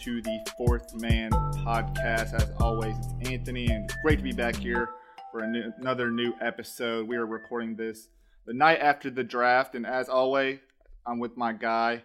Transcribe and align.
Into 0.00 0.22
the 0.22 0.38
Fourth 0.56 0.94
Man 0.94 1.30
podcast. 1.30 2.32
As 2.32 2.50
always, 2.58 2.96
it's 2.96 3.28
Anthony, 3.28 3.66
and 3.66 3.84
it's 3.84 3.94
great 4.02 4.16
to 4.16 4.22
be 4.22 4.32
back 4.32 4.56
here 4.56 4.94
for 5.30 5.46
new, 5.46 5.70
another 5.78 6.10
new 6.10 6.32
episode. 6.40 7.06
We 7.06 7.16
are 7.16 7.26
recording 7.26 7.76
this 7.76 8.08
the 8.46 8.54
night 8.54 8.78
after 8.80 9.10
the 9.10 9.22
draft, 9.22 9.74
and 9.74 9.84
as 9.84 10.08
always, 10.08 10.58
I'm 11.06 11.18
with 11.18 11.36
my 11.36 11.52
guy 11.52 12.02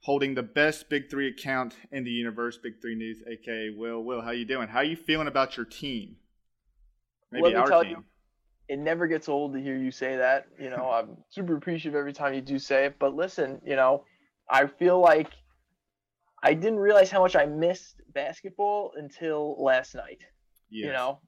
holding 0.00 0.34
the 0.34 0.42
best 0.42 0.88
Big 0.88 1.10
Three 1.10 1.28
account 1.28 1.76
in 1.92 2.02
the 2.02 2.10
universe, 2.10 2.58
Big 2.60 2.80
Three 2.80 2.96
News, 2.96 3.22
aka 3.28 3.70
Will. 3.70 4.02
Will, 4.02 4.20
how 4.20 4.32
you 4.32 4.44
doing? 4.44 4.66
How 4.66 4.78
are 4.78 4.84
you 4.84 4.96
feeling 4.96 5.28
about 5.28 5.56
your 5.56 5.66
team? 5.66 6.16
Maybe 7.30 7.44
Let 7.44 7.52
me 7.52 7.58
our 7.60 7.68
tell 7.68 7.82
team. 7.84 7.90
you, 7.90 8.04
it 8.68 8.78
never 8.80 9.06
gets 9.06 9.28
old 9.28 9.52
to 9.52 9.60
hear 9.60 9.76
you 9.76 9.92
say 9.92 10.16
that. 10.16 10.46
You 10.58 10.70
know, 10.70 10.90
I'm 10.90 11.18
super 11.28 11.56
appreciative 11.56 11.96
every 11.96 12.14
time 12.14 12.34
you 12.34 12.40
do 12.40 12.58
say 12.58 12.86
it. 12.86 12.96
But 12.98 13.14
listen, 13.14 13.60
you 13.64 13.76
know, 13.76 14.06
I 14.50 14.66
feel 14.66 14.98
like 14.98 15.30
I 16.42 16.54
didn't 16.54 16.78
realize 16.78 17.10
how 17.10 17.20
much 17.20 17.36
I 17.36 17.46
missed 17.46 18.02
basketball 18.12 18.92
until 18.96 19.56
last 19.62 19.94
night. 19.94 20.18
Yes. 20.70 20.86
You 20.86 20.92
know, 20.92 21.20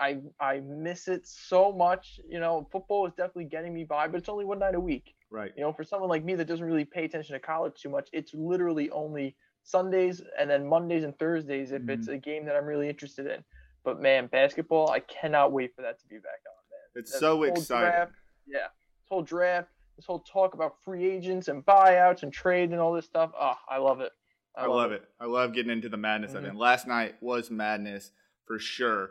I 0.00 0.18
I 0.38 0.60
miss 0.60 1.08
it 1.08 1.26
so 1.26 1.72
much. 1.72 2.20
You 2.28 2.40
know, 2.40 2.68
football 2.70 3.06
is 3.06 3.12
definitely 3.14 3.46
getting 3.46 3.74
me 3.74 3.84
by, 3.84 4.06
but 4.06 4.18
it's 4.18 4.28
only 4.28 4.44
one 4.44 4.58
night 4.58 4.74
a 4.74 4.80
week. 4.80 5.14
right? 5.30 5.52
You 5.56 5.62
know, 5.62 5.72
for 5.72 5.84
someone 5.84 6.08
like 6.08 6.24
me 6.24 6.34
that 6.36 6.46
doesn't 6.46 6.64
really 6.64 6.84
pay 6.84 7.04
attention 7.04 7.32
to 7.34 7.40
college 7.40 7.80
too 7.80 7.88
much, 7.88 8.08
it's 8.12 8.32
literally 8.34 8.90
only 8.90 9.36
Sundays 9.62 10.22
and 10.38 10.48
then 10.48 10.66
Mondays 10.66 11.04
and 11.04 11.18
Thursdays 11.18 11.72
if 11.72 11.88
it's 11.88 12.06
mm-hmm. 12.06 12.14
a 12.14 12.18
game 12.18 12.44
that 12.46 12.56
I'm 12.56 12.64
really 12.64 12.88
interested 12.88 13.26
in. 13.26 13.42
But 13.84 14.00
man, 14.00 14.26
basketball, 14.26 14.90
I 14.90 15.00
cannot 15.00 15.52
wait 15.52 15.74
for 15.74 15.82
that 15.82 15.98
to 16.00 16.06
be 16.06 16.16
back 16.16 16.40
on, 16.46 16.62
man. 16.70 17.02
It's 17.02 17.12
That 17.12 17.18
so 17.18 17.42
exciting. 17.42 17.90
Draft, 17.90 18.12
yeah, 18.46 18.58
this 18.58 19.08
whole 19.08 19.22
draft, 19.22 19.68
this 19.96 20.06
whole 20.06 20.20
talk 20.20 20.54
about 20.54 20.74
free 20.84 21.10
agents 21.10 21.48
and 21.48 21.64
buyouts 21.64 22.22
and 22.22 22.32
trade 22.32 22.70
and 22.70 22.80
all 22.80 22.92
this 22.92 23.06
stuff. 23.06 23.32
Oh, 23.38 23.54
I 23.68 23.78
love 23.78 24.00
it. 24.00 24.12
I 24.56 24.66
love 24.66 24.92
it. 24.92 25.02
I 25.20 25.26
love 25.26 25.54
getting 25.54 25.72
into 25.72 25.88
the 25.88 25.96
madness 25.96 26.34
of 26.34 26.44
it. 26.44 26.48
And 26.48 26.58
last 26.58 26.86
night 26.86 27.14
was 27.20 27.50
madness 27.50 28.10
for 28.46 28.58
sure. 28.58 29.10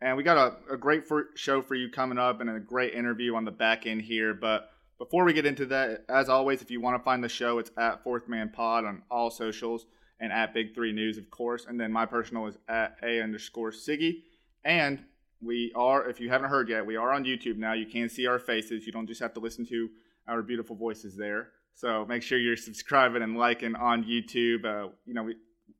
And 0.00 0.16
we 0.16 0.22
got 0.22 0.36
a, 0.36 0.74
a 0.74 0.76
great 0.76 1.06
for, 1.06 1.26
show 1.34 1.62
for 1.62 1.74
you 1.74 1.90
coming 1.90 2.18
up 2.18 2.40
and 2.40 2.50
a 2.50 2.58
great 2.58 2.94
interview 2.94 3.34
on 3.34 3.44
the 3.44 3.50
back 3.50 3.86
end 3.86 4.02
here. 4.02 4.34
But 4.34 4.70
before 4.98 5.24
we 5.24 5.32
get 5.32 5.46
into 5.46 5.66
that, 5.66 6.04
as 6.08 6.28
always, 6.28 6.62
if 6.62 6.70
you 6.70 6.80
want 6.80 6.98
to 6.98 7.04
find 7.04 7.22
the 7.22 7.28
show, 7.28 7.58
it's 7.58 7.70
at 7.76 8.02
Fourth 8.02 8.28
Man 8.28 8.50
Pod 8.50 8.84
on 8.84 9.02
all 9.10 9.30
socials 9.30 9.86
and 10.18 10.32
at 10.32 10.54
Big 10.54 10.74
Three 10.74 10.92
News, 10.92 11.18
of 11.18 11.30
course. 11.30 11.66
And 11.66 11.80
then 11.80 11.92
my 11.92 12.06
personal 12.06 12.46
is 12.46 12.58
at 12.68 12.96
A 13.02 13.22
underscore 13.22 13.72
Siggy. 13.72 14.22
And 14.64 15.00
we 15.42 15.72
are, 15.74 16.08
if 16.08 16.20
you 16.20 16.28
haven't 16.28 16.50
heard 16.50 16.68
yet, 16.68 16.84
we 16.84 16.96
are 16.96 17.12
on 17.12 17.24
YouTube 17.24 17.56
now. 17.56 17.72
You 17.72 17.86
can 17.86 18.08
see 18.08 18.26
our 18.26 18.38
faces. 18.38 18.86
You 18.86 18.92
don't 18.92 19.06
just 19.06 19.20
have 19.20 19.34
to 19.34 19.40
listen 19.40 19.64
to 19.66 19.88
our 20.28 20.42
beautiful 20.42 20.76
voices 20.76 21.16
there. 21.16 21.48
So 21.80 22.04
make 22.06 22.22
sure 22.22 22.38
you're 22.38 22.58
subscribing 22.58 23.22
and 23.22 23.38
liking 23.38 23.74
on 23.74 24.04
YouTube. 24.04 24.66
Uh, 24.66 24.90
you 25.06 25.14
know, 25.14 25.22
we, 25.22 25.36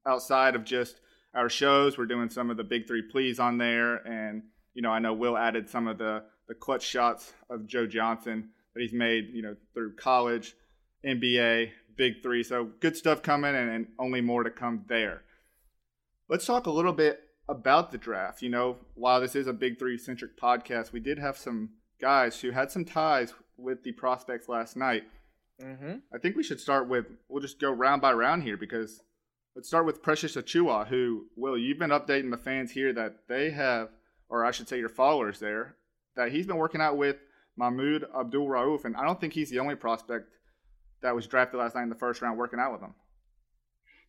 outside 0.06 0.54
of 0.54 0.64
just 0.64 0.98
our 1.34 1.50
shows, 1.50 1.98
we're 1.98 2.06
doing 2.06 2.30
some 2.30 2.48
of 2.48 2.56
the 2.56 2.64
big 2.64 2.86
three 2.86 3.02
pleas 3.02 3.38
on 3.38 3.58
there, 3.58 3.96
and 3.96 4.44
you 4.72 4.80
know, 4.80 4.90
I 4.90 4.98
know 4.98 5.12
Will 5.12 5.36
added 5.36 5.68
some 5.68 5.86
of 5.86 5.98
the 5.98 6.22
the 6.48 6.54
clutch 6.54 6.84
shots 6.84 7.34
of 7.50 7.66
Joe 7.66 7.86
Johnson 7.86 8.48
that 8.72 8.80
he's 8.80 8.94
made, 8.94 9.28
you 9.34 9.42
know, 9.42 9.56
through 9.74 9.94
college, 9.96 10.54
NBA, 11.04 11.68
big 11.96 12.22
three. 12.22 12.44
So 12.44 12.70
good 12.80 12.96
stuff 12.96 13.20
coming, 13.20 13.54
and, 13.54 13.68
and 13.68 13.88
only 13.98 14.22
more 14.22 14.42
to 14.42 14.50
come 14.50 14.86
there. 14.88 15.24
Let's 16.30 16.46
talk 16.46 16.64
a 16.64 16.70
little 16.70 16.94
bit 16.94 17.20
about 17.46 17.92
the 17.92 17.98
draft. 17.98 18.40
You 18.40 18.48
know, 18.48 18.78
while 18.94 19.20
this 19.20 19.36
is 19.36 19.46
a 19.46 19.52
big 19.52 19.78
three 19.78 19.98
centric 19.98 20.40
podcast, 20.40 20.92
we 20.92 21.00
did 21.00 21.18
have 21.18 21.36
some 21.36 21.72
guys 22.00 22.40
who 22.40 22.52
had 22.52 22.70
some 22.70 22.86
ties 22.86 23.34
with 23.58 23.82
the 23.82 23.92
prospects 23.92 24.48
last 24.48 24.78
night. 24.78 25.02
Mm-hmm. 25.62 25.96
I 26.14 26.18
think 26.18 26.36
we 26.36 26.42
should 26.42 26.60
start 26.60 26.88
with 26.88 27.06
we'll 27.28 27.42
just 27.42 27.60
go 27.60 27.70
round 27.70 28.00
by 28.02 28.12
round 28.12 28.42
here 28.42 28.56
because 28.56 29.02
let's 29.54 29.68
start 29.68 29.86
with 29.86 30.02
Precious 30.02 30.36
Achiuwa, 30.36 30.86
who 30.86 31.26
Will 31.36 31.58
you've 31.58 31.78
been 31.78 31.90
updating 31.90 32.30
the 32.30 32.38
fans 32.38 32.70
here 32.70 32.92
that 32.92 33.28
they 33.28 33.50
have, 33.50 33.90
or 34.28 34.44
I 34.44 34.50
should 34.50 34.68
say 34.68 34.78
your 34.78 34.88
followers 34.88 35.38
there, 35.38 35.76
that 36.16 36.32
he's 36.32 36.46
been 36.46 36.56
working 36.56 36.80
out 36.80 36.96
with 36.96 37.16
Mahmoud 37.56 38.06
Abdul 38.18 38.46
Rauf, 38.46 38.84
and 38.84 38.96
I 38.96 39.04
don't 39.04 39.20
think 39.20 39.32
he's 39.32 39.50
the 39.50 39.58
only 39.58 39.74
prospect 39.74 40.28
that 41.02 41.14
was 41.14 41.26
drafted 41.26 41.60
last 41.60 41.74
night 41.74 41.82
in 41.82 41.88
the 41.88 41.94
first 41.94 42.22
round 42.22 42.38
working 42.38 42.58
out 42.58 42.72
with 42.72 42.80
him. 42.80 42.94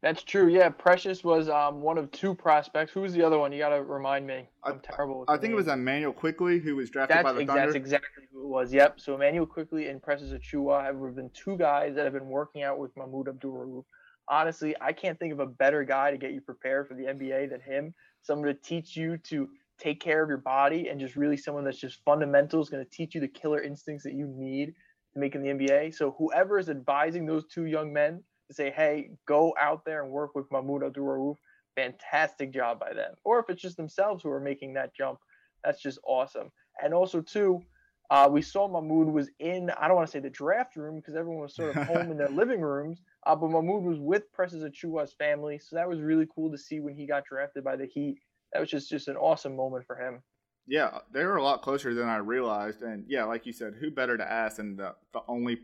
That's 0.01 0.23
true. 0.23 0.47
Yeah, 0.47 0.69
Precious 0.69 1.23
was 1.23 1.47
um, 1.47 1.81
one 1.81 1.99
of 1.99 2.09
two 2.11 2.33
prospects. 2.33 2.91
Who 2.91 3.01
was 3.01 3.13
the 3.13 3.21
other 3.21 3.37
one? 3.37 3.51
You 3.51 3.59
got 3.59 3.69
to 3.69 3.83
remind 3.83 4.25
me. 4.25 4.47
I- 4.63 4.71
I'm 4.71 4.79
terrible. 4.79 5.19
With 5.19 5.29
I 5.29 5.37
think 5.37 5.51
it 5.51 5.55
was. 5.55 5.67
Immanuel 5.67 6.11
Quickley 6.11 6.59
who 6.59 6.75
was 6.75 6.89
drafted 6.89 7.17
That's, 7.17 7.23
by 7.23 7.33
the 7.33 7.41
ex- 7.41 7.47
Thunder. 7.47 7.65
that's 7.65 7.75
exactly 7.75 8.23
who 8.33 8.41
it 8.41 8.47
was. 8.47 8.73
Yep. 8.73 8.99
So 8.99 9.13
Immanuel 9.13 9.45
Quickley 9.45 9.87
and 9.89 10.01
Precious 10.01 10.31
Achiuwa 10.31 10.83
have 10.83 11.15
been 11.15 11.29
two 11.33 11.55
guys 11.55 11.95
that 11.95 12.03
have 12.05 12.13
been 12.13 12.27
working 12.27 12.63
out 12.63 12.79
with 12.79 12.95
Mahmoud 12.97 13.27
Abdul 13.27 13.51
Rauf. 13.53 13.85
Honestly, 14.27 14.75
I 14.81 14.91
can't 14.91 15.19
think 15.19 15.33
of 15.33 15.39
a 15.39 15.45
better 15.45 15.83
guy 15.83 16.09
to 16.09 16.17
get 16.17 16.31
you 16.31 16.41
prepared 16.41 16.87
for 16.87 16.95
the 16.95 17.03
NBA 17.03 17.51
than 17.51 17.61
him. 17.61 17.93
Someone 18.23 18.47
to 18.47 18.53
teach 18.55 18.95
you 18.95 19.17
to 19.17 19.49
take 19.77 19.99
care 19.99 20.23
of 20.23 20.29
your 20.29 20.37
body 20.37 20.89
and 20.89 20.99
just 20.99 21.15
really 21.15 21.37
someone 21.37 21.63
that's 21.63 21.79
just 21.79 22.03
fundamental 22.05 22.61
is 22.61 22.69
going 22.69 22.83
to 22.83 22.89
teach 22.89 23.13
you 23.13 23.21
the 23.21 23.27
killer 23.27 23.61
instincts 23.61 24.03
that 24.03 24.13
you 24.13 24.27
need 24.27 24.73
to 25.13 25.19
make 25.19 25.35
in 25.35 25.41
the 25.41 25.49
NBA. 25.49 25.93
So 25.93 26.15
whoever 26.17 26.57
is 26.57 26.69
advising 26.69 27.25
those 27.25 27.45
two 27.47 27.65
young 27.65 27.91
men 27.91 28.23
to 28.51 28.55
say, 28.55 28.69
hey, 28.69 29.11
go 29.27 29.53
out 29.59 29.85
there 29.85 30.03
and 30.03 30.11
work 30.11 30.35
with 30.35 30.51
Mahmoud 30.51 30.83
Abdul 30.83 31.05
Rauf, 31.05 31.35
fantastic 31.75 32.53
job 32.53 32.79
by 32.79 32.93
them. 32.93 33.13
Or 33.23 33.39
if 33.39 33.49
it's 33.49 33.61
just 33.61 33.77
themselves 33.77 34.23
who 34.23 34.29
are 34.29 34.39
making 34.39 34.73
that 34.73 34.95
jump, 34.95 35.19
that's 35.63 35.81
just 35.81 35.99
awesome. 36.05 36.51
And 36.83 36.93
also, 36.93 37.21
too, 37.21 37.61
uh, 38.09 38.27
we 38.29 38.41
saw 38.41 38.67
Mahmoud 38.67 39.07
was 39.07 39.29
in, 39.39 39.69
I 39.79 39.87
don't 39.87 39.95
want 39.95 40.07
to 40.07 40.11
say 40.11 40.19
the 40.19 40.29
draft 40.29 40.75
room 40.75 40.97
because 40.97 41.15
everyone 41.15 41.43
was 41.43 41.55
sort 41.55 41.75
of 41.75 41.87
home 41.87 42.11
in 42.11 42.17
their 42.17 42.29
living 42.41 42.61
rooms, 42.61 43.01
uh, 43.25 43.35
but 43.35 43.49
Mahmoud 43.49 43.83
was 43.83 43.99
with 43.99 44.31
Precious 44.33 44.63
Achiuwa's 44.63 45.13
family. 45.13 45.59
So 45.59 45.77
that 45.77 45.87
was 45.87 46.01
really 46.01 46.27
cool 46.33 46.51
to 46.51 46.57
see 46.57 46.79
when 46.79 46.93
he 46.93 47.07
got 47.07 47.25
drafted 47.25 47.63
by 47.63 47.77
the 47.77 47.85
Heat. 47.85 48.17
That 48.51 48.59
was 48.59 48.69
just, 48.69 48.89
just 48.89 49.07
an 49.07 49.15
awesome 49.15 49.55
moment 49.55 49.85
for 49.85 49.95
him. 49.95 50.21
Yeah, 50.67 50.99
they 51.11 51.23
were 51.23 51.37
a 51.37 51.43
lot 51.43 51.61
closer 51.61 51.93
than 51.93 52.09
I 52.09 52.17
realized. 52.17 52.81
And 52.81 53.05
yeah, 53.07 53.23
like 53.23 53.45
you 53.45 53.53
said, 53.53 53.75
who 53.79 53.91
better 53.91 54.17
to 54.17 54.29
ask 54.29 54.57
than 54.57 54.75
the, 54.75 54.95
the 55.13 55.21
only 55.27 55.59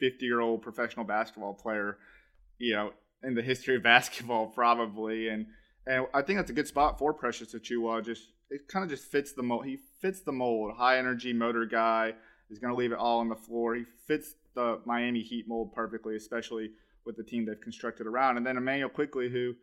50 0.00 0.24
year 0.26 0.40
old 0.40 0.62
professional 0.62 1.04
basketball 1.04 1.54
player, 1.54 1.98
you 2.58 2.74
know, 2.74 2.92
in 3.22 3.34
the 3.34 3.42
history 3.42 3.76
of 3.76 3.82
basketball, 3.94 4.46
probably. 4.46 5.28
And 5.28 5.46
and 5.86 6.06
I 6.14 6.22
think 6.22 6.38
that's 6.38 6.50
a 6.50 6.54
good 6.54 6.68
spot 6.68 6.98
for 6.98 7.12
Precious 7.12 7.54
Achiuwa. 7.54 8.04
Just 8.04 8.32
it 8.50 8.68
kind 8.68 8.84
of 8.84 8.90
just 8.90 9.10
fits 9.10 9.32
the 9.32 9.42
mold. 9.42 9.66
He 9.66 9.78
fits 10.00 10.20
the 10.20 10.32
mold. 10.32 10.74
High 10.76 10.98
energy 10.98 11.32
motor 11.32 11.66
guy 11.66 12.14
is 12.50 12.58
going 12.58 12.72
to 12.72 12.78
leave 12.78 12.92
it 12.92 12.98
all 12.98 13.20
on 13.20 13.28
the 13.28 13.36
floor. 13.36 13.74
He 13.74 13.84
fits 14.06 14.34
the 14.54 14.80
Miami 14.84 15.22
Heat 15.22 15.48
mold 15.48 15.74
perfectly, 15.74 16.16
especially 16.16 16.70
with 17.04 17.16
the 17.16 17.24
team 17.24 17.44
they've 17.44 17.60
constructed 17.60 18.06
around. 18.06 18.36
And 18.36 18.46
then 18.46 18.56
Immanuel 18.56 18.88
Quickley, 18.88 19.28
who 19.28 19.54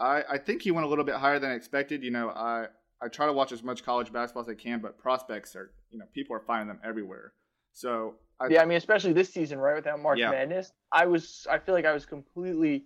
I, 0.00 0.24
I 0.30 0.38
think 0.38 0.62
he 0.62 0.70
went 0.70 0.86
a 0.86 0.88
little 0.88 1.04
bit 1.04 1.16
higher 1.16 1.38
than 1.38 1.50
I 1.50 1.54
expected. 1.54 2.02
You 2.02 2.10
know, 2.10 2.30
I 2.30 2.66
I 3.00 3.08
try 3.08 3.26
to 3.26 3.32
watch 3.32 3.52
as 3.52 3.62
much 3.62 3.84
college 3.84 4.12
basketball 4.12 4.42
as 4.42 4.48
I 4.48 4.54
can, 4.54 4.80
but 4.80 4.98
prospects 4.98 5.56
are, 5.56 5.72
you 5.90 5.98
know, 5.98 6.04
people 6.14 6.36
are 6.36 6.40
finding 6.46 6.68
them 6.68 6.80
everywhere. 6.84 7.32
So 7.72 8.14
I, 8.40 8.48
Yeah, 8.48 8.62
I 8.62 8.64
mean, 8.64 8.76
especially 8.76 9.12
this 9.12 9.32
season, 9.32 9.58
right? 9.58 9.74
Without 9.76 10.00
March 10.00 10.18
Yeah. 10.18 10.30
Madness, 10.30 10.72
I 10.90 11.06
was, 11.06 11.46
I 11.50 11.58
feel 11.58 11.74
like 11.74 11.84
I 11.84 11.92
was 11.92 12.06
completely, 12.06 12.84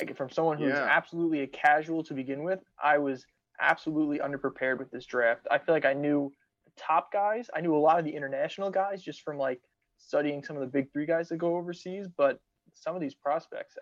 like, 0.00 0.16
from 0.16 0.30
someone 0.30 0.58
who's 0.58 0.68
Yeah. 0.74 0.86
absolutely 0.90 1.40
a 1.42 1.46
casual 1.46 2.02
to 2.04 2.14
begin 2.14 2.42
with, 2.44 2.60
I 2.82 2.98
was 2.98 3.24
absolutely 3.60 4.18
underprepared 4.18 4.78
with 4.78 4.90
this 4.90 5.04
draft. 5.06 5.46
I 5.50 5.58
feel 5.58 5.74
like 5.74 5.84
I 5.84 5.92
knew 5.92 6.30
the 6.64 6.72
top 6.76 7.12
guys, 7.12 7.48
I 7.54 7.60
knew 7.60 7.74
a 7.76 7.78
lot 7.78 7.98
of 7.98 8.04
the 8.04 8.14
international 8.14 8.70
guys 8.70 9.02
just 9.02 9.22
from 9.22 9.38
like 9.38 9.60
studying 9.98 10.42
some 10.42 10.56
of 10.56 10.60
the 10.62 10.66
big 10.68 10.92
three 10.92 11.06
guys 11.06 11.28
that 11.28 11.36
go 11.38 11.56
overseas, 11.56 12.06
but 12.16 12.40
some 12.74 12.94
of 12.94 13.00
these 13.00 13.14
prospects, 13.14 13.76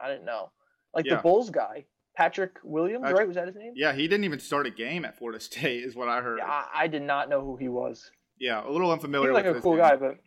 I, 0.00 0.06
I 0.06 0.08
didn't 0.10 0.24
know. 0.26 0.50
Like 0.94 1.06
Yeah. 1.06 1.16
the 1.16 1.22
Bulls 1.22 1.50
guy, 1.50 1.84
Patrick 2.16 2.58
Williams, 2.62 3.02
Patrick- 3.02 3.18
right? 3.18 3.26
Was 3.26 3.36
that 3.36 3.46
his 3.48 3.56
name? 3.56 3.72
yeah, 3.74 3.92
he 3.92 4.06
didn't 4.06 4.24
even 4.24 4.38
start 4.38 4.66
a 4.66 4.70
game 4.70 5.04
at 5.04 5.16
Florida 5.18 5.40
State, 5.40 5.82
is 5.84 5.96
what 5.96 6.08
I 6.08 6.20
heard. 6.20 6.38
Yeah, 6.38 6.46
I, 6.48 6.84
I 6.84 6.86
did 6.86 7.02
not 7.02 7.28
know 7.28 7.40
who 7.42 7.56
he 7.56 7.68
was. 7.68 8.10
Yeah, 8.38 8.66
a 8.66 8.70
little 8.70 8.90
unfamiliar. 8.92 9.32
Like 9.32 9.46
a 9.46 9.60
cool 9.60 9.72
game. 9.72 9.80
guy, 9.80 9.96
but 9.96 10.18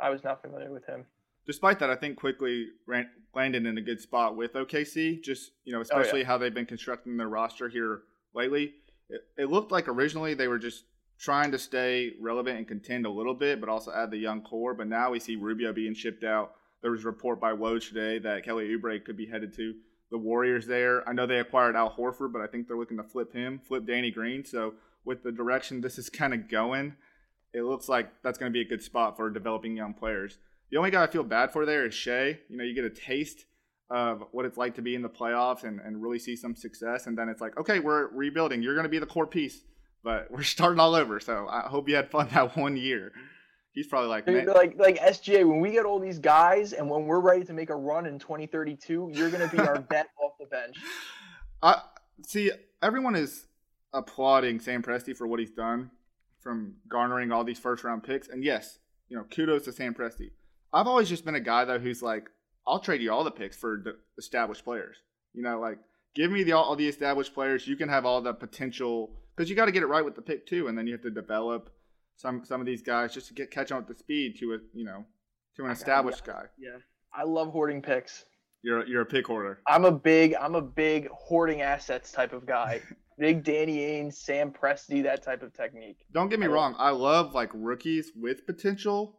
I 0.00 0.10
was 0.10 0.22
not 0.24 0.42
familiar 0.42 0.70
with 0.72 0.84
him. 0.86 1.04
Despite 1.46 1.78
that, 1.78 1.90
I 1.90 1.96
think 1.96 2.16
quickly 2.18 2.66
ran, 2.86 3.08
landed 3.34 3.66
in 3.66 3.78
a 3.78 3.80
good 3.80 4.00
spot 4.00 4.36
with 4.36 4.54
OKC. 4.54 5.22
Just 5.22 5.52
you 5.64 5.72
know, 5.72 5.78
Oh, 5.78 5.80
yeah. 5.80 6.00
especially 6.00 6.24
how 6.24 6.38
they've 6.38 6.52
been 6.54 6.66
constructing 6.66 7.16
their 7.16 7.28
roster 7.28 7.68
here 7.68 8.02
lately. 8.34 8.74
It, 9.08 9.20
it 9.38 9.50
looked 9.50 9.70
like 9.70 9.86
originally 9.88 10.34
they 10.34 10.48
were 10.48 10.58
just 10.58 10.84
trying 11.18 11.52
to 11.52 11.58
stay 11.58 12.12
relevant 12.20 12.58
and 12.58 12.66
contend 12.68 13.06
a 13.06 13.10
little 13.10 13.32
bit, 13.34 13.60
but 13.60 13.68
also 13.68 13.92
add 13.92 14.10
the 14.10 14.18
young 14.18 14.42
core. 14.42 14.74
But 14.74 14.88
now 14.88 15.10
we 15.12 15.20
see 15.20 15.36
Rubio 15.36 15.72
being 15.72 15.94
shipped 15.94 16.24
out. 16.24 16.54
There 16.82 16.90
was 16.90 17.04
a 17.04 17.06
report 17.06 17.40
by 17.40 17.52
Woj 17.52 17.88
today 17.88 18.18
that 18.18 18.44
Kelly 18.44 18.68
Oubre 18.68 19.02
could 19.04 19.16
be 19.16 19.26
headed 19.26 19.54
to 19.54 19.74
the 20.10 20.18
Warriors 20.18 20.66
there. 20.66 21.08
I 21.08 21.12
know 21.12 21.26
they 21.26 21.38
acquired 21.38 21.74
Al 21.76 21.90
Horford, 21.90 22.32
but 22.32 22.42
I 22.42 22.46
think 22.48 22.66
they're 22.68 22.76
looking 22.76 22.98
to 22.98 23.02
flip 23.02 23.32
him, 23.32 23.60
flip 23.66 23.86
Danny 23.86 24.10
Green. 24.10 24.44
So 24.44 24.74
with 25.04 25.22
the 25.22 25.32
direction 25.32 25.80
this 25.80 25.96
is 25.98 26.10
kind 26.10 26.34
of 26.34 26.48
going, 26.48 26.96
it 27.56 27.64
looks 27.64 27.88
like 27.88 28.10
that's 28.22 28.38
going 28.38 28.52
to 28.52 28.52
be 28.52 28.60
a 28.60 28.68
good 28.68 28.82
spot 28.82 29.16
for 29.16 29.30
developing 29.30 29.74
young 29.76 29.94
players. 29.94 30.38
The 30.70 30.76
only 30.76 30.90
guy 30.90 31.02
I 31.02 31.06
feel 31.06 31.24
bad 31.24 31.52
for 31.52 31.64
there 31.64 31.86
is 31.86 31.94
Shai. 31.94 32.38
You 32.50 32.56
know, 32.56 32.64
you 32.64 32.74
get 32.74 32.84
a 32.84 32.90
taste 32.90 33.46
of 33.88 34.24
what 34.32 34.44
it's 34.44 34.58
like 34.58 34.74
to 34.74 34.82
be 34.82 34.94
in 34.94 35.00
the 35.00 35.08
playoffs 35.08 35.64
and, 35.64 35.80
and 35.80 36.02
really 36.02 36.18
see 36.18 36.36
some 36.36 36.54
success, 36.54 37.06
and 37.06 37.16
then 37.16 37.30
it's 37.30 37.40
like, 37.40 37.56
okay, 37.58 37.78
we're 37.78 38.08
rebuilding. 38.08 38.62
You're 38.62 38.74
going 38.74 38.84
to 38.84 38.90
be 38.90 38.98
the 38.98 39.06
core 39.06 39.26
piece, 39.26 39.62
but 40.04 40.28
we're 40.30 40.42
starting 40.42 40.80
all 40.80 40.94
over. 40.94 41.18
So 41.18 41.46
I 41.48 41.62
hope 41.62 41.88
you 41.88 41.96
had 41.96 42.10
fun 42.10 42.28
that 42.34 42.56
one 42.56 42.76
year. 42.76 43.12
He's 43.72 43.86
probably 43.86 44.08
like, 44.08 44.26
Dude, 44.26 44.46
like 44.48 44.74
like 44.78 44.98
SGA. 44.98 45.46
When 45.46 45.60
we 45.60 45.70
get 45.70 45.84
all 45.84 45.98
these 45.98 46.18
guys, 46.18 46.72
and 46.74 46.88
when 46.90 47.06
we're 47.06 47.20
ready 47.20 47.44
to 47.44 47.52
make 47.52 47.70
a 47.70 47.76
run 47.76 48.06
in 48.06 48.18
2032, 48.18 49.10
you're 49.12 49.30
going 49.30 49.48
to 49.48 49.54
be 49.54 49.62
our 49.62 49.80
bet 49.90 50.08
off 50.22 50.32
the 50.38 50.46
bench. 50.46 50.76
I 51.62 51.80
see. 52.26 52.50
Everyone 52.82 53.16
is 53.16 53.46
applauding 53.92 54.60
Sam 54.60 54.82
Presti 54.82 55.16
for 55.16 55.26
what 55.26 55.40
he's 55.40 55.50
done 55.50 55.90
from 56.46 56.76
garnering 56.88 57.32
all 57.32 57.42
these 57.42 57.58
first 57.58 57.82
round 57.82 58.04
picks, 58.04 58.28
and 58.28 58.44
yes, 58.44 58.78
you 59.08 59.16
know, 59.16 59.24
kudos 59.24 59.64
to 59.64 59.72
Sam 59.72 59.94
Presti. 59.94 60.30
I've 60.72 60.86
always 60.86 61.08
just 61.08 61.24
been 61.24 61.34
a 61.34 61.40
guy 61.40 61.64
though 61.64 61.80
who's 61.80 62.02
like, 62.02 62.30
I'll 62.64 62.78
trade 62.78 63.02
you 63.02 63.12
all 63.12 63.24
the 63.24 63.32
picks 63.32 63.56
for 63.56 63.82
the 63.82 63.96
established 64.16 64.64
players. 64.64 64.96
You 65.34 65.42
know, 65.42 65.58
like 65.58 65.78
give 66.14 66.30
me 66.30 66.44
the 66.44 66.52
all, 66.52 66.62
all 66.62 66.76
the 66.76 66.86
established 66.86 67.34
players. 67.34 67.66
You 67.66 67.74
can 67.74 67.88
have 67.88 68.06
all 68.06 68.20
the 68.20 68.32
potential 68.32 69.10
because 69.34 69.50
you 69.50 69.56
got 69.56 69.64
to 69.64 69.72
get 69.72 69.82
it 69.82 69.86
right 69.86 70.04
with 70.04 70.14
the 70.14 70.22
pick 70.22 70.46
too, 70.46 70.68
and 70.68 70.78
then 70.78 70.86
you 70.86 70.92
have 70.92 71.02
to 71.02 71.10
develop 71.10 71.68
some 72.14 72.44
some 72.44 72.60
of 72.60 72.66
these 72.66 72.82
guys 72.82 73.12
just 73.12 73.26
to 73.26 73.34
get 73.34 73.50
catch 73.50 73.72
on 73.72 73.78
with 73.78 73.88
the 73.88 73.98
speed 73.98 74.38
to 74.38 74.54
a 74.54 74.58
you 74.72 74.84
know 74.84 75.04
to 75.56 75.64
an 75.64 75.72
established 75.72 76.22
yeah. 76.28 76.32
guy. 76.32 76.42
Yeah, 76.56 76.78
I 77.12 77.24
love 77.24 77.48
hoarding 77.48 77.82
picks. 77.82 78.24
You're 78.62 78.86
you're 78.86 79.02
a 79.02 79.06
pick 79.06 79.26
hoarder. 79.26 79.58
I'm 79.66 79.84
a 79.84 79.90
big 79.90 80.36
I'm 80.40 80.54
a 80.54 80.62
big 80.62 81.08
hoarding 81.08 81.62
assets 81.62 82.12
type 82.12 82.32
of 82.32 82.46
guy. 82.46 82.82
big 83.18 83.44
Danny 83.44 83.78
Ainge, 83.78 84.14
Sam 84.14 84.52
Presti, 84.52 85.02
that 85.04 85.22
type 85.22 85.42
of 85.42 85.52
technique. 85.52 85.98
Don't 86.12 86.28
get 86.28 86.38
me 86.40 86.46
I 86.46 86.50
wrong. 86.50 86.74
I 86.78 86.90
love 86.90 87.34
like 87.34 87.50
rookies 87.54 88.12
with 88.16 88.46
potential, 88.46 89.18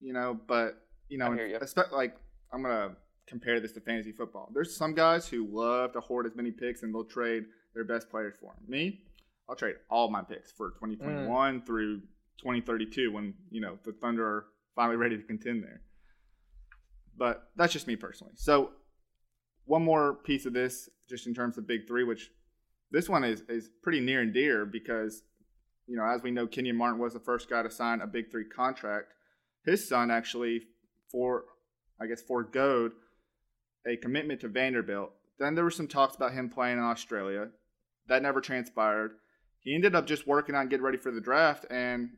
you 0.00 0.12
know, 0.12 0.38
but 0.46 0.76
you 1.08 1.18
know, 1.18 1.30
I 1.32 1.34
hear 1.34 1.46
you. 1.46 1.58
like 1.92 2.16
I'm 2.52 2.62
gonna 2.62 2.96
compare 3.26 3.60
this 3.60 3.72
to 3.72 3.80
fantasy 3.80 4.12
football. 4.12 4.50
There's 4.54 4.76
some 4.76 4.94
guys 4.94 5.26
who 5.28 5.46
love 5.50 5.92
to 5.92 6.00
hoard 6.00 6.26
as 6.26 6.34
many 6.34 6.50
picks 6.50 6.82
and 6.82 6.94
they'll 6.94 7.04
trade 7.04 7.44
their 7.74 7.84
best 7.84 8.10
players 8.10 8.34
for 8.40 8.52
them. 8.54 8.64
Me, 8.68 9.00
I'll 9.48 9.56
trade 9.56 9.76
all 9.90 10.10
my 10.10 10.22
picks 10.22 10.52
for 10.52 10.70
2021 10.72 11.60
Mm. 11.60 11.66
through 11.66 12.00
2032 12.40 13.12
when 13.12 13.34
you 13.50 13.60
know 13.60 13.78
the 13.84 13.92
Thunder 13.92 14.26
are 14.26 14.46
finally 14.74 14.96
ready 15.04 15.16
to 15.16 15.22
contend 15.22 15.62
there. 15.62 15.82
But 17.16 17.50
that's 17.56 17.72
just 17.72 17.86
me 17.86 17.96
personally. 17.96 18.32
So 18.36 18.70
one 19.64 19.82
more 19.84 20.14
piece 20.14 20.46
of 20.46 20.52
this, 20.52 20.88
just 21.08 21.26
in 21.26 21.34
terms 21.34 21.58
of 21.58 21.66
big 21.66 21.86
three, 21.86 22.04
which 22.04 22.30
this 22.92 23.08
one 23.08 23.24
is 23.24 23.42
is 23.48 23.70
pretty 23.82 24.00
near 24.00 24.20
and 24.20 24.32
dear 24.32 24.64
because 24.66 25.22
you 25.86 25.96
know 25.96 26.04
as 26.04 26.22
we 26.22 26.30
know, 26.30 26.46
Kenyon 26.46 26.76
Martin 26.76 27.00
was 27.00 27.12
the 27.14 27.20
first 27.20 27.48
guy 27.50 27.62
to 27.62 27.70
sign 27.70 28.00
a 28.00 28.06
big 28.06 28.30
three 28.30 28.44
contract. 28.44 29.12
His 29.64 29.88
son 29.88 30.10
actually 30.10 30.62
for 31.10 31.44
I 32.00 32.06
guess 32.06 32.22
foregoed 32.22 32.92
a 33.86 33.96
commitment 33.96 34.40
to 34.40 34.48
Vanderbilt. 34.48 35.10
Then 35.38 35.54
there 35.54 35.64
were 35.64 35.70
some 35.70 35.88
talks 35.88 36.14
about 36.16 36.32
him 36.32 36.48
playing 36.48 36.78
in 36.78 36.84
Australia. 36.84 37.48
That 38.08 38.22
never 38.22 38.40
transpired. 38.40 39.12
He 39.60 39.74
ended 39.74 39.94
up 39.94 40.06
just 40.06 40.26
working 40.26 40.54
on 40.54 40.68
getting 40.68 40.84
ready 40.84 40.98
for 40.98 41.10
the 41.12 41.20
draft 41.20 41.66
and 41.70 42.10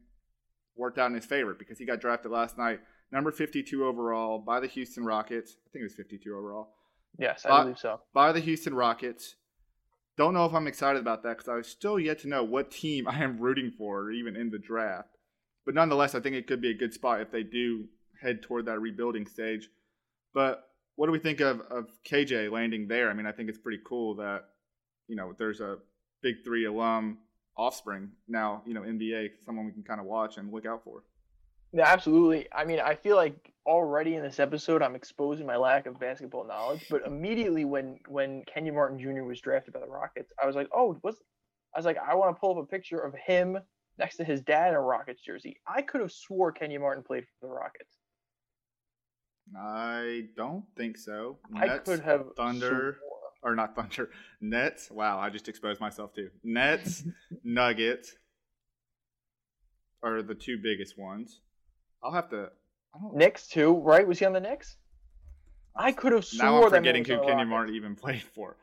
worked 0.76 0.99
out 0.99 1.09
in 1.11 1.15
his 1.15 1.26
favor 1.26 1.55
because 1.55 1.79
he 1.79 1.85
got 1.87 2.00
drafted 2.00 2.32
last 2.32 2.56
night, 2.59 2.81
number 3.12 3.31
52 3.31 3.85
overall 3.85 4.38
by 4.38 4.61
the 4.61 4.67
Houston 4.67 5.05
Rockets. 5.05 5.56
I 5.67 5.69
think 5.73 5.81
it 5.82 5.85
was 5.85 5.94
52 5.94 6.35
overall 6.37 6.71
Yes, 7.19 7.44
I 7.47 7.50
Uh, 7.50 7.62
believe 7.62 7.79
so. 7.79 8.00
by 8.12 8.32
the 8.32 8.41
Houston 8.41 8.75
Rockets. 8.75 9.37
Don't 10.16 10.34
know 10.34 10.44
if 10.44 10.55
I'm 10.55 10.66
excited 10.66 11.00
about 11.00 11.22
that 11.25 11.38
because 11.38 11.49
I 11.49 11.61
still 11.62 11.99
yet 11.99 12.20
to 12.20 12.28
know 12.28 12.44
what 12.44 12.70
team 12.70 13.08
I 13.08 13.22
am 13.22 13.38
rooting 13.38 13.72
for, 13.76 14.11
even 14.11 14.37
in 14.37 14.50
the 14.50 14.58
draft. 14.58 15.08
But 15.64 15.75
nonetheless, 15.75 16.14
I 16.14 16.20
think 16.20 16.37
it 16.37 16.46
could 16.46 16.61
be 16.61 16.70
a 16.70 16.76
good 16.76 16.93
spot 16.93 17.20
if 17.20 17.31
they 17.31 17.43
do 17.43 17.87
head 18.22 18.43
toward 18.43 18.66
that 18.66 18.81
rebuilding 18.81 19.26
stage. 19.26 19.69
But 20.32 20.64
what 20.96 21.06
do 21.06 21.12
we 21.12 21.19
think 21.19 21.40
of, 21.40 21.61
of 21.70 21.88
KJ 22.08 22.50
landing 22.50 22.87
there? 22.87 23.11
I 23.11 23.14
mean, 23.14 23.26
I 23.26 23.32
think 23.32 23.49
it's 23.49 23.58
pretty 23.58 23.81
cool 23.87 24.16
that, 24.16 24.44
you 25.08 25.16
know, 25.16 25.34
there's 25.38 25.61
a 25.61 25.78
big 26.22 26.37
three 26.44 26.66
alum 26.66 27.19
offspring 27.56 28.11
now, 28.28 28.62
you 28.66 28.75
know, 28.75 28.82
NBA, 28.82 29.31
someone 29.44 29.66
we 29.66 29.72
can 29.72 29.82
kind 29.82 30.00
of 30.00 30.06
watch 30.06 30.37
and 30.37 30.52
look 30.52 30.66
out 30.66 30.84
for. 30.84 31.02
Yeah, 31.75 31.93
absolutely. 31.93 32.47
I 32.53 32.65
mean, 32.65 32.79
I 32.79 32.94
feel 32.94 33.17
like 33.17 33.53
already 33.67 34.15
in 34.15 34.23
this 34.23 34.38
episode 34.38 34.81
I'm 34.81 34.94
exposing 34.94 35.44
my 35.44 35.56
lack 35.56 35.87
of 35.87 35.99
basketball 35.99 36.47
knowledge. 36.47 36.87
But 36.88 37.05
immediately 37.05 37.65
when 37.65 37.99
when 38.06 38.44
Kenyon 38.44 38.76
Martin 38.76 38.99
Jr. 38.99 39.25
was 39.25 39.41
drafted 39.41 39.75
by 39.75 39.81
the 39.81 39.88
Rockets, 39.88 40.32
I 40.41 40.47
was 40.47 40.55
like, 40.55 40.69
oh, 40.73 40.97
was 41.03 41.17
I 41.75 41.79
was 41.81 41.85
like, 41.85 41.99
I 41.99 42.15
want 42.15 42.35
to 42.35 42.38
pull 42.41 42.56
up 42.56 42.62
a 42.62 42.67
picture 42.67 43.00
of 43.00 43.12
him 43.15 43.59
next 43.99 44.19
to 44.19 44.25
his 44.25 44.41
dad 44.41 44.69
in 44.69 44.75
a 44.75 44.81
Rockets 44.81 45.21
jersey. 45.21 45.61
I 45.67 45.82
could 45.82 46.00
have 46.00 46.12
swore 46.12 46.53
Kenyon 46.53 46.81
Martin 46.82 47.03
played 47.03 47.25
for 47.41 47.49
the 47.49 47.53
Rockets. 47.53 47.97
I 49.59 50.29
don't 50.37 50.65
think 50.76 50.97
so. 50.97 51.38
I 51.56 51.79
could 51.79 52.00
have 52.00 52.26
Thunder. 52.37 52.99
swore. 53.00 53.50
or 53.50 53.56
not 53.56 53.75
Thunder, 53.75 54.11
Nets. 54.41 54.93
Wow, 54.93 55.19
I 55.19 55.29
just 55.29 55.49
exposed 55.49 55.81
myself 55.81 56.15
too. 56.15 56.31
Nets, 56.44 57.03
Nuggets 57.44 58.15
are 60.05 60.23
the 60.23 60.37
two 60.37 60.59
biggest 60.62 60.97
ones. 60.97 61.41
I'll 62.04 62.12
have 62.12 62.28
to. 62.30 62.50
I 62.94 62.98
don't. 63.00 63.16
Knicks 63.16 63.48
too, 63.48 63.72
right? 63.78 64.06
Was 64.06 64.18
he 64.18 64.24
on 64.26 64.32
the 64.34 64.40
Knicks? 64.40 64.76
I 65.76 65.90
could 65.92 66.12
have 66.12 66.24
swore 66.24 66.44
now 66.46 66.64
I'm 66.64 66.70
forgetting 66.70 67.04
who 67.04 67.14
on 67.14 67.26
Kenyon 67.26 67.48
Martin 67.48 67.74
even 67.74 67.96
played 68.04 68.22
for. 68.22 68.56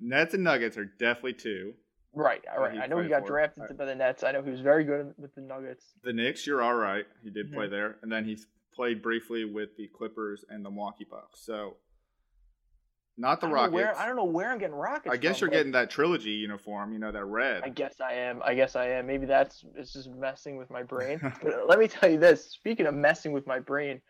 Nets 0.00 0.34
and 0.34 0.44
Nuggets 0.44 0.76
are 0.76 0.84
definitely 0.84 1.34
two. 1.34 1.74
Right, 2.12 2.42
all 2.52 2.60
right. 2.60 2.78
I 2.82 2.86
know 2.86 2.98
he 2.98 3.08
got 3.08 3.22
for. 3.22 3.28
drafted 3.28 3.62
Alright. 3.62 3.78
by 3.78 3.84
the 3.84 3.94
Nets. 3.94 4.24
I 4.24 4.32
know 4.32 4.42
he 4.42 4.50
was 4.50 4.60
very 4.60 4.82
good 4.84 5.14
with 5.16 5.34
the 5.34 5.42
Nuggets. 5.42 5.84
The 6.02 6.12
Knicks, 6.12 6.46
you're 6.46 6.60
all 6.62 6.74
right. 6.74 7.04
He 7.22 7.30
did 7.30 7.52
play 7.52 7.66
Mhm. 7.66 7.70
there, 7.70 7.98
and 8.02 8.10
then 8.10 8.24
he's 8.24 8.46
played 8.74 9.00
briefly 9.00 9.44
with 9.44 9.76
the 9.76 9.86
Clippers 9.88 10.44
and 10.48 10.64
the 10.64 10.70
Milwaukee 10.70 11.06
Bucks. 11.08 11.40
So, 11.40 11.76
not 13.20 13.40
the 13.40 13.46
I 13.46 13.50
Rockets. 13.50 13.74
where- 13.74 13.98
I 13.98 14.06
don't 14.06 14.16
know 14.16 14.24
where 14.24 14.50
I'm 14.50 14.58
getting 14.58 14.74
Rockets. 14.74 15.12
I 15.12 15.16
guess 15.16 15.38
from, 15.38 15.46
you're 15.46 15.58
getting 15.58 15.72
that 15.72 15.90
trilogy 15.90 16.30
uniform. 16.30 16.92
You 16.92 16.98
know 16.98 17.12
that 17.12 17.24
red. 17.24 17.62
I 17.62 17.68
guess 17.68 18.00
I 18.00 18.14
am. 18.14 18.40
I 18.44 18.54
guess 18.54 18.76
I 18.76 18.86
am. 18.86 19.06
Maybe 19.06 19.26
that's 19.26 19.64
it's 19.76 19.92
just 19.92 20.08
messing 20.10 20.56
with 20.56 20.70
my 20.70 20.82
brain. 20.82 21.20
but 21.42 21.68
let 21.68 21.78
me 21.78 21.86
tell 21.86 22.10
you 22.10 22.18
this. 22.18 22.50
Speaking 22.50 22.86
of 22.86 22.94
messing 22.94 23.32
with 23.32 23.46
my 23.46 23.58
brain, 23.58 24.00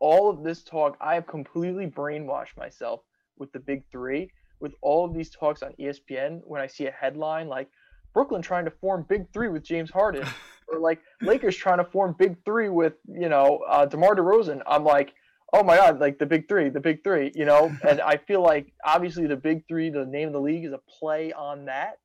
all 0.00 0.28
of 0.28 0.42
this 0.42 0.64
talk, 0.64 0.96
I 1.00 1.14
have 1.14 1.26
completely 1.26 1.86
brainwashed 1.86 2.56
myself 2.56 3.00
with 3.38 3.52
the 3.52 3.60
big 3.60 3.84
three. 3.90 4.30
With 4.60 4.72
all 4.82 5.04
of 5.04 5.14
these 5.14 5.30
talks 5.30 5.62
on 5.62 5.72
ESPN, 5.78 6.40
when 6.42 6.60
I 6.60 6.66
see 6.66 6.86
a 6.86 6.90
headline 6.90 7.46
like 7.46 7.68
Brooklyn 8.12 8.42
trying 8.42 8.64
to 8.64 8.72
form 8.72 9.06
big 9.08 9.32
three 9.32 9.48
with 9.48 9.62
James 9.62 9.90
Harden, 9.90 10.26
or 10.68 10.80
like 10.80 11.00
Lakers 11.22 11.56
trying 11.56 11.78
to 11.78 11.84
form 11.84 12.16
big 12.18 12.36
three 12.44 12.68
with 12.68 12.94
you 13.06 13.28
know 13.28 13.60
uh, 13.68 13.86
DeMar 13.86 14.16
DeRozan, 14.16 14.62
I'm 14.66 14.82
like, 14.82 15.14
oh 15.52 15.62
my 15.62 15.76
god, 15.76 16.00
like 16.00 16.18
the 16.18 16.26
big 16.26 16.48
three, 16.48 16.68
the 16.68 16.80
big 16.80 17.02
three, 17.02 17.32
you 17.34 17.44
know. 17.44 17.74
and 17.88 18.00
I 18.00 18.16
feel 18.16 18.42
like 18.42 18.72
obviously 18.84 19.26
the 19.26 19.36
big 19.36 19.66
three, 19.68 19.90
the 19.90 20.04
name 20.04 20.28
of 20.28 20.34
the 20.34 20.40
league 20.40 20.64
is 20.64 20.72
a 20.72 20.80
play 20.98 21.32
on 21.32 21.66
that 21.66 21.98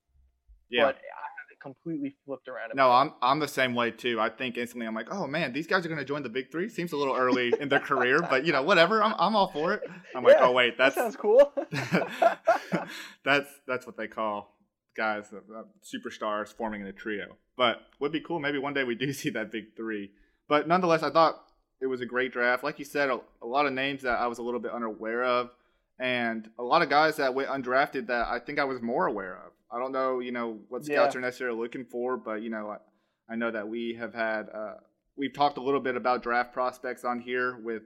yeah. 0.74 0.86
but 0.86 0.96
I 0.96 1.28
have 1.38 1.52
it 1.52 1.60
completely 1.62 2.16
flipped 2.26 2.48
around. 2.48 2.72
No, 2.76 2.92
I'm 2.92 3.14
I'm 3.22 3.40
the 3.40 3.48
same 3.48 3.76
way 3.76 3.92
too. 3.92 4.20
I 4.20 4.30
think 4.30 4.58
instantly 4.58 4.88
I'm 4.88 4.96
like, 4.96 5.08
oh 5.12 5.28
man, 5.28 5.54
these 5.54 5.68
guys 5.68 5.86
are 5.86 5.90
gonna 5.90 6.04
join 6.04 6.24
the 6.24 6.30
big 6.30 6.52
three. 6.52 6.68
Seems 6.70 6.92
a 6.92 6.98
little 6.98 7.16
early 7.16 7.54
in 7.60 7.70
their 7.70 7.80
career, 7.80 8.20
but 8.22 8.46
you 8.46 8.52
know, 8.52 8.64
whatever. 8.64 9.02
I'm 9.04 9.14
I'm 9.18 9.36
all 9.36 9.48
for 9.48 9.74
it. 9.74 9.84
I'm 10.16 10.24
like, 10.24 10.38
Yeah, 10.38 10.48
oh 10.48 10.52
wait, 10.52 10.78
that 10.78 10.96
that's 10.96 10.96
sounds 10.96 11.16
cool. 11.16 11.54
that's 13.24 13.50
that's 13.68 13.86
what 13.86 13.98
they 13.98 14.08
call 14.08 14.58
guys, 14.96 15.26
uh, 15.34 15.60
uh, 15.60 15.64
superstars 15.84 16.54
forming 16.54 16.82
in 16.82 16.88
a 16.88 16.94
trio. 16.94 17.38
But 17.58 17.82
would 18.00 18.12
be 18.12 18.20
cool. 18.20 18.40
Maybe 18.40 18.58
one 18.58 18.74
day 18.74 18.84
we 18.84 18.96
do 18.96 19.14
see 19.14 19.30
that 19.32 19.52
big 19.52 19.76
three. 19.76 20.12
But 20.48 20.68
nonetheless, 20.68 21.04
I 21.04 21.10
thought 21.10 21.42
it 21.84 21.88
was 21.88 22.02
a 22.02 22.06
great 22.06 22.32
draft. 22.32 22.64
Like 22.64 22.80
you 22.80 22.86
said, 22.86 23.10
a, 23.10 23.20
a 23.42 23.46
lot 23.46 23.66
of 23.68 23.74
names 23.74 24.02
that 24.04 24.18
I 24.18 24.28
was 24.28 24.38
a 24.40 24.42
little 24.42 24.60
bit 24.60 24.72
unaware 24.72 25.24
of, 25.24 25.52
and 26.00 26.50
a 26.58 26.64
lot 26.64 26.82
of 26.82 26.90
guys 26.90 27.18
that 27.18 27.34
went 27.36 27.50
undrafted 27.50 28.08
that 28.08 28.28
I 28.28 28.40
think 28.40 28.58
I 28.58 28.64
was 28.64 28.82
more 28.82 29.06
aware 29.06 29.36
of. 29.46 29.52
I 29.72 29.80
don't 29.80 29.92
know, 29.92 30.20
you 30.20 30.32
know, 30.32 30.60
what 30.70 30.86
scouts 30.86 31.14
Yeah. 31.14 31.20
are 31.20 31.22
necessarily 31.22 31.60
looking 31.60 31.86
for, 31.86 32.16
but 32.18 32.42
you 32.42 32.50
know, 32.50 32.70
I, 32.70 33.34
I 33.34 33.36
know 33.36 33.52
that 33.52 33.68
we 33.68 33.96
have 34.00 34.14
had 34.14 34.48
uh, 34.54 34.76
we've 35.18 35.34
talked 35.34 35.58
a 35.58 35.62
little 35.62 35.80
bit 35.82 35.96
about 35.98 36.24
draft 36.24 36.54
prospects 36.54 37.04
on 37.04 37.20
here 37.20 37.58
with 37.58 37.84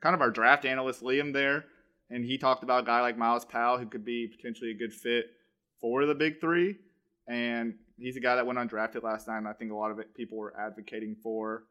kind 0.00 0.14
of 0.14 0.20
our 0.20 0.30
draft 0.30 0.64
analyst 0.64 1.02
Liam 1.02 1.32
there, 1.32 1.64
and 2.10 2.24
he 2.24 2.38
talked 2.38 2.62
about 2.62 2.82
a 2.84 2.86
guy 2.86 3.00
like 3.00 3.16
Miles 3.16 3.44
Powell 3.44 3.78
who 3.78 3.86
could 3.86 4.04
be 4.04 4.28
potentially 4.36 4.70
a 4.72 4.74
good 4.74 4.92
fit 4.92 5.26
for 5.80 6.04
the 6.06 6.14
big 6.14 6.40
three, 6.40 6.76
and 7.28 7.74
he's 7.98 8.16
a 8.16 8.20
guy 8.20 8.36
that 8.36 8.46
went 8.46 8.58
undrafted 8.58 9.02
last 9.02 9.26
night, 9.28 9.38
and 9.38 9.48
I 9.48 9.52
think 9.52 9.70
a 9.72 9.74
lot 9.76 9.90
of 9.90 9.98
it 9.98 10.14
people 10.14 10.38
were 10.38 10.54
advocating 10.58 11.16
for. 11.22 11.64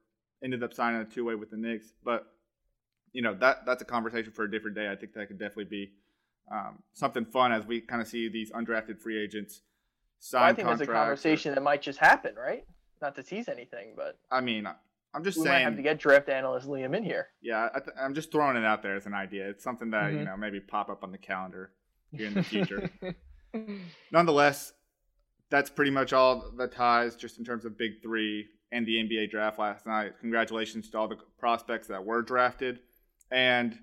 Ended 0.44 0.62
up 0.64 0.74
signing 0.74 1.02
a 1.02 1.06
two 1.06 1.26
way 1.26 1.36
with 1.36 1.50
the 1.50 1.58
Knicks, 1.58 1.94
but 2.04 2.28
you 3.12 3.22
know 3.24 3.34
that 3.36 3.66
that's 3.66 3.82
a 3.82 3.86
conversation 3.86 4.32
for 4.32 4.44
a 4.44 4.52
different 4.52 4.76
day. 4.76 4.90
I 4.92 4.96
think 4.96 5.14
that 5.14 5.28
could 5.28 5.40
definitely 5.40 5.66
be 5.66 5.92
um, 6.52 6.80
something 6.94 7.26
fun 7.26 7.52
as 7.52 7.66
we 7.66 7.82
kind 7.82 8.02
of 8.02 8.08
see 8.08 8.30
these 8.30 8.52
undrafted 8.52 9.00
free 9.00 9.22
agents 9.22 9.62
sign 10.20 10.42
Well, 10.42 10.50
I 10.50 10.54
think 10.54 10.68
there's 10.68 10.82
a 10.82 10.92
or- 10.92 10.94
conversation 10.94 11.56
that 11.56 11.62
might 11.64 11.82
just 11.82 11.98
happen, 12.00 12.36
right? 12.36 12.66
Not 13.02 13.16
to 13.16 13.24
tease 13.24 13.48
anything, 13.50 13.94
but 13.96 14.18
I 14.32 14.42
mean, 14.42 14.68
I'm 15.14 15.24
just 15.24 15.38
we 15.40 15.46
saying. 15.46 15.54
might 15.56 15.60
have 15.70 15.76
to 15.78 15.82
get 15.82 15.98
draft 16.00 16.30
analyst 16.30 16.68
Liam 16.68 16.96
in 16.96 17.04
here. 17.04 17.30
Yeah, 17.42 17.70
I 17.74 17.80
th- 17.80 17.96
I'm 18.00 18.14
just 18.14 18.32
throwing 18.32 18.58
it 18.58 18.64
out 18.66 18.84
there 18.84 18.96
as 18.96 19.08
an 19.08 19.14
idea. 19.16 19.50
It's 19.50 19.64
something 19.64 19.90
that 19.92 20.12
you 20.14 20.20
Mhm. 20.20 20.26
know 20.26 20.38
maybe 20.38 20.60
pop 20.60 20.90
up 20.90 21.04
on 21.04 21.12
the 21.12 21.18
calendar. 21.18 21.72
here 22.16 22.28
in 22.28 22.36
the 22.36 22.44
future. 22.44 22.90
Nonetheless, 24.12 24.74
that's 25.50 25.70
pretty 25.70 25.92
much 25.92 26.14
all 26.14 26.52
the 26.56 26.68
ties 26.68 27.16
just 27.16 27.38
in 27.40 27.46
terms 27.46 27.66
of 27.66 27.78
big 27.78 28.02
three 28.02 28.48
and 28.72 28.86
the 28.86 28.96
NBA 28.96 29.32
draft 29.32 29.60
last 29.60 29.86
night. 29.86 30.14
Congratulations 30.20 30.90
to 30.90 30.98
all 30.98 31.08
the 31.08 31.18
prospects 31.40 31.88
that 31.88 32.04
were 32.04 32.22
drafted. 32.22 32.80
And 33.32 33.78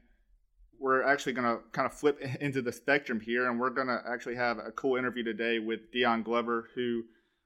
we're 0.78 1.02
actually 1.02 1.32
going 1.32 1.46
to 1.46 1.62
kind 1.72 1.86
of 1.86 1.94
flip 1.94 2.20
into 2.40 2.62
the 2.62 2.72
spectrum 2.72 3.20
here, 3.20 3.48
and 3.48 3.58
we're 3.58 3.70
going 3.70 3.86
to 3.88 4.00
actually 4.06 4.36
have 4.36 4.58
a 4.58 4.70
cool 4.72 4.96
interview 4.96 5.22
today 5.22 5.58
with 5.58 5.90
Dion 5.92 6.22
Glover, 6.22 6.68
who 6.74 7.02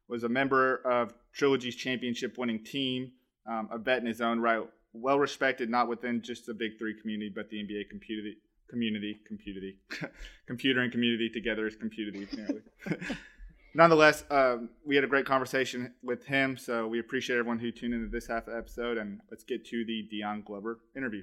was 0.09 0.25
a 0.25 0.29
member 0.29 0.77
of 0.87 1.13
Trilogy's 1.33 1.77
championship 1.77 2.39
winning 2.39 2.65
team, 2.65 3.13
um, 3.47 3.69
a 3.71 3.79
vet 3.79 4.01
in 4.01 4.07
his 4.07 4.21
own 4.21 4.41
right, 4.41 4.63
well 4.93 5.19
respected 5.19 5.69
not 5.69 5.89
within 5.89 6.23
just 6.23 6.47
the 6.47 6.55
Big 6.55 6.79
Three 6.79 6.99
community, 7.01 7.31
but 7.35 7.51
the 7.51 7.59
NBA 7.59 7.91
community, 7.91 8.39
community, 8.71 9.21
community, 9.27 9.77
computer 10.47 10.81
and 10.81 10.91
community 10.91 11.31
together 11.31 11.67
is 11.67 11.77
community. 11.77 12.25
Apparently. 12.25 12.63
Nonetheless, 13.75 14.25
um, 14.31 14.71
we 14.85 14.95
had 14.95 15.05
a 15.05 15.07
great 15.07 15.27
conversation 15.27 15.93
with 16.03 16.27
him, 16.27 16.57
so 16.57 16.87
we 16.87 16.99
appreciate 16.99 17.39
everyone 17.39 17.59
who 17.59 17.71
tuned 17.71 17.95
into 17.95 18.09
this 18.09 18.27
half 18.27 18.47
of 18.47 18.53
the 18.53 18.59
episode, 18.59 18.97
and 18.97 19.21
let's 19.31 19.45
get 19.45 19.65
to 19.67 19.85
the 19.85 20.03
Dion 20.11 20.43
Glover 20.45 20.81
interview. 20.97 21.23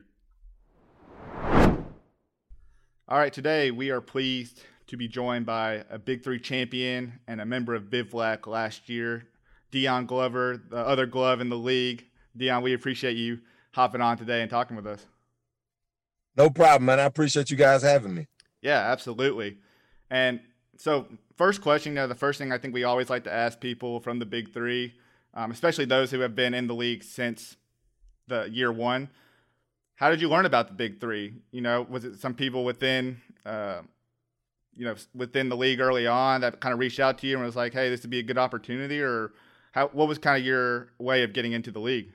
All 3.08 3.18
right, 3.18 3.34
today 3.34 3.72
we 3.72 3.90
are 3.90 4.02
pleased 4.02 4.62
to 4.88 4.98
be 4.98 5.08
joined 5.08 5.46
by 5.46 5.84
a 5.90 5.98
Big 5.98 6.24
Three 6.24 6.40
champion 6.40 7.20
and 7.28 7.42
a 7.42 7.46
member 7.46 7.74
of 7.74 7.90
Bivouac 7.90 8.48
last 8.48 8.90
year, 8.90 9.28
Dion 9.72 10.06
Glover, 10.06 10.62
the 10.70 10.78
other 10.78 11.06
glove 11.06 11.42
in 11.42 11.50
the 11.50 11.58
league. 11.58 12.06
Dion, 12.38 12.62
we 12.62 12.74
appreciate 12.74 13.18
you 13.18 13.40
hopping 13.74 14.02
on 14.02 14.18
today 14.18 14.42
and 14.42 14.50
talking 14.50 14.76
with 14.78 14.88
us. 14.88 15.06
No 16.38 16.50
problem, 16.50 16.86
man. 16.86 17.00
I 17.00 17.04
appreciate 17.04 17.50
you 17.50 17.58
guys 17.58 17.82
having 17.82 18.14
me. 18.14 18.28
Yeah, 18.62 18.80
absolutely. 18.80 19.58
And 20.10 20.40
so, 20.78 21.08
first 21.38 21.62
question, 21.62 21.94
you 21.94 21.96
know, 21.96 22.08
the 22.08 22.16
first 22.16 22.40
thing 22.40 22.52
I 22.52 22.58
think 22.58 22.74
we 22.74 22.84
always 22.84 23.10
like 23.10 23.24
to 23.26 23.34
ask 23.34 23.60
people 23.60 24.00
from 24.00 24.20
the 24.20 24.26
Big 24.26 24.54
Three, 24.54 24.94
um, 25.34 25.52
especially 25.52 25.86
those 25.86 26.12
who 26.12 26.20
have 26.20 26.36
been 26.36 26.54
in 26.54 26.68
the 26.68 26.76
league 26.76 27.04
since 27.04 27.58
the 28.28 28.50
year 28.50 28.72
one 28.72 29.10
how 29.96 30.10
did 30.10 30.22
you 30.22 30.30
learn 30.30 30.46
about 30.46 30.68
the 30.68 30.74
big 30.74 31.00
three? 31.00 31.34
You 31.52 31.62
know, 31.62 31.86
was 31.90 32.06
it 32.06 32.20
some 32.20 32.34
people 32.34 32.66
within, 32.66 33.22
uh, 33.46 33.82
you 34.76 34.86
know, 34.86 34.96
within 35.14 35.50
the 35.50 35.56
league 35.56 35.80
early 35.80 36.06
on 36.06 36.42
that 36.42 36.60
kind 36.60 36.74
of 36.74 36.80
reached 36.80 37.00
out 37.00 37.18
to 37.20 37.28
you 37.28 37.38
and 37.38 37.46
was 37.46 37.56
like, 37.56 37.74
"Hey, 37.74 37.90
this 37.90 38.02
would 38.02 38.10
be 38.10 38.20
a 38.20 38.24
good 38.24 38.38
opportunity," 38.38 39.02
or 39.02 39.32
how? 39.72 39.88
What 39.88 40.08
was 40.08 40.18
kind 40.18 40.38
of 40.38 40.46
your 40.46 40.90
way 41.00 41.24
of 41.24 41.34
getting 41.34 41.54
into 41.54 41.72
the 41.72 41.80
league? 41.80 42.12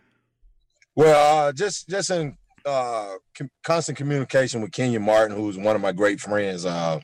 Well, 0.95 1.49
uh, 1.49 1.52
just 1.52 1.88
just 1.88 2.11
in 2.11 2.37
uh, 2.67 3.14
com- 3.35 3.50
constant 3.64 3.97
communication 3.97 4.61
with 4.61 4.73
Kenyon 4.73 5.02
Martin, 5.02 5.35
who's 5.35 5.57
one 5.57 5.75
of 5.75 5.81
my 5.81 5.93
great 5.93 6.21
friends. 6.21 6.67
Uh, 6.67 7.00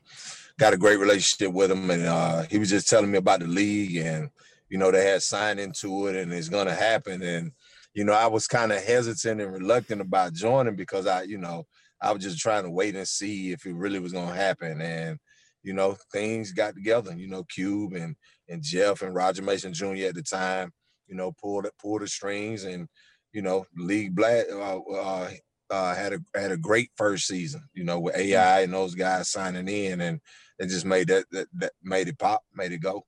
got 0.58 0.75
a 0.75 0.78
great 0.78 0.98
relationship 0.98 1.52
with 1.52 1.70
him, 1.70 1.90
and 1.90 2.06
uh, 2.06 2.42
he 2.50 2.58
was 2.58 2.70
just 2.70 2.88
telling 2.88 3.10
me 3.10 3.18
about 3.18 3.40
the 3.40 3.46
league, 3.46 3.96
and 3.96 4.30
you 4.68 4.78
know, 4.78 4.90
they 4.90 5.04
had 5.04 5.22
signed 5.22 5.60
into 5.60 6.08
it, 6.08 6.16
and 6.16 6.32
it's 6.32 6.48
going 6.48 6.66
to 6.66 6.75
happen, 6.75 7.22
and 7.22 7.52
you 7.96 8.04
know, 8.04 8.12
I 8.12 8.26
was 8.26 8.46
kind 8.46 8.72
of 8.72 8.84
hesitant 8.84 9.40
and 9.40 9.52
reluctant 9.52 10.02
about 10.02 10.34
joining 10.34 10.76
because 10.76 11.06
I, 11.06 11.22
you 11.22 11.38
know, 11.38 11.64
I 12.02 12.12
was 12.12 12.22
just 12.22 12.38
trying 12.38 12.64
to 12.64 12.70
wait 12.70 12.94
and 12.94 13.08
see 13.08 13.52
if 13.52 13.64
it 13.64 13.75
really 13.75 14.00
was 14.00 14.12
going 14.12 14.28
to 14.28 14.34
happen. 14.34 14.82
And, 14.82 15.18
you 15.62 15.72
know, 15.72 15.96
things 16.12 16.52
got 16.52 16.75
together, 16.75 17.14
you 17.16 17.26
know, 17.26 17.42
Cube 17.44 17.94
and, 17.94 18.14
and 18.50 18.62
Jeff 18.62 19.00
and 19.00 19.14
Roger 19.14 19.40
Mason 19.40 19.72
Jr. 19.72 20.08
at 20.08 20.14
the 20.14 20.22
time, 20.22 20.72
you 21.08 21.16
know, 21.16 21.32
pulled, 21.40 21.66
pulled 21.80 22.02
the 22.02 22.06
strings 22.06 22.64
and, 22.64 22.86
you 23.32 23.40
know, 23.40 23.64
League 23.75 24.14
Black 24.14 24.44
uh, 24.52 24.78
uh, 24.78 25.30
uh, 25.70 25.94
had 25.94 26.12
a 26.12 26.18
had 26.34 26.52
a 26.52 26.56
great 26.56 26.90
first 26.96 27.26
season, 27.26 27.62
you 27.72 27.84
know, 27.84 27.98
with 27.98 28.16
AI 28.16 28.60
and 28.60 28.72
those 28.72 28.94
guys 28.94 29.30
signing 29.30 29.68
in, 29.68 30.00
and 30.00 30.20
it 30.58 30.68
just 30.68 30.84
made 30.84 31.08
that 31.08 31.25
that, 31.32 31.48
that 31.54 31.72
made 31.82 32.08
it 32.08 32.18
pop, 32.18 32.44
made 32.54 32.72
it 32.72 32.78
go. 32.78 33.04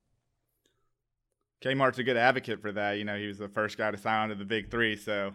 Kmart's 1.61 1.99
a 1.99 2.03
good 2.03 2.17
advocate 2.17 2.61
for 2.61 2.71
that. 2.71 2.93
You 2.93 3.03
know, 3.03 3.17
he 3.17 3.27
was 3.27 3.37
the 3.37 3.49
first 3.49 3.77
guy 3.77 3.91
to 3.91 3.97
sign 3.97 4.23
on 4.23 4.29
to 4.29 4.35
the 4.35 4.45
Big 4.45 4.71
Three, 4.71 4.95
so 4.95 5.33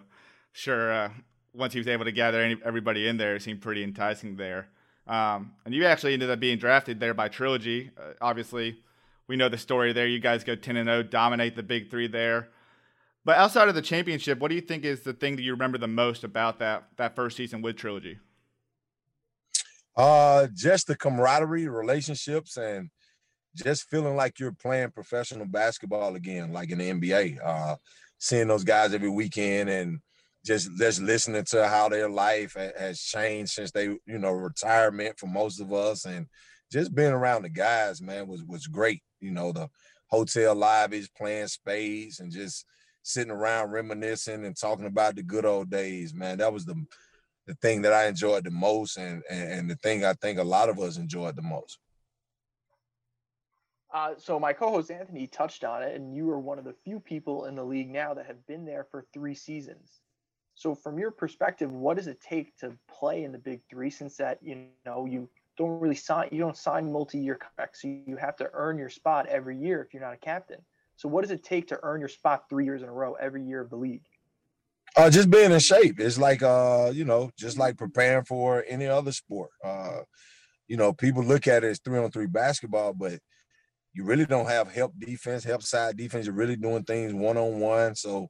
sure. 0.53 0.93
Uh, 0.93 1.11
once 1.53 1.73
he 1.73 1.79
was 1.79 1.87
able 1.87 2.05
to 2.05 2.13
gather 2.13 2.41
any, 2.41 2.57
everybody 2.65 3.07
in 3.07 3.17
there, 3.17 3.37
it 3.37 3.43
seemed 3.43 3.61
pretty 3.61 3.85
enticing 3.85 4.37
there. 4.37 4.69
Um, 5.07 5.53
and 5.65 5.75
you 5.75 5.85
actually 5.85 6.15
ended 6.15 6.31
up 6.31 6.41
being 6.41 6.59
drafted 6.59 6.99
there 6.99 7.15
by 7.15 7.29
Trilogy. 7.29 7.91
Uh, 7.97 8.15
obviously, 8.21 8.79
we 9.29 9.37
know 9.37 9.49
the 9.49 9.59
story 9.59 9.93
there. 9.93 10.07
You 10.07 10.19
guys 10.19 10.43
go 10.45 10.55
10 10.57 10.77
and 10.77 10.89
0, 10.89 11.05
dominate 11.05 11.57
the 11.57 11.63
Big 11.63 11.91
Three 11.91 12.09
there. 12.09 12.49
But 13.25 13.39
outside 13.39 13.69
of 13.69 13.75
the 13.75 13.83
championship, 13.83 14.39
what 14.39 14.49
do 14.49 14.55
you 14.55 14.61
think 14.61 14.85
is 14.85 15.01
the 15.01 15.13
thing 15.13 15.37
that 15.37 15.43
you 15.43 15.53
remember 15.53 15.79
the 15.79 15.87
most 15.87 16.25
about 16.25 16.59
that 16.59 16.89
that 16.97 17.15
first 17.17 17.37
season 17.37 17.63
with 17.63 17.77
Trilogy? 17.77 18.19
Uh, 19.97 20.49
just 20.55 20.87
the 20.87 20.97
camaraderie, 20.97 21.69
relationships, 21.69 22.57
and 22.57 22.91
just 23.55 23.89
feeling 23.89 24.17
like 24.17 24.39
you're 24.41 24.53
playing 24.53 24.91
professional 24.91 25.47
basketball 25.47 26.17
again, 26.17 26.53
like 26.53 26.71
in 26.71 26.79
the 26.79 26.91
NBA. 26.91 27.39
Uh, 27.45 27.77
seeing 28.19 28.49
those 28.49 28.65
guys 28.65 28.95
every 28.95 29.11
weekend 29.11 29.69
and 29.69 29.99
just 30.45 30.71
just 30.79 31.01
listening 31.01 31.45
to 31.45 31.67
how 31.67 31.89
their 31.89 32.09
life 32.09 32.55
has 32.55 33.01
changed 33.01 33.53
since 33.53 33.71
they, 33.71 33.85
you 33.85 34.19
know, 34.19 34.33
retirement 34.33 35.19
for 35.19 35.27
most 35.27 35.61
of 35.61 35.73
us, 35.73 36.05
and 36.05 36.27
just 36.71 36.95
being 36.95 37.13
around 37.13 37.43
the 37.43 37.49
guys, 37.49 38.03
man, 38.03 38.27
was 38.27 38.43
was 38.45 38.67
great. 38.67 39.03
You 39.21 39.31
know, 39.31 39.53
the 39.53 39.69
hotel 40.09 40.55
lobbies, 40.55 41.09
playing 41.17 41.49
spades, 41.49 42.21
and 42.21 42.31
just 42.31 42.67
sitting 43.03 43.31
around 43.31 43.71
reminiscing 43.71 44.45
and 44.45 44.57
talking 44.57 44.87
about 44.87 45.15
the 45.15 45.23
good 45.23 45.45
old 45.45 45.71
days, 45.71 46.15
man. 46.15 46.39
That 46.39 46.53
was 46.53 46.65
the 46.65 46.75
the 47.47 47.55
thing 47.55 47.83
that 47.83 47.93
I 47.93 48.07
enjoyed 48.07 48.45
the 48.45 48.51
most, 48.51 48.97
and 48.97 49.23
and, 49.31 49.53
and 49.53 49.71
the 49.71 49.77
thing 49.77 50.05
I 50.05 50.15
think 50.15 50.39
a 50.39 50.45
lot 50.45 50.69
of 50.69 50.79
us 50.79 50.97
enjoyed 50.97 51.37
the 51.37 51.43
most. 51.43 51.79
Uh, 53.93 54.15
so 54.19 54.41
my 54.41 54.53
co-host 54.53 54.91
Anthony 54.91 55.29
touched 55.29 55.63
on 55.63 55.83
it, 55.83 55.95
and 55.95 56.15
you 56.15 56.29
are 56.31 56.41
one 56.41 56.59
of 56.59 56.65
the 56.65 56.75
few 56.85 56.99
people 56.99 57.45
in 57.45 57.55
the 57.55 57.63
league 57.63 57.91
now 57.91 58.13
that 58.13 58.27
have 58.27 58.45
been 58.47 58.65
there 58.65 58.89
for 58.91 59.07
three 59.13 59.35
seasons. 59.35 60.01
So 60.57 60.75
from 60.75 60.99
your 60.99 61.13
perspective, 61.13 61.71
what 61.71 61.97
does 61.97 62.09
it 62.09 62.21
take 62.21 62.57
to 62.59 62.77
play 62.89 63.23
in 63.23 63.31
the 63.31 63.39
Big 63.39 63.61
Three? 63.71 63.91
Since 63.91 64.17
that 64.17 64.39
you 64.43 64.67
know 64.85 65.07
you 65.07 65.29
don't 65.57 65.81
really 65.81 65.95
sign, 65.95 66.29
you 66.33 66.39
don't 66.41 66.57
sign 66.57 66.91
multi-year 66.91 67.37
contracts, 67.37 67.83
so 67.83 67.89
you 67.89 68.17
have 68.17 68.37
to 68.37 68.51
earn 68.53 68.79
your 68.79 68.89
spot 68.89 69.27
every 69.27 69.57
year 69.57 69.83
if 69.83 69.95
you're 69.95 70.03
not 70.03 70.15
a 70.15 70.19
captain. 70.19 70.61
So 70.97 71.09
what 71.09 71.23
does 71.23 71.31
it 71.31 71.43
take 71.43 71.69
to 71.69 71.79
earn 71.83 72.01
your 72.01 72.09
spot 72.09 72.49
three 72.49 72.65
years 72.65 72.83
in 72.83 72.89
a 72.89 72.93
row 72.93 73.15
every 73.15 73.45
year 73.45 73.61
of 73.61 73.71
the 73.71 73.77
league? 73.77 74.05
Uh, 74.97 75.11
just 75.11 75.29
being 75.31 75.51
in 75.51 75.59
shape. 75.59 75.99
It's 75.99 76.19
like 76.19 76.43
uh, 76.43 76.93
you 76.95 77.05
know, 77.05 77.31
just 77.37 77.59
like 77.59 77.77
preparing 77.77 78.25
for 78.25 78.65
any 78.69 78.87
other 78.87 79.13
sport. 79.13 79.51
Uh, 79.65 80.01
you 80.69 80.77
know, 80.77 80.93
people 80.93 81.25
look 81.25 81.47
at 81.49 81.65
it 81.65 81.69
as 81.69 81.81
three 81.81 81.99
on 81.99 82.11
three 82.11 82.27
basketball, 82.27 82.93
but 82.95 83.19
you 83.93 84.05
really 84.05 84.27
don't 84.27 84.49
have 84.49 84.73
help 84.73 84.93
defense, 84.99 85.45
help 85.45 85.63
side 85.63 85.97
defense. 85.97 86.27
You're 86.27 86.35
really 86.35 86.57
doing 86.57 86.85
things 86.85 87.13
one 87.13 87.37
on 87.37 87.61
one. 87.61 87.95
So 87.97 88.29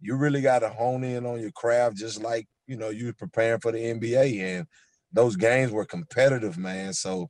you 0.00 0.16
really 0.16 0.40
got 0.40 0.60
to 0.60 0.68
hone 0.68 1.04
in 1.04 1.26
on 1.26 1.40
your 1.40 1.52
craft, 1.52 1.96
just 1.96 2.22
like 2.22 2.46
you 2.66 2.76
know 2.76 2.90
you 2.90 3.06
were 3.06 3.12
preparing 3.14 3.60
for 3.60 3.72
the 3.72 3.78
NBA. 3.78 4.40
And 4.40 4.66
those 5.12 5.34
games 5.36 5.72
were 5.72 5.84
competitive, 5.84 6.58
man. 6.58 6.92
So 6.92 7.28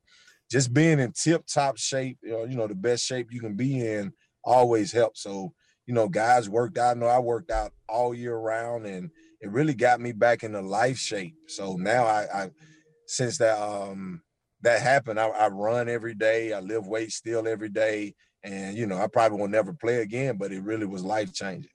just 0.51 0.75
being 0.75 0.99
in 0.99 1.13
tip 1.13 1.47
top 1.47 1.79
shape, 1.79 2.19
you 2.23 2.33
know, 2.33 2.45
you 2.45 2.57
know, 2.57 2.67
the 2.67 2.75
best 2.75 3.05
shape 3.05 3.29
you 3.31 3.41
can 3.41 3.57
be 3.57 3.81
in 3.87 4.13
always 4.45 4.93
helps. 4.93 5.23
So 5.23 5.55
you 5.87 5.95
know, 5.95 6.09
guys 6.09 6.49
worked 6.49 6.79
out. 6.79 6.97
I 6.97 7.01
know 7.01 7.07
I 7.07 7.19
worked 7.19 7.51
out 7.51 7.73
all 7.89 8.15
year 8.15 8.37
round, 8.37 8.87
and 8.87 9.11
it 9.41 9.51
really 9.51 9.75
got 9.75 10.01
me 10.01 10.13
back 10.13 10.43
into 10.43 10.61
life 10.61 10.99
shape. 10.99 11.35
So 11.49 11.77
now 11.77 12.05
I, 12.05 12.27
I 12.33 12.51
since 13.07 13.39
that 13.39 13.59
um 13.59 14.23
that 14.63 14.81
happened. 14.81 15.21
I, 15.21 15.29
I 15.29 15.49
run 15.49 15.89
every 15.89 16.15
day. 16.15 16.53
I 16.53 16.61
live 16.61 16.87
weight 16.87 17.13
still 17.13 17.47
every 17.47 17.69
day. 17.69 18.15
And, 18.43 18.77
you 18.77 18.87
know, 18.87 18.99
I 18.99 19.07
probably 19.07 19.39
will 19.39 19.49
never 19.49 19.73
play 19.73 20.03
again, 20.03 20.37
but 20.39 20.53
it 20.53 20.63
really 20.63 20.87
was 20.87 21.05
life 21.05 21.33
changing. 21.33 21.71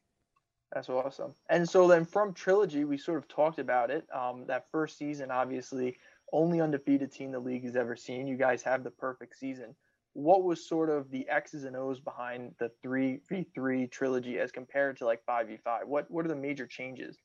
That's 0.74 0.89
awesome. 0.89 1.34
And 1.50 1.68
so 1.68 1.88
then 1.88 2.06
from 2.06 2.34
Trilogy, 2.34 2.86
we 2.86 2.98
sort 2.98 3.18
of 3.20 3.28
talked 3.28 3.60
about 3.60 3.89
it. 3.89 4.06
Um, 4.13 4.46
that 4.48 4.70
first 4.72 4.98
season, 4.98 5.32
obviously, 5.32 5.98
only 6.32 6.62
undefeated 6.62 7.12
team 7.12 7.32
the 7.32 7.39
league 7.39 7.63
has 7.63 7.75
ever 7.75 7.96
seen. 7.96 8.28
You 8.28 8.38
guys 8.38 8.62
have 8.63 8.84
the 8.84 8.92
perfect 8.92 9.38
season. 9.38 9.75
What 10.19 10.43
was 10.43 10.67
sort 10.67 10.89
of 10.89 11.09
the 11.11 11.27
X's 11.29 11.63
and 11.63 11.75
O's 11.75 11.99
behind 11.99 12.53
the 12.59 12.69
three 12.83 13.21
v 13.29 13.45
three 13.55 13.88
trilogy 13.88 14.39
as 14.39 14.51
compared 14.51 14.97
to 14.97 15.05
like 15.05 15.23
five 15.25 15.47
v 15.47 15.57
five? 15.63 15.88
What 15.88 16.09
what 16.11 16.25
are 16.25 16.29
the 16.29 16.35
major 16.35 16.67
changes? 16.67 17.17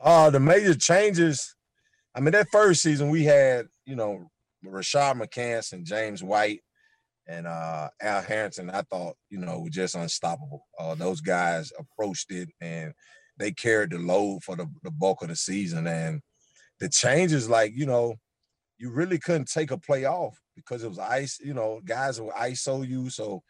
Uh 0.00 0.30
the 0.30 0.40
major 0.40 0.74
changes 0.74 1.56
I 2.16 2.20
mean, 2.20 2.32
that 2.32 2.48
first 2.50 2.80
season 2.80 3.10
we 3.10 3.24
had, 3.24 3.66
you 3.84 3.94
know, 3.94 4.30
Rashad 4.64 5.20
McCants 5.20 5.74
and 5.74 5.84
James 5.84 6.22
White 6.22 6.60
and 7.28 7.46
uh, 7.46 7.90
Al 8.00 8.22
Harrington. 8.22 8.70
I 8.70 8.82
thought, 8.82 9.16
you 9.28 9.38
know, 9.38 9.60
were 9.60 9.68
just 9.68 9.94
unstoppable. 9.94 10.66
Uh, 10.78 10.94
those 10.94 11.20
guys 11.20 11.72
approached 11.78 12.32
it 12.32 12.48
and 12.62 12.94
they 13.38 13.52
carried 13.52 13.90
the 13.90 13.98
load 13.98 14.44
for 14.44 14.56
the, 14.56 14.66
the 14.82 14.90
bulk 14.90 15.20
of 15.20 15.28
the 15.28 15.36
season. 15.36 15.86
And 15.86 16.22
the 16.80 16.88
changes, 16.88 17.50
like, 17.50 17.72
you 17.74 17.84
know, 17.84 18.14
you 18.78 18.90
really 18.90 19.18
couldn't 19.18 19.50
take 19.50 19.70
a 19.70 19.76
play 19.76 20.06
off 20.06 20.40
because 20.56 20.82
it 20.82 20.88
was 20.88 20.98
ice, 20.98 21.38
you 21.42 21.54
know, 21.54 21.80
guys 21.84 22.20
would 22.20 22.34
ISO 22.34 22.86
you. 22.86 23.10
So 23.10 23.42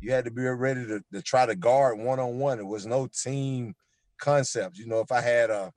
you 0.00 0.10
had 0.10 0.24
to 0.24 0.30
be 0.30 0.42
ready 0.42 0.86
to, 0.86 1.02
to 1.12 1.22
try 1.22 1.46
to 1.46 1.54
guard 1.54 1.98
one 1.98 2.18
on 2.18 2.38
one. 2.38 2.58
It 2.58 2.66
was 2.66 2.86
no 2.86 3.06
team 3.06 3.74
concept. 4.18 4.78
You 4.78 4.86
know, 4.86 5.00
if 5.00 5.12
I 5.12 5.20
had 5.20 5.50
a, 5.50 5.72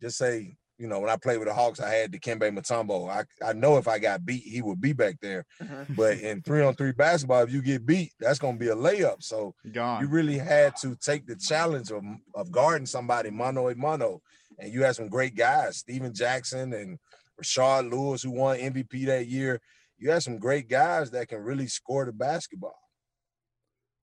just 0.00 0.18
say 0.18 0.56
you 0.78 0.86
know, 0.86 1.00
when 1.00 1.10
I 1.10 1.16
played 1.16 1.38
with 1.38 1.48
the 1.48 1.54
Hawks, 1.54 1.80
I 1.80 1.90
had 1.90 2.12
Dikembe 2.12 2.56
Mutombo. 2.56 3.08
I, 3.08 3.24
I 3.44 3.52
know 3.54 3.78
if 3.78 3.88
I 3.88 3.98
got 3.98 4.26
beat, 4.26 4.42
he 4.42 4.60
would 4.60 4.80
be 4.80 4.92
back 4.92 5.16
there. 5.20 5.44
Mm-hmm. 5.62 5.94
But 5.94 6.18
in 6.18 6.42
three 6.42 6.62
on 6.62 6.74
three 6.74 6.92
basketball, 6.92 7.42
if 7.42 7.52
you 7.52 7.62
get 7.62 7.86
beat, 7.86 8.12
that's 8.20 8.38
gonna 8.38 8.58
be 8.58 8.68
a 8.68 8.74
layup. 8.74 9.22
So 9.22 9.54
Gone. 9.72 10.02
you 10.02 10.08
really 10.08 10.38
had 10.38 10.76
to 10.76 10.94
take 10.96 11.26
the 11.26 11.36
challenge 11.36 11.90
of, 11.90 12.02
of 12.34 12.50
guarding 12.50 12.86
somebody 12.86 13.30
mano 13.30 13.68
a 13.68 13.74
mano. 13.74 14.20
And 14.58 14.72
you 14.72 14.82
had 14.82 14.96
some 14.96 15.08
great 15.08 15.34
guys, 15.34 15.78
Stephen 15.78 16.14
Jackson 16.14 16.72
and 16.72 16.98
Rashard 17.40 17.90
Lewis, 17.90 18.22
who 18.22 18.32
won 18.32 18.58
MVP 18.58 19.06
that 19.06 19.26
year. 19.26 19.60
You 19.98 20.10
had 20.10 20.22
some 20.22 20.38
great 20.38 20.68
guys 20.68 21.10
that 21.12 21.28
can 21.28 21.38
really 21.38 21.66
score 21.66 22.04
the 22.04 22.12
basketball. 22.12 22.76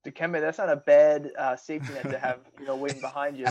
Dikembe, 0.06 0.42
that's 0.42 0.58
not 0.58 0.70
a 0.70 0.76
bad 0.76 1.32
uh, 1.38 1.56
safety 1.56 1.94
net 1.94 2.10
to 2.10 2.20
have, 2.20 2.40
you 2.60 2.66
know, 2.66 2.76
waiting 2.76 3.00
behind 3.00 3.38
you. 3.38 3.46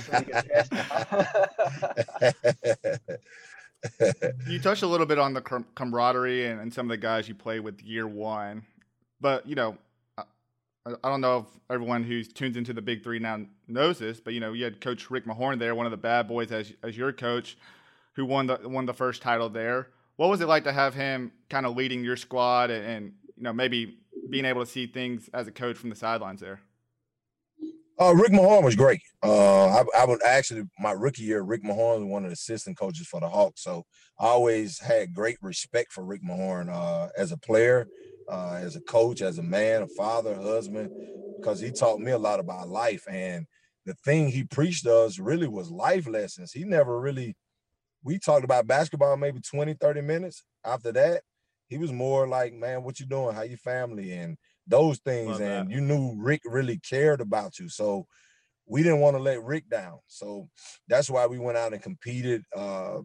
you 4.49 4.59
touched 4.61 4.83
a 4.83 4.87
little 4.87 5.07
bit 5.07 5.19
on 5.19 5.33
the 5.33 5.41
camaraderie 5.75 6.47
and, 6.47 6.61
and, 6.61 6.75
some 6.75 6.87
of 6.87 6.91
the 6.91 6.99
guys 6.99 7.27
you 7.27 7.35
played 7.35 7.61
with 7.61 7.81
year 7.83 8.07
one, 8.07 8.63
but 9.21 9.47
you 9.47 9.55
know, 9.55 9.79
I, 10.19 10.25
I 10.87 11.09
don't 11.09 11.23
know 11.23 11.39
if 11.39 11.47
everyone 11.71 12.05
who 12.05 12.23
tunes 12.23 12.59
into 12.59 12.75
the 12.75 12.83
Big 12.83 13.03
Three 13.03 13.19
now 13.19 13.41
knows 13.67 13.99
this, 13.99 14.21
but 14.21 14.35
you 14.35 14.41
know, 14.41 14.53
you 14.53 14.65
had 14.65 14.81
Coach 14.81 15.11
Rick 15.11 15.25
Mahorn 15.25 15.59
there, 15.59 15.75
one 15.75 15.87
of 15.87 15.91
the 15.91 15.97
bad 15.97 16.29
boys 16.29 16.53
as 16.53 16.73
as 16.83 16.97
your 16.97 17.13
coach, 17.13 17.57
who 18.15 18.27
won 18.27 18.47
the 18.47 18.61
won 18.65 18.85
the 18.85 18.95
first 18.95 19.23
title 19.23 19.49
there. 19.49 19.89
What 20.17 20.29
was 20.31 20.41
it 20.41 20.49
like 20.49 20.65
to 20.65 20.73
have 20.73 20.95
him 20.95 21.33
kind 21.49 21.67
of 21.67 21.77
leading 21.77 22.05
your 22.05 22.17
squad 22.17 22.71
and, 22.71 23.15
you 23.37 23.43
know 23.43 23.53
maybe 23.53 23.99
being 24.31 24.45
able 24.45 24.65
to 24.65 24.71
see 24.71 24.87
things 24.87 25.29
as 25.35 25.47
a 25.49 25.53
coach 25.53 25.77
from 25.77 25.91
the 25.91 25.97
sidelines 25.97 26.41
there? 26.41 26.61
Uh, 28.01 28.15
Rick 28.15 28.33
Mahorn 28.33 28.65
was 28.65 28.75
great. 28.75 29.01
Uh, 29.23 29.67
I, 29.67 29.85
I, 29.99 30.05
would 30.07 30.23
actually 30.25 30.63
my 30.79 30.93
rookie 30.93 31.23
year, 31.23 31.43
Rick 31.43 31.63
Mahorn 31.63 32.01
was 32.01 32.05
one 32.05 32.25
of 32.25 32.31
the 32.31 32.35
assistant 32.35 32.77
coaches 32.79 33.07
for 33.07 33.21
the 33.21 33.29
Hawks, 33.29 33.63
so 33.63 33.85
I 34.19 34.27
always 34.27 34.81
had 34.81 35.15
great 35.15 35.37
respect 35.43 35.93
for 35.93 36.05
Rick 36.05 36.23
Mahorn 36.25 36.69
uh, 36.73 37.09
as 37.17 37.33
a 37.33 37.37
player, 37.37 37.89
uh, 38.29 38.59
as 38.61 38.77
a 38.77 38.83
coach, 38.83 39.21
as 39.21 39.39
a 39.39 39.43
man, 39.43 39.83
a 39.83 39.89
father, 39.89 40.35
husband, 40.35 40.91
because 41.41 41.61
he 41.61 41.71
taught 41.71 42.01
me 42.01 42.13
a 42.13 42.19
lot 42.19 42.41
about 42.41 42.69
life. 42.69 43.05
And 43.09 43.47
the 43.85 43.95
thing 44.05 44.29
he 44.29 44.45
preached 44.45 44.87
us 44.87 45.19
really 45.19 45.49
was 45.49 45.71
life 45.71 46.09
lessons. 46.09 46.53
He 46.53 46.65
never 46.65 46.99
really. 47.01 47.37
We 48.05 48.19
talked 48.19 48.45
about 48.45 48.67
basketball 48.67 49.17
maybe 49.17 49.41
20, 49.41 49.75
30 49.75 50.01
minutes. 50.01 50.43
After 50.65 50.93
that, 50.93 51.23
he 51.69 51.79
was 51.79 51.93
more 51.93 52.27
like, 52.29 52.53
man, 52.53 52.83
what 52.83 53.01
you 53.01 53.07
doing? 53.07 53.35
How 53.35 53.43
your 53.43 53.59
family? 53.59 54.13
And 54.13 54.37
those 54.67 54.99
things. 54.99 55.39
and 55.41 55.71
you 55.71 55.81
knew 55.81 56.15
Rick 56.19 56.43
really 56.45 56.79
cared 56.79 57.21
about 57.21 57.59
you. 57.59 57.69
So 57.69 58.07
we 58.67 58.83
didn't 58.83 59.01
want 59.01 59.17
to 59.17 59.23
let 59.23 59.43
Rick 59.43 59.69
down. 59.69 59.99
So 60.07 60.49
that's 60.89 61.11
why 61.11 61.27
we 61.27 61.39
went 61.39 61.59
out 61.59 61.73
and 61.73 61.83
competed 61.83 62.43
uh, 62.55 62.99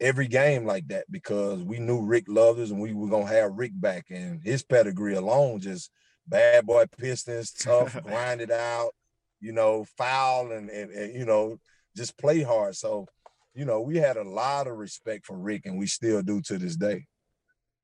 every 0.00 0.26
game 0.26 0.64
like 0.66 0.88
that 0.88 1.04
because 1.10 1.62
we 1.62 1.78
knew 1.78 2.04
Rick 2.04 2.24
loved 2.28 2.60
us 2.60 2.70
and 2.70 2.80
we 2.80 2.92
were 2.92 3.08
gonna 3.08 3.26
have 3.26 3.52
Rick 3.54 3.72
back. 3.74 4.06
And 4.10 4.40
his 4.42 4.62
pedigree 4.62 5.14
alone, 5.14 5.60
just 5.60 5.90
bad 6.26 6.66
boy 6.66 6.84
Pistons, 6.98 7.52
tough, 7.52 8.00
grind 8.02 8.40
it 8.40 8.50
out, 8.50 8.90
you 9.40 9.52
know, 9.52 9.84
foul 9.96 10.52
and, 10.52 10.68
and, 10.70 10.90
and 10.90 11.14
you 11.14 11.24
know, 11.24 11.58
just 11.96 12.18
play 12.18 12.42
hard. 12.42 12.74
So, 12.74 13.06
you 13.54 13.64
know, 13.64 13.80
we 13.80 13.96
had 13.96 14.16
a 14.16 14.24
lot 14.24 14.66
of 14.66 14.76
respect 14.76 15.26
for 15.26 15.36
Rick 15.36 15.62
and 15.64 15.78
we 15.78 15.86
still 15.86 16.22
do 16.22 16.40
to 16.42 16.58
this 16.58 16.76
day. 16.76 17.06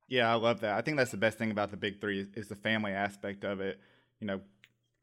Yeah, 0.09 0.31
I 0.31 0.35
love 0.35 0.61
that. 0.61 0.77
I 0.77 0.81
think 0.81 0.97
that's 0.97 1.13
the 1.13 1.17
best 1.17 1.39
thing 1.39 1.53
about 1.53 1.71
the 1.71 1.77
Big 1.77 2.01
Three 2.01 2.27
is, 2.35 2.49
the 2.49 2.57
family 2.57 2.91
aspect 2.91 3.45
of 3.45 3.61
it. 3.61 3.79
You 4.21 4.27
know, 4.27 4.41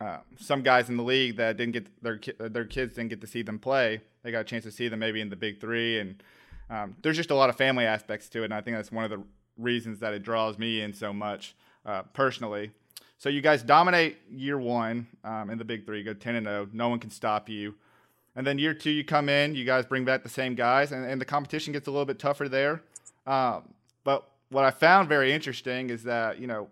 uh, 0.02 0.18
some 0.38 0.62
guys 0.62 0.90
in 0.90 0.98
the 0.98 1.04
league 1.04 1.38
that 1.38 1.56
didn't 1.56 1.72
get 1.74 2.04
their 2.04 2.20
their 2.50 2.66
kids 2.66 2.96
didn't 2.96 3.10
get 3.10 3.22
to 3.22 3.28
see 3.28 3.42
them 3.42 3.58
play. 3.58 4.02
They 4.24 4.32
got 4.32 4.42
a 4.42 4.44
chance 4.44 4.66
to 4.66 4.72
see 4.72 4.90
them 4.90 5.00
maybe 5.00 5.22
in 5.22 5.30
the 5.30 5.38
Big 5.38 5.62
Three, 5.62 6.00
and 6.00 6.22
um, 6.70 6.98
there's 7.02 7.16
just 7.16 7.32
a 7.32 7.36
lot 7.36 7.50
of 7.50 7.56
family 7.56 7.86
aspects 7.86 8.28
to 8.30 8.42
it. 8.42 8.46
And 8.46 8.54
I 8.54 8.60
think 8.60 8.76
that's 8.76 8.92
one 8.92 9.06
of 9.06 9.10
the 9.10 9.24
reasons 9.58 10.00
that 10.00 10.14
it 10.14 10.24
draws 10.24 10.58
me 10.58 10.82
in 10.82 10.94
so 10.94 11.14
much 11.14 11.56
uh, 11.86 12.04
personally. 12.14 12.72
So 13.18 13.30
you 13.30 13.42
guys 13.42 13.64
dominate 13.64 14.18
year 14.30 14.60
one 14.60 15.08
um, 15.24 15.50
in 15.50 15.58
the 15.58 15.66
Big 15.66 15.86
Three, 15.86 16.04
go 16.04 16.14
ten 16.14 16.36
and 16.36 16.46
zero. 16.46 16.68
Oh. 16.68 16.70
No 16.74 16.90
one 16.90 17.00
can 17.00 17.12
stop 17.12 17.48
you. 17.48 17.76
And 18.38 18.46
then 18.46 18.60
year 18.60 18.76
two, 18.76 18.92
you 18.92 19.04
come 19.04 19.30
in, 19.30 19.56
you 19.56 19.66
guys 19.66 19.84
bring 19.86 20.06
back 20.06 20.22
the 20.22 20.30
same 20.30 20.54
guys, 20.54 20.92
and, 20.92 21.04
and 21.04 21.20
the 21.20 21.26
competition 21.26 21.74
gets 21.74 21.88
a 21.88 21.92
little 21.92 22.06
bit 22.06 22.20
tougher 22.20 22.48
there. 22.48 22.84
Um, 23.26 23.74
but 24.04 24.30
what 24.50 24.64
I 24.64 24.70
found 24.70 25.10
very 25.10 25.34
interesting 25.34 25.90
is 25.90 26.04
that, 26.04 26.40
you 26.40 26.46
know, 26.46 26.70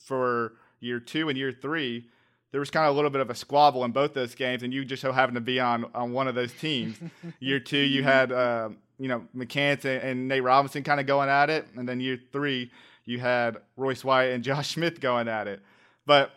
for 0.00 0.54
year 0.80 0.98
two 0.98 1.28
and 1.28 1.38
year 1.38 1.52
three, 1.52 2.08
there 2.50 2.58
was 2.58 2.70
kind 2.70 2.86
of 2.86 2.92
a 2.92 2.96
little 2.96 3.10
bit 3.10 3.20
of 3.20 3.30
a 3.30 3.36
squabble 3.36 3.84
in 3.84 3.92
both 3.92 4.14
those 4.14 4.34
games, 4.34 4.64
and 4.64 4.74
you 4.74 4.84
just 4.84 5.00
so 5.00 5.12
happened 5.12 5.36
to 5.36 5.40
be 5.40 5.60
on 5.60 5.86
on 5.94 6.12
one 6.12 6.26
of 6.26 6.34
those 6.34 6.52
teams. 6.52 6.96
year 7.38 7.60
two, 7.60 7.78
you 7.78 8.02
had 8.02 8.32
uh, 8.32 8.68
you 8.98 9.08
know 9.08 9.26
McCants 9.34 9.84
and, 9.84 10.02
and, 10.02 10.28
Nate 10.28 10.42
Robinson 10.42 10.82
kind 10.82 11.00
of 11.00 11.06
going 11.06 11.28
at 11.28 11.50
it, 11.50 11.66
and 11.76 11.88
then 11.88 12.00
year 12.00 12.18
three, 12.32 12.70
you 13.04 13.20
had 13.20 13.58
Royce 13.76 14.04
White 14.04 14.26
and 14.26 14.42
Josh 14.44 14.74
Smith 14.74 15.00
going 15.00 15.28
at 15.28 15.46
it. 15.46 15.62
But 16.04 16.32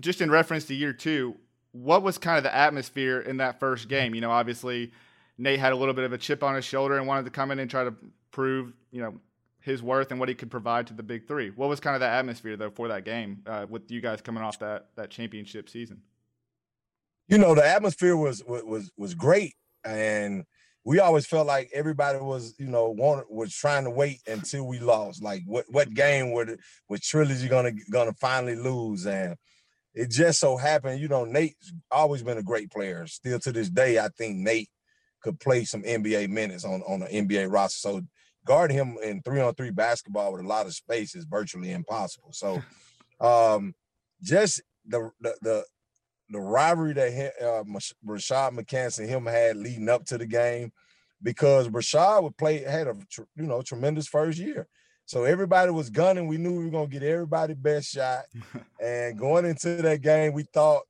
just 0.00 0.20
in 0.20 0.30
reference 0.30 0.64
to 0.66 0.74
year 0.74 0.92
two, 0.92 1.36
what 1.72 2.02
was 2.02 2.18
kind 2.18 2.36
of 2.36 2.44
the 2.44 2.54
atmosphere 2.54 3.20
in 3.20 3.38
that 3.38 3.60
first 3.60 3.88
game? 3.88 4.14
You 4.14 4.20
know, 4.20 4.30
obviously 4.30 4.92
Nate 5.38 5.60
had 5.60 5.72
a 5.72 5.76
little 5.76 5.94
bit 5.94 6.04
of 6.04 6.12
a 6.12 6.18
chip 6.18 6.42
on 6.42 6.54
his 6.54 6.64
shoulder 6.64 6.98
and 6.98 7.06
wanted 7.06 7.24
to 7.24 7.30
come 7.30 7.50
in 7.50 7.58
and 7.58 7.70
try 7.70 7.84
to 7.84 7.94
prove 8.30 8.72
you 8.92 9.02
know 9.02 9.14
his 9.60 9.82
worth 9.82 10.10
and 10.10 10.18
what 10.18 10.28
he 10.28 10.34
could 10.34 10.50
provide 10.50 10.86
to 10.86 10.94
the 10.94 11.02
big 11.02 11.28
three. 11.28 11.50
What 11.50 11.68
was 11.68 11.80
kind 11.80 11.94
of 11.94 12.00
the 12.00 12.08
atmosphere 12.08 12.56
though 12.56 12.70
for 12.70 12.88
that 12.88 13.04
game 13.04 13.42
uh, 13.46 13.66
with 13.68 13.90
you 13.90 14.00
guys 14.00 14.20
coming 14.20 14.42
off 14.42 14.58
that 14.60 14.88
that 14.96 15.10
championship 15.10 15.68
season? 15.68 16.02
You 17.28 17.38
know, 17.38 17.54
the 17.54 17.64
atmosphere 17.64 18.16
was 18.16 18.42
was 18.44 18.90
was 18.96 19.14
great, 19.14 19.54
and 19.84 20.44
we 20.84 20.98
always 20.98 21.26
felt 21.26 21.46
like 21.46 21.70
everybody 21.72 22.18
was 22.18 22.54
you 22.58 22.66
know 22.66 22.90
wanted, 22.90 23.26
was 23.30 23.54
trying 23.54 23.84
to 23.84 23.90
wait 23.90 24.20
until 24.26 24.66
we 24.66 24.78
lost. 24.78 25.22
Like 25.22 25.42
what 25.46 25.66
what 25.68 25.94
game 25.94 26.32
would 26.32 26.58
was 26.88 27.00
Trilogy 27.00 27.48
gonna 27.48 27.72
gonna 27.92 28.14
finally 28.14 28.56
lose 28.56 29.06
and. 29.06 29.36
It 29.94 30.10
just 30.10 30.38
so 30.38 30.56
happened, 30.56 31.00
you 31.00 31.08
know, 31.08 31.24
Nate's 31.24 31.72
always 31.90 32.22
been 32.22 32.38
a 32.38 32.42
great 32.42 32.70
player. 32.70 33.06
Still 33.06 33.40
to 33.40 33.52
this 33.52 33.68
day, 33.68 33.98
I 33.98 34.08
think 34.16 34.36
Nate 34.36 34.70
could 35.20 35.40
play 35.40 35.64
some 35.64 35.82
NBA 35.82 36.28
minutes 36.28 36.64
on, 36.64 36.82
on 36.82 37.02
an 37.02 37.08
NBA 37.08 37.52
roster. 37.52 37.78
So 37.78 38.02
guarding 38.44 38.76
him 38.76 38.96
in 39.02 39.22
three 39.22 39.40
on 39.40 39.54
three 39.54 39.70
basketball 39.70 40.32
with 40.32 40.44
a 40.44 40.48
lot 40.48 40.66
of 40.66 40.74
space 40.74 41.14
is 41.14 41.24
virtually 41.24 41.72
impossible. 41.72 42.32
So, 42.32 42.62
um, 43.20 43.74
just 44.22 44.62
the 44.86 45.10
the 45.20 45.34
the, 45.42 45.64
the 46.30 46.40
rivalry 46.40 46.94
that 46.94 47.32
uh, 47.40 47.64
Rashad 48.06 48.52
McCants 48.52 48.98
and 48.98 49.08
him 49.08 49.26
had 49.26 49.56
leading 49.56 49.88
up 49.88 50.04
to 50.06 50.18
the 50.18 50.26
game, 50.26 50.72
because 51.22 51.68
Rashad 51.68 52.22
would 52.22 52.36
play 52.36 52.62
had 52.62 52.86
a 52.86 52.96
you 53.36 53.46
know 53.46 53.62
tremendous 53.62 54.06
first 54.06 54.38
year. 54.38 54.68
So 55.10 55.24
everybody 55.24 55.72
was 55.72 55.90
gunning. 55.90 56.28
We 56.28 56.36
knew 56.36 56.56
we 56.56 56.66
were 56.66 56.70
gonna 56.70 56.86
get 56.86 57.02
everybody 57.02 57.54
best 57.54 57.90
shot. 57.90 58.26
and 58.80 59.18
going 59.18 59.44
into 59.44 59.82
that 59.82 60.02
game, 60.02 60.32
we 60.32 60.44
thought, 60.44 60.82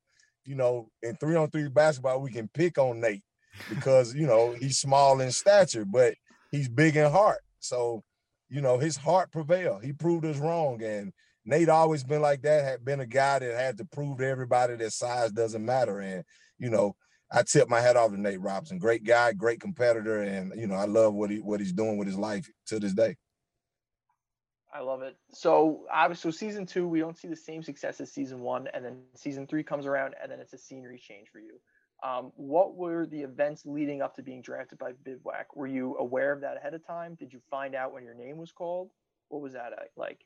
you 0.45 0.57
know, 0.57 0.91
in 1.03 1.17
three 1.17 1.37
on 1.37 1.49
three 1.51 1.67
basketball, 1.71 2.21
we 2.21 2.31
can 2.31 2.47
pick 2.53 2.77
on 2.77 3.01
Nate 3.01 3.23
because 3.71 4.15
you 4.15 4.27
know 4.27 4.53
he's 4.53 4.79
small 4.79 5.23
in 5.23 5.33
stature, 5.33 5.87
but 5.87 6.17
he's 6.51 6.69
big 6.69 6.97
in 6.97 7.11
heart. 7.11 7.41
So, 7.61 8.05
you 8.51 8.61
know, 8.61 8.77
his 8.77 8.99
heart 8.99 9.33
prevailed. 9.33 9.85
He 9.85 9.95
proved 9.95 10.27
us 10.27 10.37
wrong. 10.37 10.83
And 10.83 11.15
Nate 11.47 11.71
always 11.71 12.05
been 12.05 12.21
like 12.21 12.43
that, 12.43 12.63
had 12.63 12.85
been 12.85 13.01
a 13.01 13.07
guy 13.07 13.39
that 13.39 13.59
had 13.59 13.79
to 13.79 13.87
prove 13.87 14.19
to 14.19 14.29
everybody 14.29 14.77
that 14.77 14.93
size 14.93 15.33
doesn't 15.33 15.65
matter. 15.65 15.99
And, 16.01 16.25
you 16.59 16.69
know, 16.69 16.95
I 17.33 17.43
tip 17.43 17.71
my 17.71 17.81
hat 17.81 17.97
off 17.97 18.11
to 18.11 18.21
Nate 18.21 18.43
Robinson. 18.43 18.77
Great 18.77 19.03
guy, 19.03 19.33
great 19.33 19.61
competitor, 19.61 20.21
and 20.21 20.53
you 20.61 20.67
know, 20.67 20.75
I 20.75 20.85
love 20.85 21.15
what 21.15 21.31
he 21.31 21.39
what 21.39 21.61
he's 21.61 21.73
doing 21.73 21.97
with 21.97 22.07
his 22.07 22.19
life 22.19 22.47
to 22.67 22.79
this 22.79 22.93
day. 22.93 23.17
I 24.73 24.81
love 24.81 25.03
it. 25.03 25.17
So 25.33 25.85
obviously, 25.93 26.33
season 26.33 26.65
two, 26.67 26.87
we 26.87 27.01
don't 27.01 27.17
see 27.17 27.29
the 27.29 27.37
same 27.37 27.63
success 27.63 28.01
as 28.01 28.13
season 28.13 28.41
one, 28.41 28.69
and 28.73 28.85
then 28.85 28.99
season 29.17 29.47
three 29.47 29.63
comes 29.63 29.87
around, 29.87 30.15
and 30.23 30.31
then 30.31 30.41
it's 30.41 30.53
a 30.53 30.59
scenery 30.59 30.99
change 30.99 31.29
for 31.29 31.41
you. 31.41 31.59
Um, 32.03 32.33
what 32.37 32.77
were 32.77 33.05
the 33.07 33.21
events 33.21 33.67
leading 33.67 34.01
up 34.01 34.17
to 34.17 34.23
being 34.23 34.43
drafted 34.43 34.79
by 34.79 34.93
Bivouac? 35.05 35.55
Were 35.55 35.67
you 35.67 35.97
aware 35.99 36.33
of 36.33 36.41
that 36.41 36.57
ahead 36.57 36.75
of 36.75 36.87
time? 36.87 37.15
Did 37.15 37.33
you 37.33 37.41
find 37.51 37.75
out 37.75 37.93
when 37.93 38.05
your 38.05 38.15
name 38.15 38.39
was 38.39 38.53
called? 38.53 38.91
What 39.29 39.43
was 39.43 39.53
that 39.53 39.73
uh, 39.73 39.85
like? 39.97 40.25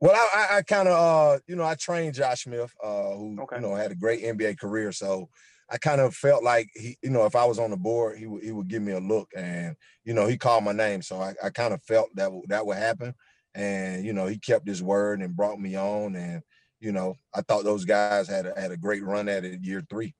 Well, 0.00 0.14
I, 0.34 0.58
I 0.58 0.62
kind 0.62 0.88
of, 0.88 0.98
uh, 0.98 1.38
you 1.46 1.54
know, 1.54 1.64
I 1.64 1.76
trained 1.76 2.14
Josh 2.14 2.44
Smith, 2.44 2.74
uh, 2.82 3.14
who 3.14 3.38
okay. 3.42 3.56
you 3.56 3.62
know 3.62 3.74
had 3.74 3.92
a 3.92 3.96
great 3.96 4.22
NBA 4.22 4.58
career. 4.58 4.90
So 4.90 5.28
I 5.70 5.78
kind 5.78 6.00
of 6.00 6.14
felt 6.14 6.42
like 6.42 6.68
he, 6.74 6.98
you 7.02 7.10
know, 7.10 7.24
if 7.24 7.36
I 7.36 7.44
was 7.44 7.58
on 7.58 7.70
the 7.70 7.76
board, 7.76 8.18
he 8.18 8.26
would 8.26 8.42
he 8.42 8.50
would 8.50 8.68
give 8.68 8.82
me 8.82 8.92
a 8.92 9.00
look, 9.00 9.30
and 9.36 9.76
you 10.04 10.12
know, 10.12 10.26
he 10.26 10.36
called 10.36 10.64
my 10.64 10.72
name. 10.72 11.02
So 11.02 11.20
I, 11.20 11.34
I 11.42 11.50
kind 11.50 11.72
of 11.72 11.82
felt 11.84 12.10
that 12.16 12.30
that 12.48 12.66
would 12.66 12.76
happen, 12.76 13.14
and 13.54 14.04
you 14.04 14.12
know, 14.12 14.26
he 14.26 14.38
kept 14.38 14.66
his 14.66 14.82
word 14.82 15.20
and 15.20 15.36
brought 15.36 15.60
me 15.60 15.76
on, 15.76 16.16
and 16.16 16.42
you 16.80 16.92
know, 16.92 17.18
I 17.34 17.42
thought 17.42 17.64
those 17.64 17.84
guys 17.84 18.28
had 18.28 18.46
a, 18.46 18.58
had 18.58 18.72
a 18.72 18.76
great 18.76 19.04
run 19.04 19.28
at 19.28 19.44
it 19.44 19.62
year 19.62 19.84
three 19.88 20.14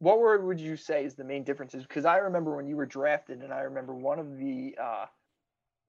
what 0.00 0.20
word 0.20 0.44
would 0.44 0.60
you 0.60 0.76
say 0.76 1.04
is 1.04 1.16
the 1.16 1.24
main 1.24 1.42
differences? 1.42 1.82
Because 1.82 2.04
I 2.04 2.18
remember 2.18 2.54
when 2.54 2.68
you 2.68 2.76
were 2.76 2.86
drafted, 2.86 3.42
and 3.42 3.52
I 3.52 3.62
remember 3.62 3.94
one 3.94 4.18
of 4.18 4.36
the 4.38 4.76
uh, 4.80 5.06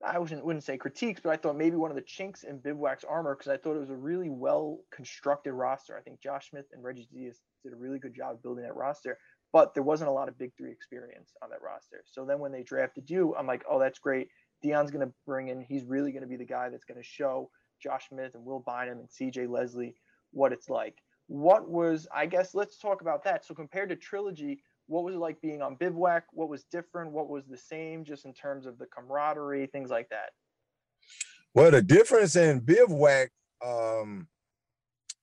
I 0.05 0.17
wouldn't, 0.17 0.45
wouldn't 0.45 0.63
say 0.63 0.77
critiques, 0.77 1.19
but 1.21 1.31
I 1.31 1.38
thought 1.38 1.57
maybe 1.57 1.75
one 1.75 1.91
of 1.91 1.97
the 1.97 2.03
chinks 2.03 2.43
in 2.43 2.59
Bivouac's 2.59 3.03
armor 3.03 3.35
because 3.35 3.51
I 3.51 3.57
thought 3.57 3.75
it 3.75 3.81
was 3.81 3.89
a 3.89 3.95
really 3.95 4.29
well 4.29 4.79
constructed 4.91 5.53
roster. 5.53 5.97
I 5.97 6.01
think 6.01 6.21
Josh 6.21 6.49
Smith 6.49 6.65
and 6.71 6.83
Reggie 6.83 7.07
Theus 7.13 7.38
did 7.63 7.73
a 7.73 7.75
really 7.75 7.99
good 7.99 8.15
job 8.15 8.41
building 8.41 8.63
that 8.63 8.75
roster. 8.75 9.17
but 9.51 9.73
there 9.73 9.83
wasn't 9.83 10.09
a 10.09 10.13
lot 10.13 10.29
of 10.29 10.38
big 10.38 10.51
three 10.57 10.71
experience 10.71 11.33
on 11.43 11.49
that 11.49 11.62
roster. 11.62 12.03
So 12.05 12.23
then 12.23 12.39
when 12.39 12.51
they 12.51 12.63
drafted 12.63 13.09
you, 13.09 13.35
I'm 13.35 13.47
like, 13.47 13.63
oh, 13.69 13.79
that's 13.79 13.99
great. 13.99 14.29
Dion's 14.61 14.91
going 14.91 15.05
to 15.05 15.13
bring 15.25 15.49
in, 15.49 15.61
he's 15.61 15.85
really 15.85 16.11
going 16.11 16.23
to 16.23 16.27
be 16.27 16.35
the 16.35 16.45
guy 16.45 16.69
that's 16.69 16.85
going 16.85 17.01
to 17.01 17.07
show 17.07 17.49
Josh 17.81 18.09
Smith 18.09 18.35
and 18.35 18.45
Will 18.45 18.59
Bynum 18.59 18.99
and 18.99 19.09
CJ 19.09 19.49
Leslie 19.49 19.95
what 20.31 20.51
it's 20.51 20.69
like. 20.69 20.95
What 21.27 21.69
was, 21.69 22.07
I 22.13 22.25
guess, 22.25 22.55
let's 22.55 22.77
talk 22.77 23.01
about 23.01 23.23
that. 23.23 23.45
So 23.45 23.53
compared 23.53 23.89
to 23.89 23.95
Trilogy, 23.95 24.61
what 24.87 25.03
was 25.03 25.15
it 25.15 25.19
like 25.19 25.39
being 25.41 25.61
on 25.61 25.75
Bivouac? 25.75 26.23
What 26.31 26.49
was 26.49 26.63
different? 26.63 27.11
What 27.11 27.29
was 27.29 27.45
the 27.45 27.57
same 27.57 28.03
just 28.03 28.25
in 28.25 28.33
terms 28.33 28.65
of 28.65 28.77
the 28.79 28.87
camaraderie, 28.87 29.67
things 29.67 29.91
like 29.91 30.09
that? 30.09 30.31
Well, 31.53 31.71
the 31.71 31.81
difference 31.81 32.35
in 32.35 32.59
Bivouac, 32.59 33.29
um, 33.63 34.27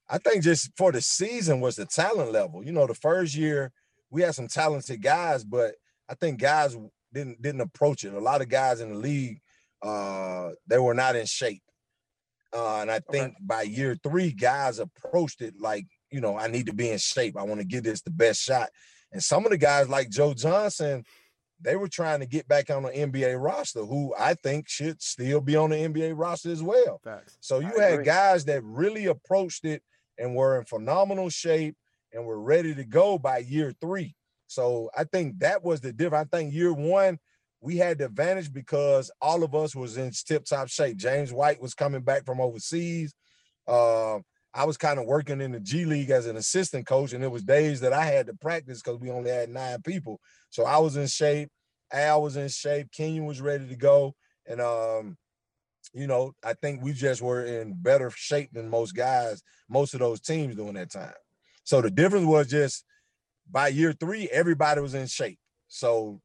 I 0.09 0.19
think 0.19 0.45
just 0.45 0.71
for 0.77 0.93
the 0.93 1.01
season 1.01 1.61
was 1.61 1.77
the 1.77 1.87
talent 1.87 2.33
level. 2.33 2.65
You 2.65 2.73
know, 2.73 2.87
the 2.87 2.95
first 2.95 3.35
year 3.35 3.73
we 4.11 4.23
had 4.23 4.35
some 4.35 4.49
talented 4.49 5.03
guys, 5.03 5.45
but 5.45 5.75
I 6.09 6.15
think 6.15 6.41
guys 6.41 6.77
didn't 7.17 7.41
didn't 7.43 7.63
approach 7.63 8.05
it. 8.05 8.13
A 8.13 8.21
lot 8.21 8.43
of 8.43 8.49
guys 8.49 8.81
in 8.81 8.93
the 8.93 8.99
league, 8.99 9.41
uh, 9.83 10.51
they 10.67 10.79
were 10.79 10.95
not 10.95 11.17
in 11.17 11.27
shape. 11.27 11.63
Uh, 12.55 12.81
and 12.81 12.91
I 12.91 13.01
think 13.01 13.29
okay. 13.29 13.37
by 13.41 13.63
year 13.63 13.97
three, 14.03 14.31
guys 14.33 14.79
approached 14.79 15.41
it 15.43 15.55
like, 15.59 15.87
you 16.11 16.21
know, 16.21 16.39
I 16.39 16.47
need 16.47 16.67
to 16.67 16.73
be 16.73 16.91
in 16.91 16.99
shape. 16.99 17.37
I 17.37 17.43
want 17.43 17.61
to 17.61 17.67
give 17.67 17.85
this 17.85 18.03
the 18.03 18.11
best 18.11 18.41
shot. 18.41 18.69
And 19.13 19.23
some 19.23 19.45
of 19.45 19.51
the 19.51 19.59
guys 19.59 19.89
like 19.89 20.11
Joe 20.11 20.33
Johnson, 20.33 21.05
they 21.61 21.77
were 21.77 21.89
trying 21.89 22.21
to 22.21 22.27
get 22.27 22.47
back 22.49 22.71
on 22.71 22.85
the 22.85 22.91
NBA 22.91 23.43
roster, 23.43 23.85
who 23.85 24.15
I 24.19 24.35
think 24.35 24.69
should 24.69 25.03
still 25.03 25.41
be 25.41 25.57
on 25.57 25.71
the 25.71 25.77
NBA 25.77 26.13
roster 26.17 26.51
as 26.51 26.63
well. 26.63 27.01
Facts. 27.03 27.37
So 27.41 27.59
you 27.59 27.73
I 27.79 27.83
had 27.83 27.93
agree. 27.95 28.05
guys 28.05 28.45
that 28.45 28.63
really 28.63 29.07
approached 29.07 29.65
it 29.65 29.83
and 30.19 30.35
were 30.35 30.59
in 30.59 30.65
phenomenal 30.67 31.31
shape 31.31 31.77
and 32.13 32.25
were 32.25 32.41
ready 32.41 32.75
to 32.75 32.85
go 32.85 33.19
by 33.19 33.39
year 33.39 33.73
three. 33.81 34.15
So 34.47 34.91
I 34.97 35.05
think 35.05 35.39
that 35.41 35.65
was 35.65 35.81
the 35.81 35.93
difference. 35.93 36.29
I 36.33 36.37
think 36.37 36.55
year 36.55 36.73
one, 36.73 37.19
we 37.61 37.77
had 37.77 37.99
the 37.99 38.07
advantage 38.07 38.53
because 38.53 39.11
all 39.21 39.43
of 39.43 39.55
us 39.55 39.75
was 39.75 39.97
in 39.97 40.11
tip-top 40.11 40.69
shape. 40.69 40.97
James 40.97 41.33
White 41.33 41.61
was 41.61 41.75
coming 41.75 42.03
back 42.03 42.25
from 42.25 42.41
overseas. 42.41 43.15
Uh, 43.67 44.19
I 44.55 44.65
was 44.65 44.77
kind 44.77 44.99
of 44.99 45.07
working 45.07 45.41
in 45.41 45.53
the 45.53 45.61
G 45.61 45.85
League 45.85 46.11
as 46.11 46.27
an 46.27 46.37
assistant 46.37 46.87
coach, 46.87 47.13
and 47.13 47.23
it 47.23 47.31
was 47.31 47.43
days 47.43 47.81
that 47.81 47.93
I 47.93 48.07
had 48.07 48.27
to 48.27 48.35
practice 48.35 48.81
because 48.81 49.01
we 49.01 49.11
only 49.11 49.31
had 49.31 49.51
nine 49.51 49.83
people. 49.83 50.21
So 50.51 50.65
I 50.65 50.79
was 50.79 50.97
in 50.97 51.09
shape. 51.09 51.51
Al 51.93 52.23
was 52.23 52.37
in 52.37 52.49
shape. 52.49 52.89
Kenyon 52.91 53.27
was 53.27 53.41
ready 53.41 53.69
to 53.69 53.77
go, 53.77 54.15
and 54.47 54.61
um, 54.61 55.17
you 55.93 56.07
know, 56.07 56.33
I 56.45 56.55
think 56.55 56.83
we 56.83 56.93
just 56.93 57.21
were 57.21 57.45
in 57.45 57.75
better 57.75 58.11
shape 58.11 58.51
than 58.53 58.69
most 58.69 58.93
guys, 58.93 59.43
most 59.69 59.95
of 59.95 60.01
those 60.01 60.21
teams 60.21 60.57
during 60.57 60.75
that 60.75 60.91
time. 60.91 61.15
So 61.65 61.81
the 61.81 61.91
difference 61.91 62.27
was 62.27 62.49
just 62.49 62.85
by 63.51 63.69
year 63.69 63.93
three, 63.93 64.29
everybody 64.33 64.81
was 64.81 64.95
in 64.95 65.07
shape. 65.07 65.39
So 65.69 66.21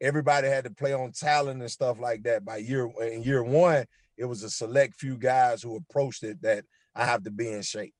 everybody 0.00 0.48
had 0.48 0.64
to 0.64 0.70
play 0.70 0.92
on 0.92 1.12
talent 1.12 1.60
and 1.60 1.70
stuff 1.70 2.00
like 2.00 2.22
that. 2.24 2.44
By 2.44 2.58
year 2.58 2.90
in 3.00 3.22
year 3.22 3.42
one, 3.42 3.84
it 4.16 4.24
was 4.24 4.42
a 4.42 4.50
select 4.50 4.94
few 4.96 5.16
guys 5.16 5.62
who 5.62 5.76
approached 5.76 6.22
it 6.22 6.42
that 6.42 6.64
I 6.94 7.04
have 7.04 7.22
to 7.24 7.30
be 7.30 7.50
in 7.50 7.62
shape. 7.62 7.94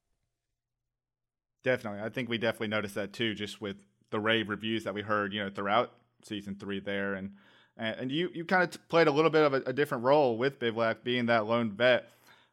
Definitely. 1.62 2.00
I 2.00 2.09
think 2.09 2.28
we 2.28 2.38
definitely 2.38 2.68
noticed 2.68 2.94
that 2.94 3.12
too, 3.12 3.35
just 3.35 3.61
with 3.61 3.76
the 4.11 4.20
rave 4.20 4.48
reviews 4.48 4.85
that 4.85 4.94
we 4.94 5.02
heard, 5.02 5.33
you 5.33 5.42
know, 5.42 5.50
throughout 5.50 5.92
season 6.22 6.56
three 6.56 6.80
there. 6.80 7.14
And 7.14 7.33
and, 7.76 8.11
you 8.12 8.28
you 8.35 8.44
kind 8.44 8.62
of 8.62 8.88
played 8.88 9.06
a 9.06 9.11
little 9.11 9.30
bit 9.30 9.42
of 9.42 9.54
a, 9.54 9.62
a 9.66 9.72
different 9.72 10.04
role 10.04 10.37
with 10.37 10.59
Bivouac 10.59 11.02
being 11.02 11.26
that 11.26 11.46
lone 11.46 11.70
vet. 11.72 12.09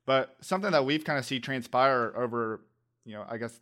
But 0.05 0.35
something 0.39 0.71
that 0.71 0.85
we've 0.85 1.03
kind 1.03 1.19
of 1.19 1.25
see 1.25 1.41
transpire 1.41 2.13
over, 2.15 2.61
you 3.03 3.13
know, 3.13 3.25
I 3.27 3.37
guess 3.37 3.59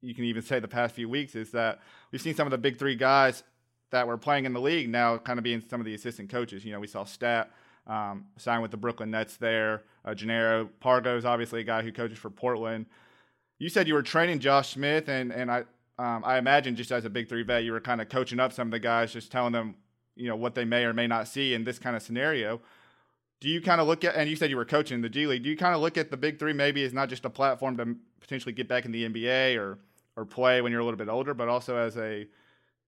you 0.00 0.14
can 0.14 0.24
even 0.24 0.42
say 0.42 0.60
the 0.60 0.68
past 0.68 0.94
few 0.94 1.08
weeks 1.08 1.34
is 1.34 1.50
that 1.52 1.80
we've 2.12 2.20
seen 2.20 2.34
some 2.34 2.46
of 2.46 2.50
the 2.50 2.58
big 2.58 2.78
three 2.78 2.94
guys 2.94 3.42
that 3.90 4.06
were 4.06 4.18
playing 4.18 4.44
in 4.44 4.52
the 4.52 4.60
league 4.60 4.88
now 4.88 5.16
kind 5.18 5.38
of 5.38 5.42
being 5.42 5.62
some 5.68 5.80
of 5.80 5.86
the 5.86 5.94
assistant 5.94 6.30
coaches. 6.30 6.64
You 6.64 6.72
know, 6.72 6.80
we 6.80 6.86
saw 6.86 7.04
Stat 7.04 7.50
um, 7.86 8.26
sign 8.36 8.60
with 8.60 8.70
the 8.70 8.76
Brooklyn 8.76 9.10
Nets 9.10 9.36
there. 9.36 9.82
Uh, 10.04 10.10
Jannero 10.10 10.68
Pargo 10.82 11.16
is 11.16 11.24
obviously 11.24 11.60
a 11.60 11.64
guy 11.64 11.82
who 11.82 11.92
coaches 11.92 12.18
for 12.18 12.30
Portland. 12.30 12.86
You 13.58 13.68
said 13.68 13.88
you 13.88 13.94
were 13.94 14.02
training 14.02 14.38
Josh 14.38 14.74
Smith, 14.74 15.08
and 15.08 15.32
and 15.32 15.50
I 15.50 15.64
um, 15.98 16.22
I 16.24 16.38
imagine 16.38 16.76
just 16.76 16.92
as 16.92 17.04
a 17.04 17.10
big 17.10 17.28
three 17.28 17.42
vet, 17.42 17.64
you 17.64 17.72
were 17.72 17.80
kind 17.80 18.00
of 18.00 18.08
coaching 18.08 18.38
up 18.38 18.52
some 18.52 18.68
of 18.68 18.72
the 18.72 18.78
guys, 18.78 19.12
just 19.12 19.32
telling 19.32 19.52
them 19.52 19.74
you 20.14 20.28
know 20.28 20.36
what 20.36 20.54
they 20.54 20.64
may 20.64 20.84
or 20.84 20.92
may 20.92 21.06
not 21.06 21.26
see 21.26 21.54
in 21.54 21.64
this 21.64 21.78
kind 21.78 21.96
of 21.96 22.02
scenario. 22.02 22.60
Do 23.40 23.48
you 23.48 23.60
kind 23.60 23.80
of 23.80 23.86
look 23.86 24.04
at, 24.04 24.16
and 24.16 24.28
you 24.28 24.36
said 24.36 24.50
you 24.50 24.56
were 24.56 24.64
coaching 24.64 25.00
the 25.00 25.08
G 25.08 25.26
League. 25.26 25.44
Do 25.44 25.48
you 25.48 25.56
kind 25.56 25.74
of 25.74 25.80
look 25.80 25.96
at 25.96 26.10
the 26.10 26.16
big 26.16 26.38
three 26.38 26.52
maybe 26.52 26.84
as 26.84 26.92
not 26.92 27.08
just 27.08 27.24
a 27.24 27.30
platform 27.30 27.76
to 27.78 27.96
potentially 28.20 28.52
get 28.52 28.68
back 28.68 28.84
in 28.84 28.92
the 28.92 29.08
NBA 29.08 29.58
or 29.58 29.78
or 30.18 30.24
play 30.24 30.60
when 30.60 30.72
you're 30.72 30.80
a 30.80 30.84
little 30.84 30.98
bit 30.98 31.08
older, 31.08 31.32
but 31.32 31.48
also 31.48 31.76
as 31.76 31.96
a 31.96 32.26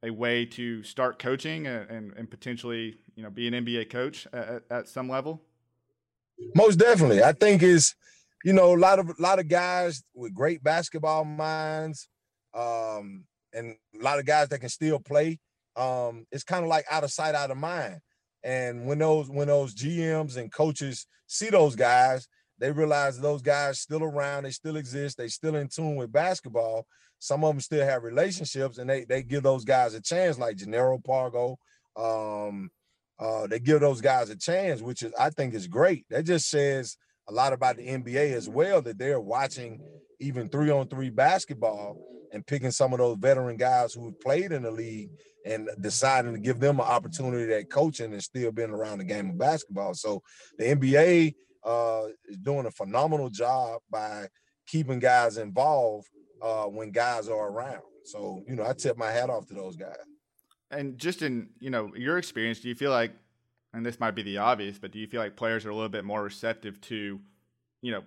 a 0.02 0.10
way 0.10 0.46
to 0.46 0.82
start 0.82 1.18
coaching 1.18 1.66
and, 1.66 1.90
and, 1.90 2.12
and 2.16 2.30
potentially 2.30 2.96
you 3.14 3.22
know 3.22 3.30
be 3.30 3.46
an 3.46 3.54
NBA 3.54 3.90
coach 3.90 4.26
at, 4.32 4.62
at, 4.70 4.88
some 4.88 5.08
level? 5.08 5.42
Most 6.54 6.76
definitely, 6.76 7.22
I 7.22 7.32
think 7.32 7.62
is 7.62 7.94
you 8.44 8.52
know 8.52 8.74
a 8.74 8.76
lot 8.76 8.98
of 8.98 9.10
a 9.10 9.14
lot 9.22 9.38
of 9.38 9.46
guys 9.48 10.02
with 10.14 10.34
great 10.34 10.62
basketball 10.62 11.24
minds, 11.24 12.08
um, 12.52 13.24
and 13.52 13.76
a 13.98 14.02
lot 14.02 14.18
of 14.18 14.26
guys 14.26 14.48
that 14.48 14.58
can 14.58 14.68
still 14.68 14.98
play. 14.98 15.38
Um, 15.76 16.26
it's 16.32 16.44
kind 16.44 16.64
of 16.64 16.68
like 16.68 16.84
out 16.90 17.04
of 17.04 17.12
sight, 17.12 17.34
out 17.34 17.52
of 17.52 17.56
mind. 17.56 18.00
And 18.42 18.86
when 18.86 18.98
those 18.98 19.30
when 19.30 19.48
those 19.48 19.74
GMs 19.74 20.36
and 20.36 20.52
coaches 20.52 21.06
see 21.28 21.50
those 21.50 21.76
guys, 21.76 22.26
they 22.58 22.72
realize 22.72 23.20
those 23.20 23.42
guys 23.42 23.80
still 23.80 24.02
around, 24.02 24.44
they 24.44 24.50
still 24.50 24.76
exist, 24.76 25.18
they 25.18 25.28
still 25.28 25.56
in 25.56 25.68
tune 25.68 25.96
with 25.96 26.10
basketball. 26.10 26.86
Some 27.20 27.44
of 27.44 27.54
them 27.54 27.60
still 27.60 27.86
have 27.86 28.02
relationships, 28.02 28.78
and 28.78 28.88
they 28.88 29.04
they 29.04 29.22
give 29.22 29.42
those 29.42 29.64
guys 29.64 29.94
a 29.94 30.00
chance, 30.00 30.38
like 30.38 30.56
Jannero 30.56 31.00
Pargo. 31.02 31.56
Um, 31.96 32.70
uh, 33.18 33.46
they 33.46 33.60
give 33.60 33.80
those 33.80 34.00
guys 34.00 34.30
a 34.30 34.36
chance, 34.36 34.80
which 34.80 35.02
is 35.02 35.12
I 35.18 35.30
think 35.30 35.54
is 35.54 35.66
great. 35.66 36.06
That 36.08 36.24
just 36.24 36.48
says 36.48 36.96
a 37.28 37.32
lot 37.32 37.52
about 37.52 37.76
the 37.76 37.86
NBA 37.86 38.32
as 38.32 38.48
well 38.48 38.80
that 38.82 38.98
they're 38.98 39.20
watching 39.20 39.80
even 40.18 40.48
three 40.48 40.70
on 40.70 40.88
three 40.88 41.10
basketball 41.10 41.98
and 42.32 42.46
picking 42.46 42.70
some 42.70 42.92
of 42.92 42.98
those 42.98 43.18
veteran 43.18 43.56
guys 43.56 43.92
who 43.92 44.06
have 44.06 44.20
played 44.20 44.52
in 44.52 44.62
the 44.62 44.70
league 44.70 45.10
and 45.44 45.68
deciding 45.80 46.32
to 46.32 46.40
give 46.40 46.58
them 46.58 46.80
an 46.80 46.86
opportunity 46.86 47.52
at 47.52 47.70
coaching 47.70 48.12
and 48.12 48.22
still 48.22 48.50
being 48.50 48.70
around 48.70 48.98
the 48.98 49.04
game 49.04 49.30
of 49.30 49.38
basketball. 49.38 49.94
So 49.94 50.22
the 50.58 50.64
NBA 50.64 51.34
uh, 51.64 52.02
is 52.26 52.38
doing 52.38 52.66
a 52.66 52.70
phenomenal 52.70 53.28
job 53.28 53.80
by 53.90 54.28
keeping 54.66 54.98
guys 54.98 55.36
involved 55.36 56.08
uh, 56.42 56.64
when 56.64 56.90
guys 56.90 57.28
are 57.28 57.48
around. 57.48 57.82
So, 58.04 58.42
you 58.48 58.56
know, 58.56 58.64
I 58.64 58.72
tip 58.72 58.96
my 58.96 59.10
hat 59.10 59.30
off 59.30 59.46
to 59.46 59.54
those 59.54 59.76
guys. 59.76 59.96
And 60.70 60.98
just 60.98 61.22
in, 61.22 61.48
you 61.58 61.70
know, 61.70 61.92
your 61.96 62.18
experience, 62.18 62.60
do 62.60 62.68
you 62.68 62.74
feel 62.74 62.90
like, 62.90 63.12
and 63.72 63.84
this 63.84 64.00
might 64.00 64.12
be 64.12 64.22
the 64.22 64.38
obvious, 64.38 64.78
but 64.78 64.92
do 64.92 64.98
you 64.98 65.06
feel 65.06 65.20
like 65.20 65.36
players 65.36 65.66
are 65.66 65.70
a 65.70 65.74
little 65.74 65.88
bit 65.88 66.04
more 66.04 66.22
receptive 66.22 66.80
to, 66.82 67.20
you 67.82 67.92
know, 67.92 68.02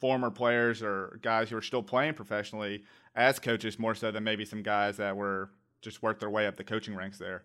former 0.00 0.30
players 0.30 0.82
or 0.82 1.18
guys 1.22 1.50
who 1.50 1.56
are 1.56 1.62
still 1.62 1.82
playing 1.82 2.14
professionally 2.14 2.84
as 3.14 3.38
coaches 3.38 3.78
more 3.78 3.94
so 3.94 4.10
than 4.10 4.24
maybe 4.24 4.44
some 4.44 4.62
guys 4.62 4.98
that 4.98 5.16
were 5.16 5.50
just 5.80 6.02
worked 6.02 6.20
their 6.20 6.30
way 6.30 6.46
up 6.46 6.56
the 6.56 6.64
coaching 6.64 6.94
ranks 6.94 7.18
there? 7.18 7.44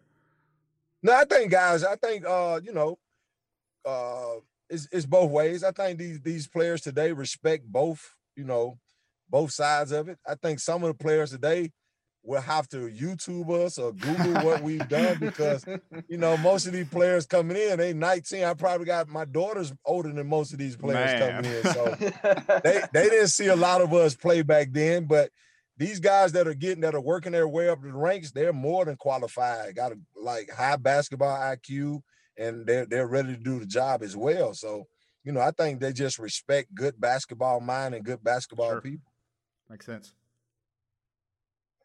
No, 1.01 1.13
I 1.13 1.25
think 1.25 1.51
guys, 1.51 1.84
I 1.84 1.95
think 1.95 2.25
uh, 2.25 2.60
you 2.63 2.73
know, 2.73 2.99
uh 3.86 4.36
it's, 4.69 4.88
it's 4.91 5.05
both 5.05 5.31
ways. 5.31 5.63
I 5.63 5.71
think 5.71 5.99
these 5.99 6.21
these 6.21 6.47
players 6.47 6.81
today 6.81 7.12
respect 7.12 7.65
both, 7.65 8.15
you 8.36 8.43
know, 8.43 8.79
both 9.32 9.52
sides 9.52 9.91
of 9.91 10.10
it. 10.10 10.20
I 10.28 10.36
think 10.36 10.60
some 10.60 10.84
of 10.84 10.89
the 10.89 11.04
players 11.04 11.32
today 11.32 11.72
will 12.24 12.41
have 12.41 12.67
to 12.70 12.89
YouTube 12.89 13.50
us 13.65 13.80
or 13.80 13.94
Google 13.94 14.46
what 14.46 14.62
we've 14.62 14.88
done 14.88 15.17
because 15.20 15.65
you 16.08 16.17
know 16.17 16.38
most 16.38 16.67
of 16.67 16.74
these 16.74 16.88
players 16.88 17.26
coming 17.26 17.58
in, 17.58 17.80
they 17.80 17.94
19. 17.94 18.44
I 18.44 18.54
probably 18.54 18.86
got 18.86 19.08
my 19.08 19.26
daughter's 19.26 19.74
older 19.86 20.12
than 20.12 20.28
most 20.28 20.54
of 20.54 20.60
these 20.60 20.76
players 20.76 21.20
Man. 21.20 21.44
coming 21.44 21.52
in. 21.52 21.63
So 21.63 21.96
they 22.63 22.84
they 22.94 23.10
didn't 23.10 23.30
see 23.30 23.48
a 23.48 23.56
lot 23.56 23.82
of 23.82 23.94
us 23.94 24.15
play 24.15 24.44
back 24.44 24.67
then, 24.72 25.06
but 25.06 25.32
these 25.78 26.00
guys 26.00 26.32
that 26.34 26.48
are 26.48 26.54
getting 26.54 26.82
that 26.82 26.94
are 26.94 27.02
working 27.02 27.32
their 27.32 27.48
way 27.48 27.70
up 27.70 27.82
the 27.82 27.91
ranks, 27.91 28.32
they're 28.32 28.54
more 28.54 28.86
than 28.86 28.98
qualified. 28.98 29.76
Got 29.76 29.94
a 29.94 30.00
like 30.15 30.52
high 30.52 30.76
basketball 30.76 31.36
IQ 31.36 32.02
and 32.38 32.65
they're 32.65 32.86
they're 32.86 33.08
ready 33.08 33.30
to 33.30 33.39
do 33.39 33.60
the 33.60 33.65
job 33.65 34.04
as 34.04 34.15
well. 34.15 34.54
So, 34.54 34.88
you 35.24 35.32
know, 35.32 35.41
I 35.41 35.52
think 35.52 35.80
they 35.80 35.94
just 35.94 36.20
respect 36.20 36.74
good 36.76 37.00
basketball 37.00 37.62
mind 37.62 37.96
and 37.96 38.06
good 38.06 38.24
basketball 38.24 38.72
sure. 38.72 38.82
people. 38.82 39.11
Makes 39.71 39.86
sense. 39.86 40.13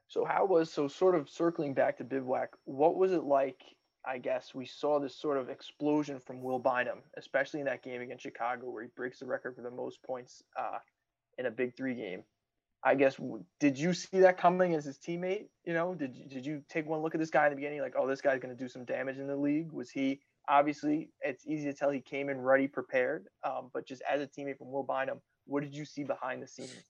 So 0.09 0.25
how 0.25 0.45
was 0.45 0.73
so 0.73 0.89
sort 0.89 1.15
of 1.15 1.29
circling 1.29 1.73
back 1.73 1.99
to 1.99 2.05
bivouac? 2.05 2.51
What 2.65 2.97
was 2.97 3.13
it 3.13 3.23
like? 3.23 3.63
I 4.05 4.19
guess 4.19 4.55
we 4.55 4.67
saw 4.67 4.99
this 4.99 5.17
sort 5.17 5.37
of 5.37 5.49
explosion 5.49 6.19
from 6.19 6.43
Will 6.43 6.59
Bynum, 6.59 6.99
especially 7.17 7.61
in 7.61 7.67
that 7.67 7.83
game 7.83 8.01
against 8.01 8.25
Chicago, 8.25 8.71
where 8.71 8.83
he 8.83 8.89
breaks 8.97 9.21
the 9.21 9.27
record 9.27 9.55
for 9.55 9.63
the 9.63 9.71
most 9.71 10.03
points 10.03 10.43
uh, 10.59 10.79
in 11.39 11.47
a 11.47 11.51
Big 11.51 11.77
Three 11.77 11.95
game. 11.95 12.25
I 12.83 12.97
guess 12.97 13.21
did 13.61 13.79
you 13.79 13.95
see 13.95 14.21
that 14.21 14.37
coming 14.37 14.75
as 14.75 14.85
his 14.85 14.99
teammate? 14.99 15.47
You 15.65 15.75
know, 15.75 15.95
did 15.95 16.17
you, 16.17 16.25
did 16.27 16.45
you 16.45 16.63
take 16.69 16.87
one 16.87 17.03
look 17.03 17.15
at 17.15 17.21
this 17.21 17.31
guy 17.31 17.47
in 17.47 17.51
the 17.51 17.57
beginning, 17.57 17.81
like, 17.81 17.95
oh, 17.97 18.07
this 18.07 18.21
guy's 18.21 18.41
going 18.41 18.57
to 18.57 18.63
do 18.63 18.69
some 18.69 18.85
damage 18.85 19.19
in 19.19 19.29
the 19.29 19.37
league? 19.37 19.71
Was 19.73 19.91
he 19.91 20.21
obviously? 20.49 21.09
It's 21.21 21.47
easy 21.47 21.67
to 21.67 21.73
tell 21.73 21.91
he 21.91 22.01
came 22.01 22.29
in 22.31 22.41
ready, 22.41 22.67
prepared, 22.67 23.29
um, 23.45 23.71
but 23.73 23.87
just 23.87 24.03
as 24.09 24.21
a 24.21 24.27
teammate 24.27 24.59
from 24.59 24.73
Will 24.73 24.85
Bynum, 24.85 25.21
what 25.47 25.63
did 25.63 25.75
you 25.75 25.85
see 25.85 26.03
behind 26.03 26.43
the 26.43 26.49
scenes? 26.49 26.83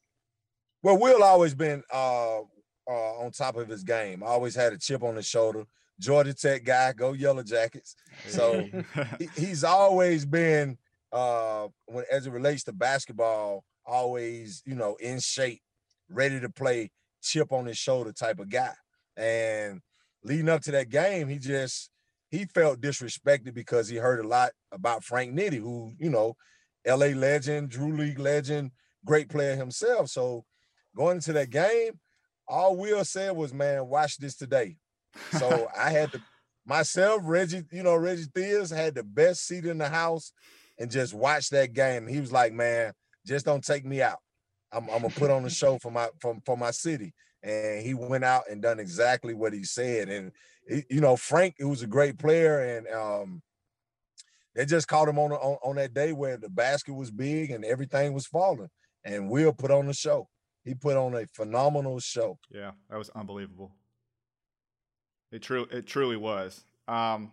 Well, 0.86 0.98
Will 0.98 1.24
always 1.24 1.52
been 1.52 1.82
uh, 1.92 2.42
uh, 2.88 3.18
on 3.18 3.32
top 3.32 3.56
of 3.56 3.66
his 3.66 3.82
game. 3.82 4.22
Always 4.22 4.54
had 4.54 4.72
a 4.72 4.78
chip 4.78 5.02
on 5.02 5.16
his 5.16 5.26
shoulder. 5.26 5.64
Georgia 5.98 6.32
Tech 6.32 6.62
guy, 6.62 6.92
go 6.92 7.12
Yellow 7.12 7.42
Jackets. 7.42 7.96
So 8.28 8.64
he, 9.18 9.28
he's 9.36 9.64
always 9.64 10.24
been 10.24 10.78
uh, 11.10 11.66
when 11.86 12.04
as 12.08 12.28
it 12.28 12.30
relates 12.30 12.62
to 12.64 12.72
basketball, 12.72 13.64
always 13.84 14.62
you 14.64 14.76
know 14.76 14.94
in 15.00 15.18
shape, 15.18 15.60
ready 16.08 16.38
to 16.38 16.48
play, 16.50 16.92
chip 17.20 17.50
on 17.50 17.66
his 17.66 17.78
shoulder 17.78 18.12
type 18.12 18.38
of 18.38 18.48
guy. 18.48 18.74
And 19.16 19.80
leading 20.22 20.48
up 20.48 20.62
to 20.62 20.70
that 20.70 20.88
game, 20.88 21.26
he 21.26 21.40
just 21.40 21.90
he 22.30 22.44
felt 22.44 22.80
disrespected 22.80 23.54
because 23.54 23.88
he 23.88 23.96
heard 23.96 24.24
a 24.24 24.28
lot 24.28 24.52
about 24.70 25.02
Frank 25.02 25.36
Nitti, 25.36 25.58
who 25.58 25.94
you 25.98 26.10
know, 26.10 26.36
L.A. 26.84 27.12
legend, 27.12 27.70
Drew 27.70 27.92
League 27.96 28.20
legend, 28.20 28.70
great 29.04 29.28
player 29.28 29.56
himself. 29.56 30.10
So 30.10 30.44
going 30.96 31.16
into 31.16 31.32
that 31.34 31.50
game, 31.50 32.00
all 32.48 32.76
Will 32.76 33.04
said 33.04 33.36
was, 33.36 33.52
"Man, 33.52 33.86
watch 33.86 34.16
this 34.16 34.34
today." 34.34 34.76
So 35.38 35.68
I 35.78 35.90
had 35.90 36.12
to 36.12 36.22
myself, 36.64 37.22
Reggie, 37.24 37.64
you 37.70 37.82
know, 37.82 37.94
Reggie 37.96 38.24
Theus 38.24 38.74
had 38.74 38.94
the 38.94 39.04
best 39.04 39.46
seat 39.46 39.64
in 39.64 39.78
the 39.78 39.88
house 39.88 40.32
and 40.78 40.90
just 40.90 41.14
watch 41.14 41.50
that 41.50 41.72
game. 41.72 42.06
He 42.06 42.20
was 42.20 42.32
like, 42.32 42.52
"Man, 42.52 42.92
just 43.26 43.44
don't 43.46 43.64
take 43.64 43.84
me 43.84 44.02
out. 44.02 44.18
I'm, 44.72 44.88
I'm 44.90 45.02
gonna 45.02 45.10
put 45.10 45.30
on 45.30 45.42
the 45.44 45.50
show 45.50 45.78
for 45.78 45.90
my 45.90 46.08
for, 46.20 46.36
for 46.44 46.56
my 46.56 46.70
city." 46.70 47.14
And 47.42 47.86
he 47.86 47.94
went 47.94 48.24
out 48.24 48.44
and 48.50 48.60
done 48.60 48.80
exactly 48.80 49.34
what 49.34 49.52
he 49.52 49.62
said. 49.62 50.08
And 50.08 50.32
you 50.90 51.00
know, 51.00 51.16
Frank, 51.16 51.54
who 51.58 51.68
was 51.68 51.82
a 51.82 51.86
great 51.86 52.18
player, 52.18 52.60
and 52.60 52.88
um, 52.88 53.42
they 54.54 54.64
just 54.64 54.88
caught 54.88 55.08
him 55.08 55.18
on, 55.18 55.32
on 55.32 55.58
on 55.62 55.76
that 55.76 55.94
day 55.94 56.12
where 56.12 56.36
the 56.36 56.48
basket 56.48 56.94
was 56.94 57.10
big 57.10 57.50
and 57.50 57.64
everything 57.64 58.12
was 58.12 58.26
falling. 58.26 58.70
And 59.04 59.30
Will 59.30 59.52
put 59.52 59.70
on 59.70 59.86
the 59.86 59.92
show. 59.92 60.28
He 60.66 60.74
put 60.74 60.96
on 60.96 61.14
a 61.14 61.26
phenomenal 61.32 62.00
show. 62.00 62.38
Yeah, 62.50 62.72
that 62.90 62.98
was 62.98 63.08
unbelievable. 63.10 63.70
It 65.30 65.40
truly, 65.40 65.68
it 65.70 65.86
truly 65.86 66.16
was. 66.16 66.64
Um, 66.88 67.30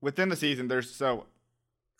within 0.00 0.30
the 0.30 0.36
season, 0.36 0.66
there's 0.66 0.90
so 0.90 1.26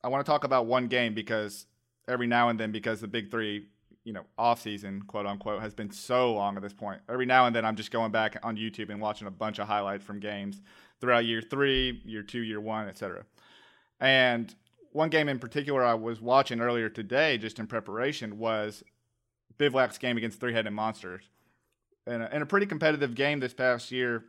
I 0.03 0.09
want 0.09 0.25
to 0.25 0.31
talk 0.31 0.45
about 0.45 0.65
one 0.65 0.87
game 0.87 1.13
because 1.13 1.67
every 2.09 2.27
now 2.27 2.49
and 2.49 2.59
then, 2.59 2.73
because 2.73 3.03
the 3.03 3.07
big 3.07 3.31
three, 3.31 3.69
you 4.05 4.15
know, 4.15 4.25
off 4.39 4.63
season, 4.63 5.03
quote 5.03 5.27
unquote, 5.27 5.61
has 5.61 5.75
been 5.75 5.91
so 5.91 6.33
long 6.33 6.57
at 6.57 6.63
this 6.63 6.73
point. 6.73 7.03
Every 7.07 7.27
now 7.27 7.45
and 7.45 7.55
then, 7.55 7.67
I'm 7.67 7.77
just 7.77 7.91
going 7.91 8.11
back 8.11 8.39
on 8.43 8.57
YouTube 8.57 8.89
and 8.89 9.03
watching 9.03 9.29
a 9.29 9.31
bunch 9.31 9.59
of 9.59 9.67
highlights 9.67 10.05
from 10.05 10.21
games 10.21 10.63
throughout 11.03 11.27
year 11.27 11.43
three, 11.43 12.01
year 12.07 12.23
two, 12.23 12.41
year 12.41 12.63
one, 12.63 12.89
etc. 12.89 13.27
And 14.01 14.55
one 14.93 15.11
game 15.11 15.29
in 15.29 15.39
particular 15.39 15.85
I 15.85 15.95
was 15.95 16.23
watching 16.23 16.61
earlier 16.63 16.89
today, 16.89 17.37
just 17.37 17.59
in 17.59 17.67
preparation, 17.67 18.39
was 18.39 18.83
Bivouac's 19.59 19.99
game 19.99 20.17
against 20.17 20.41
Three 20.41 20.53
Headed 20.53 20.73
Monsters. 20.73 21.23
In 22.07 22.21
a, 22.21 22.29
in 22.33 22.43
a 22.43 22.47
pretty 22.47 22.67
competitive 22.67 23.15
game 23.15 23.41
this 23.41 23.55
past 23.55 23.91
year, 23.91 24.25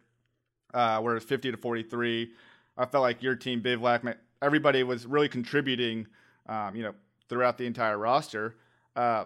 uh, 0.74 1.00
where 1.00 1.16
it's 1.16 1.26
50 1.26 1.52
to 1.52 1.58
43. 1.58 2.32
I 2.78 2.86
felt 2.86 3.02
like 3.02 3.24
your 3.24 3.36
team, 3.36 3.62
Bivouac, 3.62 4.04
everybody 4.42 4.84
was 4.84 5.06
really 5.06 5.30
contributing, 5.30 6.08
um, 6.48 6.76
you 6.76 6.84
know, 6.84 6.94
throughout 7.30 7.58
the 7.58 7.66
entire 7.66 7.98
roster. 7.98 8.56
Uh, 8.96 9.26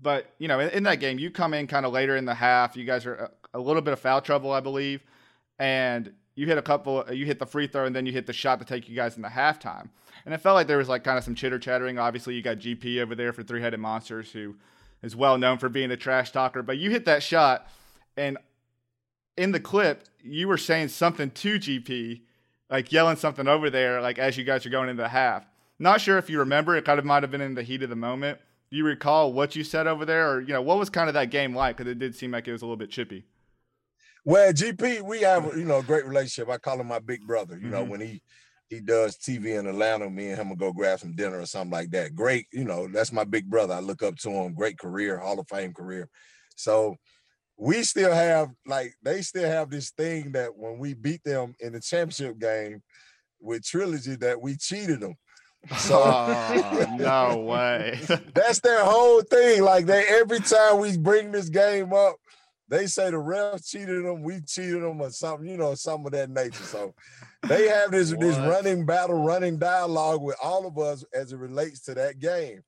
but 0.00 0.34
you 0.38 0.48
know, 0.48 0.60
in, 0.60 0.70
in, 0.70 0.82
that 0.84 1.00
game, 1.00 1.18
you 1.18 1.30
come 1.30 1.54
in 1.54 1.66
kind 1.66 1.86
of 1.86 1.92
later 1.92 2.16
in 2.16 2.24
the 2.24 2.34
half. 2.34 2.76
You 2.76 2.84
guys 2.84 3.06
are 3.06 3.14
a, 3.14 3.58
a, 3.58 3.60
little 3.60 3.82
bit 3.82 3.92
of 3.92 4.00
foul 4.00 4.20
trouble, 4.20 4.52
I 4.52 4.60
believe, 4.60 5.02
and 5.58 6.12
you 6.34 6.46
hit 6.46 6.58
a 6.58 6.62
couple. 6.62 7.04
You 7.12 7.26
hit 7.26 7.38
the 7.38 7.46
free 7.46 7.66
throw, 7.66 7.86
and 7.86 7.94
then 7.94 8.06
you 8.06 8.12
hit 8.12 8.26
the 8.26 8.32
shot 8.32 8.58
to 8.58 8.64
take 8.64 8.88
you 8.88 8.96
guys 8.96 9.16
in 9.16 9.24
into 9.24 9.34
halftime. 9.34 9.88
And 10.24 10.34
it 10.34 10.38
felt 10.38 10.54
like 10.54 10.66
there 10.66 10.78
was 10.78 10.88
like 10.88 11.04
kind 11.04 11.18
of 11.18 11.24
some 11.24 11.34
chitter 11.34 11.58
chattering. 11.58 11.98
Obviously, 11.98 12.34
you 12.34 12.42
got 12.42 12.58
GP 12.58 13.00
over 13.00 13.14
there 13.14 13.32
for 13.32 13.42
Three 13.42 13.60
Headed 13.60 13.80
Monsters, 13.80 14.32
who 14.32 14.56
is 15.04 15.14
well 15.14 15.36
known 15.36 15.58
for 15.58 15.68
being 15.68 15.90
a 15.90 15.96
trash 15.96 16.32
talker. 16.32 16.62
But 16.62 16.78
you 16.78 16.90
hit 16.90 17.04
that 17.04 17.22
shot, 17.22 17.68
and 18.16 18.38
in 19.36 19.52
the 19.52 19.60
clip, 19.60 20.08
you 20.22 20.48
were 20.48 20.56
saying 20.56 20.88
something 20.88 21.30
to 21.30 21.58
GP, 21.58 22.22
like 22.70 22.90
yelling 22.90 23.16
something 23.16 23.46
over 23.46 23.68
there, 23.68 24.00
like 24.00 24.18
as 24.18 24.38
you 24.38 24.44
guys 24.44 24.64
are 24.64 24.70
going 24.70 24.88
into 24.88 25.02
the 25.02 25.08
half. 25.08 25.46
Not 25.78 26.00
sure 26.00 26.16
if 26.18 26.30
you 26.30 26.38
remember. 26.38 26.74
It 26.74 26.84
kind 26.84 26.98
of 26.98 27.04
might 27.04 27.22
have 27.22 27.30
been 27.30 27.40
in 27.42 27.54
the 27.54 27.62
heat 27.62 27.82
of 27.82 27.90
the 27.90 27.96
moment. 27.96 28.38
Do 28.70 28.78
you 28.78 28.84
recall 28.84 29.32
what 29.32 29.54
you 29.54 29.62
said 29.62 29.86
over 29.86 30.06
there, 30.06 30.30
or 30.30 30.40
you 30.40 30.54
know, 30.54 30.62
what 30.62 30.78
was 30.78 30.88
kind 30.88 31.08
of 31.08 31.14
that 31.14 31.30
game 31.30 31.54
like? 31.54 31.76
Because 31.76 31.90
it 31.90 31.98
did 31.98 32.14
seem 32.16 32.30
like 32.30 32.48
it 32.48 32.52
was 32.52 32.62
a 32.62 32.64
little 32.64 32.76
bit 32.76 32.90
chippy. 32.90 33.24
Well, 34.24 34.52
GP, 34.52 35.02
we 35.02 35.20
have 35.20 35.54
you 35.56 35.64
know 35.64 35.78
a 35.78 35.82
great 35.82 36.06
relationship. 36.06 36.48
I 36.48 36.56
call 36.56 36.80
him 36.80 36.86
my 36.86 36.98
big 36.98 37.26
brother. 37.26 37.56
You 37.56 37.62
mm-hmm. 37.62 37.70
know, 37.70 37.84
when 37.84 38.00
he 38.00 38.22
he 38.74 38.80
does 38.80 39.16
TV 39.16 39.58
in 39.58 39.66
Atlanta, 39.66 40.10
me 40.10 40.28
and 40.28 40.40
him 40.40 40.48
will 40.48 40.56
go 40.56 40.72
grab 40.72 40.98
some 40.98 41.14
dinner 41.14 41.40
or 41.40 41.46
something 41.46 41.70
like 41.70 41.90
that. 41.90 42.14
Great, 42.14 42.46
you 42.52 42.64
know, 42.64 42.88
that's 42.88 43.12
my 43.12 43.24
big 43.24 43.48
brother. 43.48 43.74
I 43.74 43.80
look 43.80 44.02
up 44.02 44.16
to 44.16 44.30
him. 44.30 44.54
Great 44.54 44.78
career, 44.78 45.18
Hall 45.18 45.38
of 45.38 45.48
Fame 45.48 45.72
career. 45.72 46.08
So 46.56 46.96
we 47.56 47.82
still 47.84 48.12
have 48.12 48.50
like 48.66 48.94
they 49.02 49.22
still 49.22 49.48
have 49.48 49.70
this 49.70 49.90
thing 49.90 50.32
that 50.32 50.56
when 50.56 50.78
we 50.78 50.94
beat 50.94 51.22
them 51.24 51.54
in 51.60 51.72
the 51.72 51.80
championship 51.80 52.38
game 52.38 52.82
with 53.40 53.64
trilogy 53.64 54.16
that 54.16 54.40
we 54.40 54.56
cheated 54.56 55.00
them. 55.00 55.14
So 55.78 56.02
oh, 56.04 56.96
no 56.98 57.38
way. 57.38 58.00
that's 58.34 58.60
their 58.60 58.84
whole 58.84 59.22
thing. 59.22 59.62
Like 59.62 59.86
they 59.86 60.04
every 60.08 60.40
time 60.40 60.80
we 60.80 60.98
bring 60.98 61.30
this 61.30 61.48
game 61.48 61.92
up, 61.92 62.16
they 62.74 62.86
say 62.86 63.10
the 63.10 63.16
refs 63.16 63.68
cheated 63.68 64.04
them, 64.04 64.22
we 64.22 64.40
cheated 64.40 64.82
them, 64.82 65.00
or 65.00 65.10
something, 65.10 65.48
you 65.48 65.56
know, 65.56 65.74
some 65.76 66.04
of 66.04 66.12
that 66.12 66.28
nature. 66.28 66.64
So 66.64 66.94
they 67.48 67.68
have 67.68 67.92
this 67.92 68.10
this 68.10 68.36
running 68.38 68.84
battle, 68.84 69.22
running 69.22 69.58
dialogue 69.58 70.22
with 70.22 70.36
all 70.42 70.66
of 70.66 70.76
us 70.78 71.04
as 71.14 71.32
it 71.32 71.38
relates 71.38 71.80
to 71.82 71.94
that 71.94 72.18
game. 72.18 72.62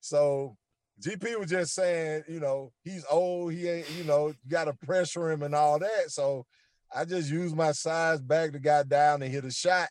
So 0.00 0.56
GP 1.00 1.38
was 1.40 1.50
just 1.50 1.74
saying, 1.74 2.24
you 2.28 2.38
know, 2.38 2.72
he's 2.84 3.04
old, 3.10 3.52
he 3.52 3.68
ain't, 3.68 3.90
you 3.96 4.04
know, 4.04 4.28
you 4.28 4.34
got 4.48 4.64
to 4.64 4.74
pressure 4.74 5.30
him 5.30 5.42
and 5.42 5.54
all 5.54 5.80
that. 5.80 6.10
So 6.10 6.46
I 6.94 7.04
just 7.04 7.30
used 7.30 7.56
my 7.56 7.72
size, 7.72 8.20
back 8.20 8.52
the 8.52 8.60
guy 8.60 8.84
down 8.84 9.22
and 9.22 9.32
hit 9.32 9.44
a 9.44 9.50
shot. 9.50 9.88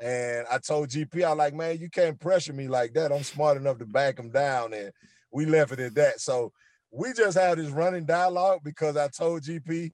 And 0.00 0.44
I 0.50 0.58
told 0.58 0.88
GP, 0.88 1.24
I 1.24 1.32
like, 1.32 1.54
man, 1.54 1.78
you 1.78 1.88
can't 1.88 2.18
pressure 2.18 2.52
me 2.52 2.66
like 2.66 2.94
that. 2.94 3.12
I'm 3.12 3.22
smart 3.22 3.56
enough 3.56 3.78
to 3.78 3.86
back 3.86 4.18
him 4.18 4.30
down. 4.30 4.74
And 4.74 4.90
we 5.32 5.46
left 5.46 5.72
it 5.72 5.78
at 5.78 5.94
that. 5.94 6.20
So 6.20 6.52
we 6.94 7.12
just 7.12 7.36
had 7.36 7.58
this 7.58 7.70
running 7.70 8.04
dialogue 8.04 8.60
because 8.62 8.96
I 8.96 9.08
told 9.08 9.42
GP, 9.42 9.90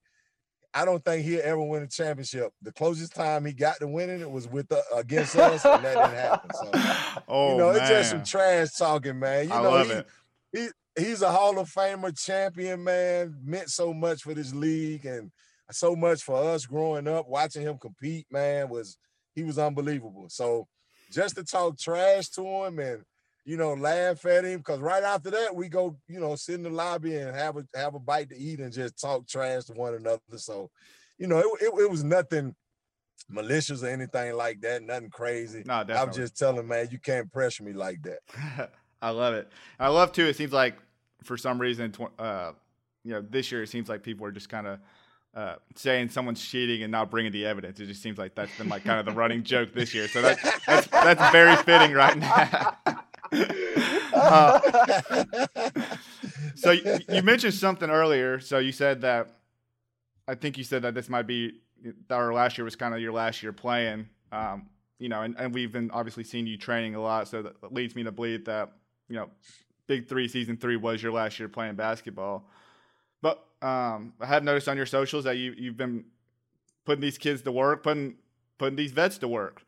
I 0.73 0.85
don't 0.85 1.05
think 1.05 1.25
he'll 1.25 1.41
ever 1.43 1.63
win 1.63 1.83
a 1.83 1.89
championship. 1.89 2.53
The 2.63 2.73
closest 2.73 3.15
time 3.15 3.45
he 3.45 3.53
got 3.53 3.79
to 3.81 3.89
winning 3.89 4.21
it 4.21 4.31
was 4.31 4.47
with 4.47 4.69
the, 4.69 4.83
against 4.95 5.35
us, 5.37 5.65
and 5.65 5.85
that 5.85 5.95
didn't 5.95 6.19
happen. 6.19 6.51
So, 6.53 7.23
oh, 7.29 7.53
you 7.53 7.59
know, 7.59 7.73
man. 7.73 7.81
it's 7.81 7.89
just 7.89 8.11
some 8.11 8.23
trash 8.23 8.69
talking, 8.79 9.19
man. 9.19 9.49
You 9.49 9.55
I 9.55 9.63
know, 9.63 10.05
he, 10.53 10.61
he 10.61 10.69
he's 10.97 11.23
a 11.23 11.31
Hall 11.31 11.59
of 11.59 11.69
Famer 11.71 12.17
champion, 12.17 12.85
man. 12.85 13.35
Meant 13.43 13.71
so 13.71 13.93
much 13.93 14.23
for 14.23 14.35
this 14.35 14.55
league 14.55 15.07
and 15.07 15.33
so 15.73 15.97
much 15.97 16.23
for 16.23 16.37
us 16.37 16.67
growing 16.67 17.09
up. 17.09 17.29
Watching 17.29 17.63
him 17.63 17.79
compete, 17.79 18.27
man, 18.31 18.69
was 18.69 18.97
he 19.35 19.43
was 19.43 19.59
unbelievable. 19.59 20.27
So 20.29 20.69
just 21.11 21.35
to 21.37 21.45
talk 21.45 21.79
trash 21.79 22.29
to 22.31 22.43
him 22.43 22.79
and 22.79 23.03
you 23.51 23.57
know 23.57 23.73
laugh 23.75 24.25
at 24.27 24.45
him, 24.45 24.59
because 24.59 24.79
right 24.79 25.03
after 25.03 25.29
that 25.33 25.53
we 25.53 25.69
go, 25.69 25.97
you 26.07 26.21
know, 26.21 26.37
sit 26.37 26.55
in 26.55 26.63
the 26.63 26.71
lobby 26.71 27.17
and 27.17 27.35
have 27.35 27.57
a 27.57 27.67
have 27.75 27.97
a 27.97 27.99
bite 27.99 28.29
to 28.29 28.39
eat 28.39 28.61
and 28.61 28.73
just 28.73 28.97
talk 28.97 29.27
trash 29.27 29.65
to 29.65 29.73
one 29.73 29.95
another. 29.95 30.21
So, 30.37 30.71
you 31.19 31.27
know, 31.27 31.39
it, 31.41 31.47
it, 31.61 31.81
it 31.81 31.91
was 31.91 32.05
nothing 32.05 32.55
malicious 33.29 33.83
or 33.83 33.89
anything 33.89 34.37
like 34.37 34.61
that, 34.61 34.85
nothing 34.85 35.11
crazy. 35.11 35.65
No, 35.67 35.81
definitely. 35.81 35.97
I'm 35.97 36.13
just 36.15 36.39
telling 36.39 36.69
man, 36.69 36.91
you 36.93 37.01
can't 37.01 37.31
pressure 37.33 37.65
me 37.65 37.73
like 37.73 38.01
that. 38.05 38.71
I 39.03 39.11
love 39.11 39.35
it. 39.35 39.51
I 39.81 39.89
love 39.89 40.13
too. 40.13 40.27
It 40.27 40.37
seems 40.37 40.53
like 40.53 40.77
for 41.25 41.37
some 41.37 41.61
reason, 41.61 41.93
uh, 42.21 42.53
you 43.03 43.15
know, 43.15 43.25
this 43.29 43.51
year 43.51 43.65
it 43.65 43.69
seems 43.69 43.89
like 43.89 44.05
people 44.05 44.27
are 44.27 44.33
just 44.33 44.49
kind 44.49 44.69
of 44.69 44.79
uh, 45.35 45.57
saying 45.75 46.11
someone's 46.11 46.41
cheating 46.41 46.85
and 46.85 46.93
not 46.93 47.11
bringing 47.11 47.33
the 47.33 47.47
evidence. 47.47 47.81
It 47.81 47.87
just 47.87 48.01
seems 48.01 48.17
like 48.17 48.37
that's 48.37 48.57
been 48.57 48.69
like 48.69 48.85
kind 48.85 49.01
of 49.01 49.07
the 49.07 49.13
running 49.19 49.43
joke 49.43 49.75
this 49.75 49.93
year. 49.93 50.07
So 50.07 50.23
that's 50.23 50.41
that's, 50.67 50.87
that's 50.87 51.33
very 51.33 51.57
fitting 51.57 51.95
right 51.95 52.17
now. 52.19 52.77
uh, 53.33 54.61
so 56.55 56.73
you, 56.73 56.99
you, 57.09 57.23
mentioned 57.23 57.55
something 57.55 57.91
earlier. 57.91 58.41
So 58.41 58.59
you 58.59 58.73
said 58.73 59.01
that 59.03 59.39
I 60.27 60.35
think 60.35 60.59
you 60.59 60.65
said 60.65 60.83
that 60.83 60.95
this 60.95 61.09
might 61.09 61.27
be 61.27 61.61
our 62.11 62.33
last 62.33 62.59
year 62.59 62.65
was 62.65 62.77
kind 62.77 62.95
of 62.95 63.01
your 63.01 63.13
last 63.13 63.43
year 63.43 63.53
playing. 63.53 64.09
Um, 64.33 64.69
you 64.99 65.09
know, 65.09 65.23
and, 65.23 65.35
and 65.39 65.55
we've 65.55 65.73
been 65.73 65.91
obviously 65.93 66.25
seeing 66.25 66.47
you 66.47 66.59
training 66.59 66.95
a 66.95 67.01
lot, 67.01 67.29
so 67.29 67.43
that 67.43 67.73
leads 67.73 67.97
me 67.97 68.03
to 68.05 68.13
believe 68.13 68.45
that 68.45 68.73
you 69.09 69.17
know, 69.17 69.29
Big 69.87 70.09
Three 70.09 70.29
season 70.29 70.57
three 70.57 70.77
was 70.77 71.03
your 71.03 71.13
last 71.13 71.39
year 71.39 71.49
playing 71.49 71.75
basketball. 71.75 72.49
But 73.23 73.45
um, 73.61 74.15
I 74.21 74.27
have 74.27 74.45
noticed 74.45 74.69
on 74.69 74.77
your 74.77 74.87
socials 74.87 75.25
that 75.25 75.37
you 75.37 75.55
you've 75.57 75.77
been 75.77 76.05
putting 76.85 77.01
these 77.01 77.19
kids 77.19 77.43
to 77.43 77.53
work, 77.53 77.83
putting 77.83 78.15
putting 78.59 78.77
these 78.77 78.93
vets 78.93 79.19
to 79.19 79.29
work. 79.29 79.63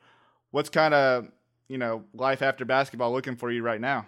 What's 0.51 0.69
kind 0.69 0.95
of 0.95 1.29
you 1.69 1.79
know 1.79 2.05
life 2.15 2.43
after 2.43 2.65
basketball 2.65 3.13
looking 3.13 3.37
for 3.37 3.51
you 3.51 3.63
right 3.63 3.81
now? 3.81 4.07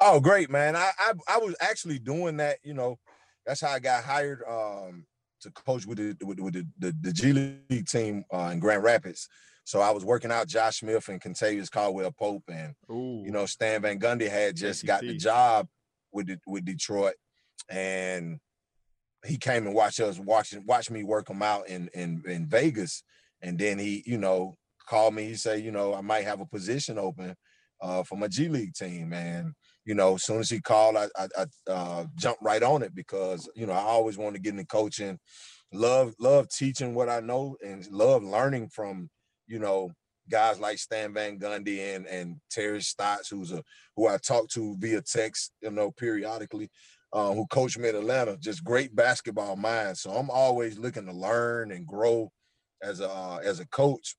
Oh, 0.00 0.20
great, 0.20 0.50
man! 0.50 0.76
I 0.76 0.90
I, 0.98 1.12
I 1.28 1.38
was 1.38 1.54
actually 1.60 1.98
doing 1.98 2.36
that. 2.38 2.58
You 2.62 2.74
know, 2.74 2.98
that's 3.46 3.60
how 3.60 3.70
I 3.70 3.78
got 3.78 4.04
hired 4.04 4.42
um, 4.48 5.06
to 5.40 5.50
coach 5.50 5.86
with 5.86 5.98
the 5.98 6.16
with, 6.24 6.40
with 6.40 6.54
the, 6.54 6.66
the, 6.78 6.94
the 7.00 7.12
G 7.12 7.32
League 7.32 7.86
team 7.86 8.24
uh, 8.32 8.50
in 8.52 8.60
Grand 8.60 8.82
Rapids. 8.82 9.28
So 9.64 9.80
I 9.80 9.90
was 9.90 10.04
working 10.04 10.32
out 10.32 10.48
Josh 10.48 10.78
Smith 10.78 11.08
and 11.08 11.20
Kentavious 11.20 11.70
Caldwell 11.70 12.12
Pope, 12.12 12.44
and 12.48 12.74
Ooh. 12.90 13.22
you 13.24 13.30
know 13.30 13.46
Stan 13.46 13.82
Van 13.82 13.98
Gundy 13.98 14.28
had 14.28 14.56
just 14.56 14.86
got 14.86 15.02
the 15.02 15.16
job 15.16 15.68
with 16.12 16.28
the, 16.28 16.38
with 16.46 16.64
Detroit, 16.64 17.14
and 17.68 18.38
he 19.26 19.36
came 19.36 19.66
and 19.66 19.74
watched 19.74 20.00
us 20.00 20.18
watching 20.18 20.64
watch 20.64 20.90
me 20.90 21.02
work 21.02 21.28
him 21.28 21.42
out 21.42 21.68
in 21.68 21.90
in 21.92 22.22
in 22.26 22.46
Vegas, 22.46 23.02
and 23.42 23.58
then 23.58 23.78
he 23.78 24.02
you 24.06 24.16
know 24.16 24.56
called 24.88 25.14
me. 25.14 25.24
He 25.24 25.34
said, 25.34 25.62
you 25.62 25.70
know, 25.70 25.94
I 25.94 26.00
might 26.00 26.24
have 26.24 26.40
a 26.40 26.46
position 26.46 26.98
open 26.98 27.34
uh, 27.80 28.02
for 28.02 28.16
my 28.16 28.28
G 28.28 28.48
League 28.48 28.74
team, 28.74 29.12
and 29.12 29.52
you 29.84 29.94
know, 29.94 30.16
as 30.16 30.24
soon 30.24 30.40
as 30.40 30.50
he 30.50 30.60
called, 30.60 30.96
I, 30.96 31.08
I, 31.16 31.28
I 31.38 31.70
uh, 31.70 32.04
jumped 32.16 32.42
right 32.42 32.62
on 32.62 32.82
it 32.82 32.94
because 32.94 33.48
you 33.54 33.66
know 33.66 33.72
I 33.72 33.80
always 33.80 34.18
wanted 34.18 34.34
to 34.36 34.42
get 34.42 34.52
into 34.52 34.66
coaching, 34.66 35.18
love 35.72 36.14
love 36.18 36.48
teaching 36.48 36.94
what 36.94 37.08
I 37.08 37.20
know, 37.20 37.56
and 37.64 37.86
love 37.90 38.24
learning 38.24 38.70
from 38.70 39.08
you 39.46 39.58
know 39.58 39.92
guys 40.28 40.60
like 40.60 40.78
Stan 40.78 41.14
Van 41.14 41.38
Gundy 41.38 41.94
and 41.94 42.06
and 42.06 42.36
Terry 42.50 42.82
Stotts, 42.82 43.28
who's 43.28 43.52
a 43.52 43.62
who 43.96 44.08
I 44.08 44.18
talk 44.18 44.48
to 44.50 44.76
via 44.78 45.00
text, 45.02 45.52
you 45.62 45.70
know, 45.70 45.90
periodically, 45.90 46.68
um, 47.12 47.34
who 47.34 47.46
coached 47.46 47.78
me 47.78 47.88
in 47.88 47.96
Atlanta. 47.96 48.36
Just 48.38 48.64
great 48.64 48.94
basketball 48.94 49.56
minds. 49.56 50.00
So 50.00 50.10
I'm 50.10 50.30
always 50.30 50.78
looking 50.78 51.06
to 51.06 51.12
learn 51.12 51.72
and 51.72 51.86
grow 51.86 52.30
as 52.82 53.00
a 53.00 53.08
uh, 53.08 53.40
as 53.42 53.60
a 53.60 53.66
coach. 53.68 54.16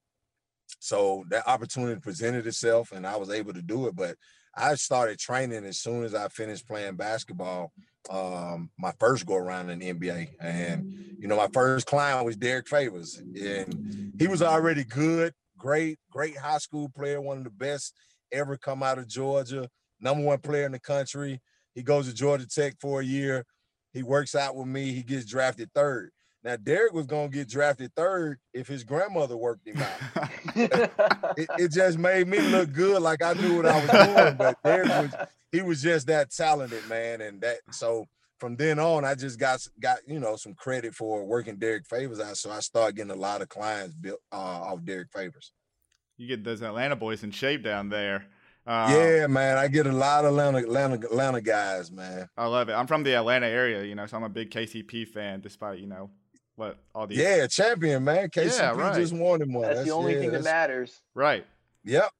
So 0.79 1.25
that 1.29 1.47
opportunity 1.47 1.99
presented 1.99 2.45
itself, 2.45 2.91
and 2.91 3.07
I 3.07 3.17
was 3.17 3.29
able 3.29 3.53
to 3.53 3.61
do 3.61 3.87
it. 3.87 3.95
But 3.95 4.15
I 4.55 4.75
started 4.75 5.19
training 5.19 5.65
as 5.65 5.79
soon 5.79 6.03
as 6.03 6.13
I 6.13 6.27
finished 6.27 6.67
playing 6.67 6.95
basketball. 6.95 7.71
Um, 8.09 8.69
my 8.77 8.93
first 8.99 9.25
go 9.25 9.35
around 9.35 9.69
in 9.69 9.79
the 9.79 9.93
NBA, 9.93 10.29
and 10.39 11.17
you 11.19 11.27
know, 11.27 11.37
my 11.37 11.49
first 11.53 11.87
client 11.87 12.25
was 12.25 12.37
Derrick 12.37 12.67
Favors, 12.67 13.17
and 13.17 14.13
he 14.19 14.27
was 14.27 14.41
already 14.41 14.83
good 14.83 15.33
great, 15.59 15.99
great 16.09 16.35
high 16.37 16.57
school 16.57 16.89
player, 16.89 17.21
one 17.21 17.37
of 17.37 17.43
the 17.43 17.51
best 17.51 17.93
ever 18.31 18.57
come 18.57 18.81
out 18.81 18.97
of 18.97 19.07
Georgia, 19.07 19.69
number 19.99 20.23
one 20.23 20.39
player 20.39 20.65
in 20.65 20.71
the 20.71 20.79
country. 20.79 21.39
He 21.75 21.83
goes 21.83 22.07
to 22.07 22.13
Georgia 22.13 22.47
Tech 22.47 22.75
for 22.79 23.01
a 23.01 23.05
year. 23.05 23.45
He 23.93 24.01
works 24.01 24.33
out 24.33 24.55
with 24.55 24.67
me. 24.67 24.91
He 24.91 25.03
gets 25.03 25.25
drafted 25.25 25.69
third. 25.75 26.11
Now 26.43 26.55
Derrick 26.55 26.93
was 26.93 27.05
gonna 27.05 27.27
get 27.27 27.49
drafted 27.49 27.93
third 27.95 28.39
if 28.53 28.67
his 28.67 28.83
grandmother 28.83 29.35
worked 29.35 29.67
him 29.67 29.77
out. 29.77 30.29
it, 30.55 31.49
it, 31.57 31.71
just 31.71 31.97
made 31.97 32.27
me 32.27 32.39
look 32.39 32.71
good, 32.71 33.01
like 33.01 33.21
I 33.21 33.33
knew 33.33 33.57
what 33.57 33.65
I 33.65 33.81
was 33.81 33.89
doing. 34.15 34.35
But 34.37 34.63
Derrick 34.63 34.87
was 34.87 35.27
he 35.51 35.61
was 35.61 35.81
just 35.81 36.07
that 36.07 36.31
talented, 36.31 36.87
man. 36.87 37.21
And 37.21 37.41
that 37.41 37.57
so 37.71 38.05
from 38.39 38.55
then 38.55 38.79
on, 38.79 39.03
I 39.03 39.15
just 39.15 39.37
got 39.37 39.65
got 39.81 39.97
you 40.07 40.19
know 40.19 40.37
some 40.37 40.53
credit 40.53 40.95
for 40.95 41.25
working 41.25 41.57
Derrick 41.57 41.85
Favors 41.85 42.21
out. 42.21 42.37
So 42.37 42.51
I 42.51 42.61
started 42.61 42.95
getting 42.95 43.11
a 43.11 43.15
lot 43.15 43.41
of 43.41 43.49
clients 43.49 43.93
built 43.95 44.21
uh, 44.31 44.35
off 44.35 44.83
Derrick 44.85 45.11
Favors. 45.11 45.51
You 46.17 46.27
get 46.27 46.43
those 46.45 46.61
Atlanta 46.61 46.95
boys 46.95 47.23
in 47.23 47.31
shape 47.31 47.63
down 47.63 47.89
there. 47.89 48.27
Uh, 48.65 48.87
yeah, 48.91 49.27
man, 49.27 49.57
I 49.57 49.67
get 49.67 49.87
a 49.87 49.91
lot 49.91 50.25
of 50.25 50.31
Atlanta, 50.31 50.59
Atlanta, 50.59 50.95
Atlanta 50.95 51.41
guys, 51.41 51.91
man. 51.91 52.29
I 52.37 52.45
love 52.45 52.69
it. 52.69 52.73
I'm 52.73 52.87
from 52.87 53.03
the 53.03 53.15
Atlanta 53.15 53.47
area, 53.47 53.83
you 53.83 53.95
know, 53.95 54.05
so 54.05 54.17
I'm 54.17 54.23
a 54.23 54.29
big 54.29 54.51
KCP 54.51 55.07
fan, 55.07 55.41
despite 55.41 55.79
you 55.79 55.87
know 55.87 56.11
what 56.59 56.77
all 56.93 57.07
these. 57.07 57.17
Yeah, 57.17 57.47
champion, 57.47 58.03
man. 58.03 58.29
KCP 58.29 58.59
yeah, 58.59 58.71
right. 58.71 58.95
just 58.95 59.13
wanted 59.13 59.51
one. 59.51 59.63
That's, 59.63 59.75
that's 59.77 59.87
the 59.87 59.95
only 59.95 60.13
yeah, 60.13 60.19
thing 60.19 60.31
that 60.31 60.43
matters. 60.43 61.01
Right. 61.15 61.45
Yep. 61.85 62.11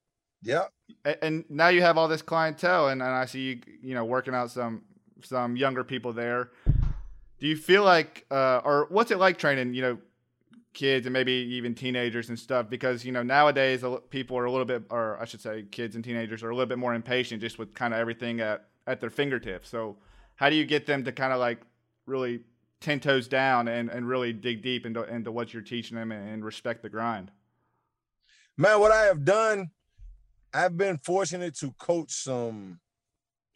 Yep. 0.43 0.71
And, 1.03 1.17
and 1.21 1.45
now 1.49 1.67
you 1.67 1.81
have 1.81 1.97
all 1.97 2.07
this 2.07 2.21
clientele, 2.21 2.87
and, 2.87 3.01
and 3.01 3.11
I 3.11 3.25
see 3.25 3.41
you, 3.41 3.59
you 3.83 3.93
know, 3.93 4.05
working 4.05 4.33
out 4.33 4.49
some 4.49 4.83
some 5.23 5.57
younger 5.57 5.83
people 5.83 6.13
there. 6.13 6.51
Do 7.39 7.47
you 7.47 7.57
feel 7.57 7.83
like, 7.83 8.25
uh, 8.31 8.61
or 8.63 8.87
what's 8.89 9.11
it 9.11 9.17
like 9.17 9.37
training, 9.37 9.73
you 9.73 9.81
know, 9.81 9.97
kids 10.73 11.05
and 11.05 11.13
maybe 11.13 11.31
even 11.31 11.75
teenagers 11.75 12.29
and 12.29 12.39
stuff? 12.39 12.69
Because 12.69 13.03
you 13.03 13.11
know 13.11 13.23
nowadays 13.23 13.83
people 14.09 14.37
are 14.37 14.45
a 14.45 14.51
little 14.51 14.65
bit, 14.65 14.83
or 14.89 15.21
I 15.21 15.25
should 15.25 15.41
say, 15.41 15.65
kids 15.69 15.95
and 15.95 16.03
teenagers 16.03 16.43
are 16.43 16.49
a 16.49 16.55
little 16.55 16.69
bit 16.69 16.79
more 16.79 16.93
impatient 16.93 17.41
just 17.41 17.59
with 17.59 17.75
kind 17.75 17.93
of 17.93 17.99
everything 17.99 18.39
at 18.39 18.69
at 18.87 19.01
their 19.01 19.09
fingertips. 19.09 19.67
So 19.67 19.97
how 20.35 20.49
do 20.49 20.55
you 20.55 20.65
get 20.65 20.85
them 20.85 21.03
to 21.03 21.11
kind 21.11 21.33
of 21.33 21.39
like 21.39 21.59
really 22.05 22.39
ten 22.81 22.99
toes 22.99 23.27
down 23.27 23.67
and, 23.67 23.89
and 23.89 24.07
really 24.07 24.33
dig 24.33 24.61
deep 24.61 24.85
into 24.85 25.03
into 25.03 25.31
what 25.31 25.53
you're 25.53 25.61
teaching 25.61 25.97
them 25.97 26.11
and, 26.11 26.29
and 26.29 26.45
respect 26.45 26.81
the 26.81 26.89
grind? 26.89 27.31
Man, 28.57 28.79
what 28.79 28.91
I 28.91 29.03
have 29.03 29.23
done, 29.23 29.69
I've 30.53 30.77
been 30.77 30.97
fortunate 30.97 31.55
to 31.59 31.71
coach 31.79 32.11
some 32.11 32.79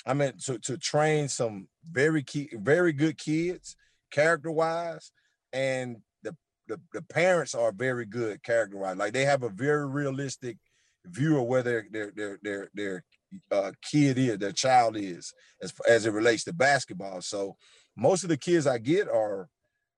I 0.05 0.13
mean, 0.13 0.33
to 0.45 0.59
to 0.59 0.77
train 0.77 1.29
some 1.29 1.67
very 1.89 2.23
key, 2.23 2.49
very 2.53 2.93
good 2.93 3.17
kids, 3.17 3.75
character 4.11 4.51
wise, 4.51 5.11
and 5.53 5.97
the, 6.23 6.35
the 6.67 6.79
the 6.93 7.01
parents 7.01 7.55
are 7.55 7.71
very 7.71 8.05
good 8.05 8.43
character 8.43 8.77
wise. 8.77 8.97
Like 8.97 9.13
they 9.13 9.25
have 9.25 9.43
a 9.43 9.49
very 9.49 9.87
realistic 9.87 10.57
view 11.05 11.39
of 11.39 11.47
where 11.47 11.63
their 11.63 11.85
their 11.91 12.11
their 12.15 12.39
their 12.43 12.69
their 12.73 13.03
uh, 13.51 13.71
kid 13.81 14.17
is, 14.17 14.37
their 14.39 14.51
child 14.51 14.97
is, 14.97 15.33
as 15.61 15.73
as 15.87 16.05
it 16.05 16.11
relates 16.11 16.43
to 16.45 16.53
basketball. 16.53 17.21
So 17.21 17.55
most 17.95 18.23
of 18.23 18.29
the 18.29 18.37
kids 18.37 18.67
I 18.67 18.77
get 18.77 19.07
are 19.07 19.49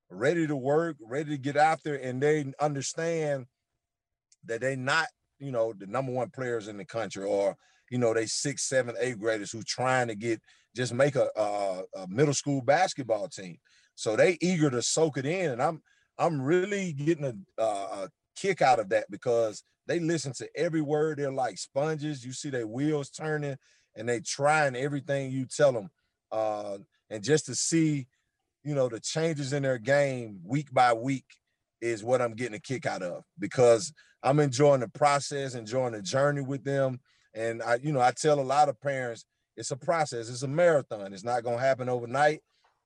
ready 0.10 0.47
to 0.47 0.55
work, 0.55 0.97
ready 1.01 1.31
to 1.31 1.38
get 1.38 1.58
out 1.58 1.79
there, 1.84 1.95
and 1.95 2.21
they 2.21 2.53
understand 2.60 3.45
that 4.45 4.62
they're 4.62 4.75
not 4.75 5.08
you 5.39 5.51
know 5.51 5.73
the 5.73 5.88
number 5.88 6.12
one 6.12 6.29
players 6.29 6.67
in 6.67 6.77
the 6.77 6.86
country 6.86 7.23
or 7.23 7.58
you 7.89 7.97
know, 7.97 8.13
they 8.13 8.25
six, 8.25 8.63
seven, 8.63 8.95
eight 8.99 9.19
graders 9.19 9.51
who 9.51 9.62
trying 9.63 10.08
to 10.08 10.15
get 10.15 10.41
just 10.75 10.93
make 10.93 11.15
a, 11.15 11.29
a, 11.36 11.84
a 11.95 12.08
middle 12.08 12.34
school 12.34 12.62
basketball 12.62 13.27
team. 13.27 13.58
So 13.95 14.15
they 14.15 14.38
eager 14.41 14.69
to 14.69 14.81
soak 14.81 15.17
it 15.17 15.25
in, 15.25 15.51
and 15.51 15.62
I'm 15.62 15.81
I'm 16.17 16.41
really 16.41 16.93
getting 16.93 17.45
a, 17.58 17.63
a 17.63 18.10
kick 18.36 18.62
out 18.62 18.79
of 18.79 18.89
that 18.89 19.05
because 19.10 19.63
they 19.88 19.99
listen 19.99 20.34
to 20.34 20.49
every 20.55 20.81
word. 20.81 21.19
They're 21.19 21.31
like 21.31 21.58
sponges. 21.58 22.25
You 22.25 22.34
see 22.34 22.49
their 22.49 22.67
wheels 22.67 23.10
turning, 23.10 23.55
and 23.95 24.10
they 24.10 24.19
trying 24.19 24.75
everything 24.75 25.31
you 25.31 25.45
tell 25.45 25.71
them. 25.71 25.89
Uh, 26.31 26.79
and 27.15 27.23
just 27.23 27.45
to 27.45 27.56
see, 27.56 28.08
you 28.65 28.75
know, 28.75 28.89
the 28.89 28.99
changes 28.99 29.54
in 29.54 29.63
their 29.63 29.78
game 29.78 30.41
week 30.43 30.67
by 30.73 30.91
week 30.91 31.25
is 31.80 32.04
what 32.04 32.21
I'm 32.21 32.34
getting 32.34 32.56
a 32.56 32.60
kick 32.60 32.86
out 32.86 33.01
of 33.01 33.23
because 33.39 33.93
I'm 34.21 34.41
enjoying 34.41 34.82
the 34.82 34.89
process, 34.89 35.56
enjoying 35.56 35.93
the 35.93 36.01
journey 36.01 36.41
with 36.41 36.65
them, 36.65 36.99
and 37.34 37.63
I, 37.63 37.80
you 37.82 37.93
know, 37.93 38.01
I 38.01 38.12
tell 38.12 38.39
a 38.39 38.41
lot 38.41 38.67
of 38.67 38.82
parents, 38.82 39.23
it's 39.56 39.71
a 39.71 39.78
process, 39.78 40.30
it's 40.30 40.43
a 40.43 40.47
marathon. 40.47 41.13
It's 41.13 41.23
not 41.23 41.43
gonna 41.43 41.58
happen 41.58 41.88
overnight. 41.88 42.41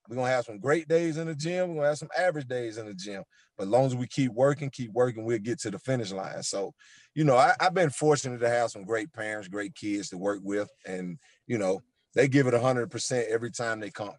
We're 0.07 0.17
gonna 0.17 0.29
have 0.29 0.45
some 0.45 0.59
great 0.59 0.87
days 0.87 1.17
in 1.17 1.25
the 1.25 1.33
gym, 1.33 1.69
we're 1.69 1.75
gonna 1.77 1.87
have 1.87 1.97
some 1.97 2.09
average 2.15 2.47
days 2.47 2.77
in 2.77 2.85
the 2.85 2.93
gym. 2.93 3.23
But 3.57 3.63
as 3.63 3.69
long 3.69 3.87
as 3.87 3.95
we 3.95 4.05
keep 4.05 4.31
working, 4.31 4.69
keep 4.69 4.91
working, 4.91 5.25
we'll 5.25 5.39
get 5.39 5.59
to 5.61 5.71
the 5.71 5.79
finish 5.79 6.11
line. 6.11 6.43
So, 6.43 6.73
you 7.15 7.23
know, 7.23 7.35
I, 7.35 7.55
have 7.59 7.73
been 7.73 7.89
fortunate 7.89 8.39
to 8.41 8.49
have 8.49 8.69
some 8.69 8.85
great 8.85 9.11
parents, 9.11 9.47
great 9.47 9.73
kids 9.73 10.09
to 10.09 10.19
work 10.19 10.41
with, 10.43 10.69
and 10.85 11.17
you 11.47 11.57
know, 11.57 11.81
they 12.15 12.27
give 12.27 12.47
it 12.47 12.59
hundred 12.59 12.91
percent 12.91 13.27
every 13.29 13.51
time 13.51 13.79
they 13.79 13.89
come. 13.89 14.15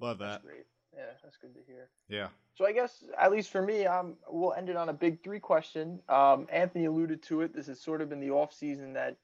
Love 0.00 0.18
that. 0.18 0.42
That's 0.44 0.56
yeah, 0.94 1.04
that's 1.22 1.36
good 1.36 1.54
to 1.54 1.60
hear. 1.66 1.88
Yeah. 2.08 2.28
So 2.54 2.66
I 2.66 2.72
guess 2.72 3.02
at 3.18 3.32
least 3.32 3.50
for 3.50 3.62
me, 3.62 3.86
um, 3.86 4.16
we'll 4.28 4.52
end 4.52 4.68
it 4.68 4.76
on 4.76 4.88
a 4.88 4.92
big 4.92 5.22
three 5.24 5.40
question. 5.40 6.00
Um, 6.08 6.46
Anthony 6.50 6.84
alluded 6.84 7.22
to 7.24 7.40
it. 7.40 7.54
This 7.54 7.66
has 7.66 7.80
sort 7.80 8.02
of 8.02 8.10
been 8.10 8.20
the 8.20 8.30
off 8.30 8.52
season 8.52 8.92
that 8.92 9.16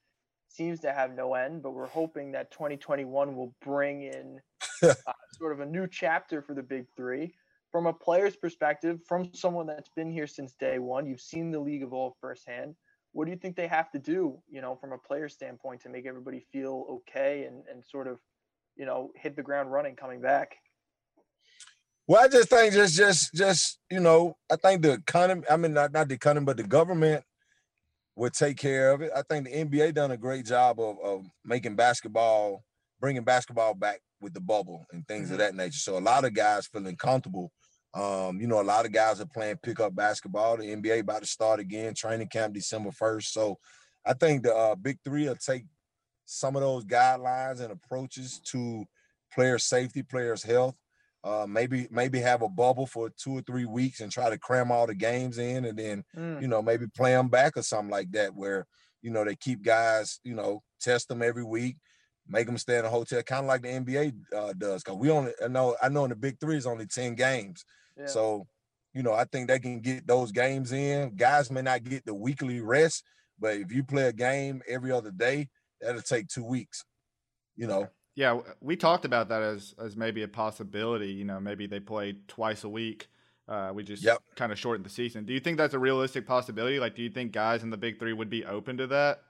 seems 0.49 0.81
to 0.81 0.93
have 0.93 1.15
no 1.15 1.35
end, 1.35 1.63
but 1.63 1.73
we're 1.73 1.87
hoping 1.87 2.33
that 2.33 2.51
2021 2.51 3.37
will 3.37 3.55
bring 3.63 4.03
in 4.03 4.41
uh, 4.83 4.95
sort 5.37 5.53
of 5.53 5.61
a 5.61 5.67
new 5.67 5.87
chapter 5.87 6.41
for 6.41 6.55
the 6.55 6.63
big 6.63 6.87
three. 6.97 7.35
From 7.71 7.87
a 7.87 7.93
player's 7.93 8.35
perspective, 8.35 9.01
from 9.07 9.31
someone 9.35 9.67
that's 9.67 9.91
been 9.91 10.11
here 10.11 10.27
since 10.27 10.55
day 10.55 10.79
one, 10.79 11.07
you've 11.07 11.21
seen 11.21 11.51
the 11.51 11.61
league 11.61 11.83
evolve 11.83 12.15
firsthand. 12.19 12.75
What 13.19 13.25
do 13.25 13.33
you 13.33 13.37
think 13.37 13.57
they 13.57 13.67
have 13.67 13.91
to 13.91 13.99
do, 13.99 14.39
you 14.49 14.61
know, 14.61 14.77
from 14.77 14.93
a 14.93 14.97
player 14.97 15.29
standpoint 15.29 15.81
to 15.81 15.89
make 15.89 16.07
everybody 16.07 16.39
feel 16.53 16.87
okay 16.89 17.47
and, 17.49 17.65
and 17.69 17.85
sort 17.85 18.07
of, 18.07 18.21
you 18.77 18.87
know, 18.87 19.11
hit 19.17 19.35
the 19.35 19.43
ground 19.43 19.73
running 19.73 19.97
coming 19.97 20.21
back? 20.21 20.55
Well, 22.07 22.23
I 22.23 22.29
just 22.29 22.49
think 22.49 22.73
just 22.73 22.97
just 22.97 23.35
just 23.35 23.81
you 23.91 23.99
know, 23.99 24.37
I 24.49 24.55
think 24.55 24.83
the 24.83 24.93
economy. 24.93 25.43
I 25.51 25.57
mean, 25.57 25.75
not 25.75 25.91
not 25.91 26.07
the 26.07 26.15
economy, 26.15 26.45
but 26.45 26.59
the 26.59 26.63
government 26.63 27.25
would 28.15 28.35
take 28.35 28.57
care 28.57 28.93
of 28.93 29.03
it. 29.03 29.11
I 29.13 29.23
think 29.23 29.47
the 29.47 29.65
NBA 29.65 29.95
done 29.95 30.13
a 30.13 30.17
great 30.17 30.47
job 30.47 30.79
of 30.79 31.01
of 31.03 31.27
making 31.45 31.75
basketball, 31.75 32.63
bringing 33.01 33.25
basketball 33.25 33.75
back 33.75 33.99
with 34.21 34.33
the 34.33 34.41
bubble 34.41 34.87
and 34.93 35.05
things 35.09 35.25
mm-hmm. 35.25 35.33
of 35.33 35.39
that 35.41 35.57
nature. 35.57 35.81
So 35.81 35.99
a 35.99 35.99
lot 35.99 36.25
of 36.25 36.35
guys 36.35 36.69
feeling 36.69 36.95
comfortable. 36.95 37.51
Um, 37.99 38.41
you 38.41 38.47
know, 38.47 38.61
a 38.61 38.63
lot 38.63 38.87
of 38.87 38.93
guys 38.93 39.21
are 39.21 39.27
playing 39.27 39.59
pickup 39.63 39.95
basketball. 39.95 40.57
The 40.57 40.75
NBA 40.75 41.01
about 41.01 41.23
to 41.23 41.27
start 41.27 41.61
again, 41.61 41.95
training 41.95 42.29
camp 42.29 42.55
December 42.55 42.93
first. 42.93 43.33
So 43.33 43.59
I 44.07 44.13
think 44.13 44.45
the 44.45 44.55
uh, 44.55 44.75
big 44.75 44.99
three 45.05 45.29
will 45.29 45.37
take 45.37 45.65
some 46.25 46.55
of 46.55 46.63
those 46.63 46.85
guidelines 46.85 47.61
and 47.61 47.73
approaches 47.73 48.41
to 48.53 48.85
player 49.33 49.59
safety, 49.59 50.03
players' 50.03 50.43
health 50.43 50.77
uh, 51.25 51.47
maybe 51.49 51.89
maybe 51.91 52.21
have 52.21 52.43
a 52.43 52.49
bubble 52.49 52.87
for 52.87 53.11
two 53.11 53.39
or 53.39 53.43
three 53.43 53.65
weeks 53.65 54.01
and 54.01 54.13
try 54.13 54.31
to 54.31 54.39
cram 54.39 54.71
all 54.71 54.87
the 54.87 54.95
games 54.95 55.39
in, 55.39 55.65
and 55.65 55.79
then 55.79 56.05
mm. 56.17 56.41
you 56.41 56.49
know 56.49 56.63
maybe 56.63 56.87
play 56.97 57.13
them 57.13 57.29
back 57.29 57.57
or 57.57 57.63
something 57.63 57.91
like 57.91 58.11
that, 58.13 58.35
where 58.35 58.67
you 59.03 59.11
know 59.11 59.25
they 59.25 59.35
keep 59.35 59.63
guys, 59.63 60.21
you 60.23 60.35
know, 60.35 60.63
test 60.81 61.09
them 61.09 61.23
every 61.23 61.43
week, 61.43 61.77
make 62.29 62.47
them 62.47 62.57
stay 62.57 62.79
in 62.79 62.85
a 62.85 62.89
hotel, 62.89 63.23
kind 63.23 63.45
of 63.45 63.49
like 63.49 63.63
the 63.63 63.69
NBA 63.69 64.15
uh, 64.35 64.53
does. 64.57 64.83
Cause 64.85 64.97
we 64.97 65.11
only 65.11 65.33
I 65.45 65.49
know 65.49 65.77
I 65.83 65.89
know 65.89 66.05
in 66.05 66.11
the 66.11 66.17
Big 66.17 66.39
Three 66.39 66.57
is 66.57 66.67
only 66.67 66.87
ten 66.87 67.15
games, 67.15 67.65
yeah. 67.99 68.07
so 68.07 68.47
you 68.95 69.03
know 69.03 69.13
I 69.13 69.25
think 69.25 69.49
they 69.49 69.59
can 69.59 69.81
get 69.81 70.07
those 70.07 70.33
games 70.33 70.73
in. 70.73 71.17
Guys 71.17 71.51
may 71.51 71.63
not 71.63 71.85
get 71.85 72.05
the 72.05 72.15
weekly 72.15 72.61
rest, 72.61 73.05
but 73.39 73.57
if 73.57 73.73
you 73.73 73.83
play 73.85 74.05
a 74.05 74.13
game 74.13 74.63
every 74.69 74.93
other 74.93 75.11
day, 75.11 75.49
that'll 75.81 76.03
take 76.03 76.29
two 76.29 76.45
weeks. 76.45 76.85
You 77.57 77.67
know, 77.67 77.89
yeah, 78.15 78.41
we 78.61 78.77
talked 78.77 79.05
about 79.05 79.29
that 79.29 79.43
as 79.43 79.75
as 79.79 79.97
maybe 79.97 80.23
a 80.23 80.29
possibility. 80.29 81.09
You 81.13 81.25
know, 81.25 81.41
maybe 81.41 81.67
they 81.67 81.81
play 81.81 82.17
twice 82.29 82.65
a 82.65 82.69
week. 82.69 83.09
Uh, 83.49 83.73
we 83.75 83.83
just 83.83 84.05
Yep. 84.05 84.19
kind 84.37 84.53
of 84.53 84.59
shortened 84.59 84.85
the 84.85 84.91
season. 84.91 85.25
Do 85.25 85.33
you 85.33 85.41
think 85.41 85.57
that's 85.57 85.73
a 85.73 85.79
realistic 85.79 86.27
possibility? 86.27 86.79
Like, 86.79 86.95
do 86.95 87.03
you 87.03 87.09
think 87.09 87.33
guys 87.33 87.63
in 87.63 87.71
the 87.71 87.79
Big 87.79 87.99
Three 87.99 88.13
would 88.13 88.29
be 88.29 88.45
open 88.45 88.77
to 88.77 88.87
that? 88.89 89.23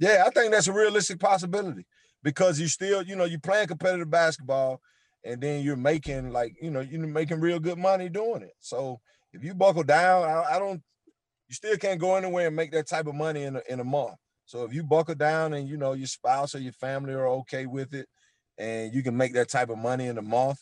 Yeah, 0.00 0.24
I 0.26 0.30
think 0.30 0.50
that's 0.52 0.66
a 0.66 0.72
realistic 0.72 1.20
possibility 1.20 1.86
because 2.22 2.58
you 2.60 2.66
still, 2.68 3.02
you 3.02 3.14
know, 3.16 3.24
you're 3.24 3.38
playing 3.40 3.68
competitive 3.68 4.10
basketball 4.10 4.80
and 5.24 5.40
then 5.40 5.62
you're 5.62 5.76
making 5.76 6.30
like, 6.32 6.54
you 6.60 6.70
know, 6.70 6.80
you're 6.80 7.06
making 7.06 7.40
real 7.40 7.58
good 7.58 7.78
money 7.78 8.08
doing 8.08 8.42
it. 8.42 8.54
So 8.60 9.00
if 9.32 9.42
you 9.42 9.54
buckle 9.54 9.82
down, 9.82 10.24
I, 10.24 10.56
I 10.56 10.58
don't, 10.58 10.82
you 11.48 11.54
still 11.54 11.76
can't 11.76 12.00
go 12.00 12.14
anywhere 12.14 12.48
and 12.48 12.56
make 12.56 12.72
that 12.72 12.88
type 12.88 13.06
of 13.06 13.14
money 13.14 13.42
in 13.42 13.56
a, 13.56 13.62
in 13.68 13.80
a 13.80 13.84
month. 13.84 14.14
So 14.44 14.64
if 14.64 14.72
you 14.72 14.82
buckle 14.82 15.14
down 15.14 15.52
and, 15.54 15.68
you 15.68 15.76
know, 15.76 15.92
your 15.92 16.06
spouse 16.06 16.54
or 16.54 16.58
your 16.58 16.72
family 16.72 17.12
are 17.12 17.28
okay 17.28 17.66
with 17.66 17.94
it 17.94 18.06
and 18.58 18.94
you 18.94 19.02
can 19.02 19.16
make 19.16 19.34
that 19.34 19.50
type 19.50 19.70
of 19.70 19.78
money 19.78 20.06
in 20.06 20.18
a 20.18 20.22
month, 20.22 20.58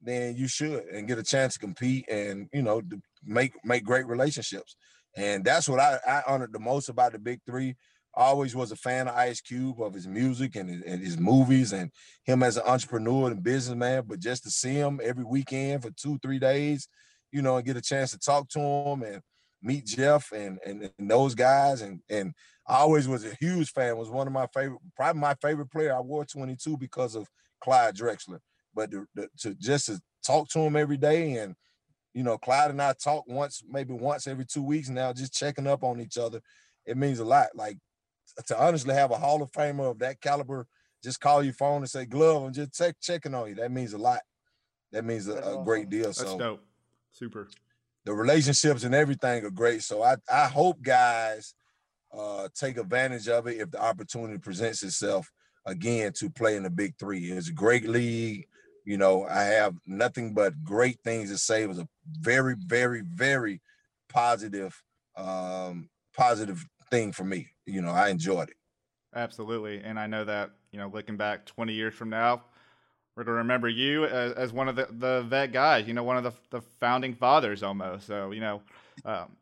then 0.00 0.36
you 0.36 0.46
should 0.48 0.84
and 0.84 1.08
get 1.08 1.18
a 1.18 1.22
chance 1.22 1.54
to 1.54 1.58
compete 1.58 2.06
and, 2.08 2.48
you 2.52 2.62
know, 2.62 2.80
make, 3.24 3.52
make 3.64 3.84
great 3.84 4.06
relationships. 4.06 4.76
And 5.16 5.44
that's 5.44 5.68
what 5.68 5.80
I, 5.80 5.98
I 6.06 6.22
honored 6.26 6.52
the 6.52 6.58
most 6.58 6.88
about 6.88 7.12
the 7.12 7.18
big 7.18 7.40
three 7.46 7.76
Always 8.16 8.56
was 8.56 8.72
a 8.72 8.76
fan 8.76 9.08
of 9.08 9.14
Ice 9.14 9.40
Cube, 9.40 9.80
of 9.80 9.92
his 9.92 10.06
music 10.06 10.56
and 10.56 10.70
his, 10.70 10.82
and 10.82 11.02
his 11.02 11.18
movies, 11.18 11.72
and 11.72 11.90
him 12.24 12.42
as 12.42 12.56
an 12.56 12.62
entrepreneur 12.66 13.30
and 13.30 13.42
businessman. 13.42 14.04
But 14.06 14.20
just 14.20 14.42
to 14.44 14.50
see 14.50 14.74
him 14.74 15.00
every 15.02 15.24
weekend 15.24 15.82
for 15.82 15.90
two, 15.90 16.18
three 16.22 16.38
days, 16.38 16.88
you 17.30 17.42
know, 17.42 17.56
and 17.56 17.66
get 17.66 17.76
a 17.76 17.82
chance 17.82 18.12
to 18.12 18.18
talk 18.18 18.48
to 18.50 18.60
him 18.60 19.02
and 19.02 19.20
meet 19.60 19.84
Jeff 19.84 20.32
and 20.32 20.58
and, 20.64 20.90
and 20.98 21.10
those 21.10 21.34
guys, 21.34 21.82
and 21.82 22.00
and 22.08 22.32
I 22.66 22.76
always 22.76 23.06
was 23.06 23.24
a 23.24 23.34
huge 23.38 23.70
fan. 23.72 23.98
Was 23.98 24.10
one 24.10 24.26
of 24.26 24.32
my 24.32 24.46
favorite, 24.54 24.80
probably 24.96 25.20
my 25.20 25.34
favorite 25.42 25.70
player. 25.70 25.94
I 25.94 26.00
wore 26.00 26.24
22 26.24 26.78
because 26.78 27.14
of 27.14 27.28
Clyde 27.60 27.96
Drexler. 27.96 28.40
But 28.74 28.90
to, 28.90 29.06
to 29.40 29.54
just 29.54 29.86
to 29.86 30.00
talk 30.26 30.48
to 30.50 30.60
him 30.60 30.76
every 30.76 30.96
day 30.96 31.34
and 31.34 31.54
you 32.16 32.22
know, 32.22 32.38
Clyde 32.38 32.70
and 32.70 32.80
I 32.80 32.94
talk 32.94 33.24
once, 33.28 33.62
maybe 33.68 33.92
once 33.92 34.26
every 34.26 34.46
two 34.46 34.62
weeks 34.62 34.88
now, 34.88 35.12
just 35.12 35.34
checking 35.34 35.66
up 35.66 35.84
on 35.84 36.00
each 36.00 36.16
other. 36.16 36.40
It 36.86 36.96
means 36.96 37.18
a 37.18 37.26
lot. 37.26 37.48
Like 37.54 37.76
to 38.46 38.62
honestly 38.62 38.94
have 38.94 39.10
a 39.10 39.16
Hall 39.16 39.42
of 39.42 39.50
Famer 39.52 39.90
of 39.90 39.98
that 40.00 40.20
caliber 40.20 40.66
just 41.02 41.20
call 41.20 41.42
your 41.42 41.52
phone 41.52 41.82
and 41.82 41.90
say 41.90 42.04
glove 42.04 42.44
and 42.44 42.54
just 42.54 42.74
check 42.74 42.96
checking 43.00 43.34
on 43.34 43.48
you. 43.48 43.54
That 43.54 43.70
means 43.70 43.92
a 43.92 43.98
lot. 43.98 44.20
That 44.92 45.04
means 45.04 45.28
a, 45.28 45.36
a 45.36 45.62
great 45.64 45.88
deal. 45.88 46.06
That's 46.06 46.18
so 46.18 46.38
dope. 46.38 46.64
Super. 47.12 47.48
the 48.04 48.12
relationships 48.12 48.84
and 48.84 48.94
everything 48.94 49.44
are 49.44 49.50
great. 49.50 49.82
So 49.82 50.02
I 50.02 50.16
I 50.32 50.46
hope 50.46 50.82
guys 50.82 51.54
uh 52.12 52.48
take 52.54 52.76
advantage 52.78 53.28
of 53.28 53.46
it 53.46 53.60
if 53.60 53.70
the 53.70 53.80
opportunity 53.80 54.38
presents 54.38 54.82
itself 54.82 55.30
again 55.64 56.12
to 56.14 56.30
play 56.30 56.56
in 56.56 56.62
the 56.62 56.70
big 56.70 56.94
three. 56.98 57.30
It's 57.30 57.48
a 57.48 57.52
great 57.52 57.88
league. 57.88 58.46
You 58.84 58.96
know, 58.96 59.24
I 59.24 59.42
have 59.42 59.74
nothing 59.86 60.32
but 60.32 60.62
great 60.62 60.98
things 61.02 61.30
to 61.30 61.38
say. 61.38 61.62
It 61.62 61.68
was 61.68 61.80
a 61.80 61.88
very, 62.20 62.54
very, 62.56 63.02
very 63.02 63.60
positive, 64.08 64.80
um, 65.16 65.88
positive 66.16 66.64
thing 66.90 67.12
for 67.12 67.24
me. 67.24 67.48
You 67.66 67.82
know, 67.82 67.90
I 67.90 68.08
enjoyed 68.08 68.50
it. 68.50 68.56
Absolutely. 69.14 69.80
And 69.82 69.98
I 69.98 70.06
know 70.06 70.24
that, 70.24 70.50
you 70.72 70.78
know, 70.78 70.88
looking 70.88 71.16
back 71.16 71.46
20 71.46 71.72
years 71.72 71.94
from 71.94 72.10
now, 72.10 72.42
we're 73.16 73.24
going 73.24 73.36
to 73.36 73.38
remember 73.38 73.68
you 73.68 74.04
as, 74.04 74.32
as 74.32 74.52
one 74.52 74.68
of 74.68 74.76
the, 74.76 74.88
the 74.90 75.22
vet 75.22 75.52
guys, 75.52 75.88
you 75.88 75.94
know, 75.94 76.04
one 76.04 76.18
of 76.18 76.24
the, 76.24 76.32
the 76.50 76.60
founding 76.60 77.14
fathers 77.14 77.62
almost. 77.62 78.06
So, 78.06 78.30
you 78.30 78.40
know, 78.40 78.60
um, 79.06 79.36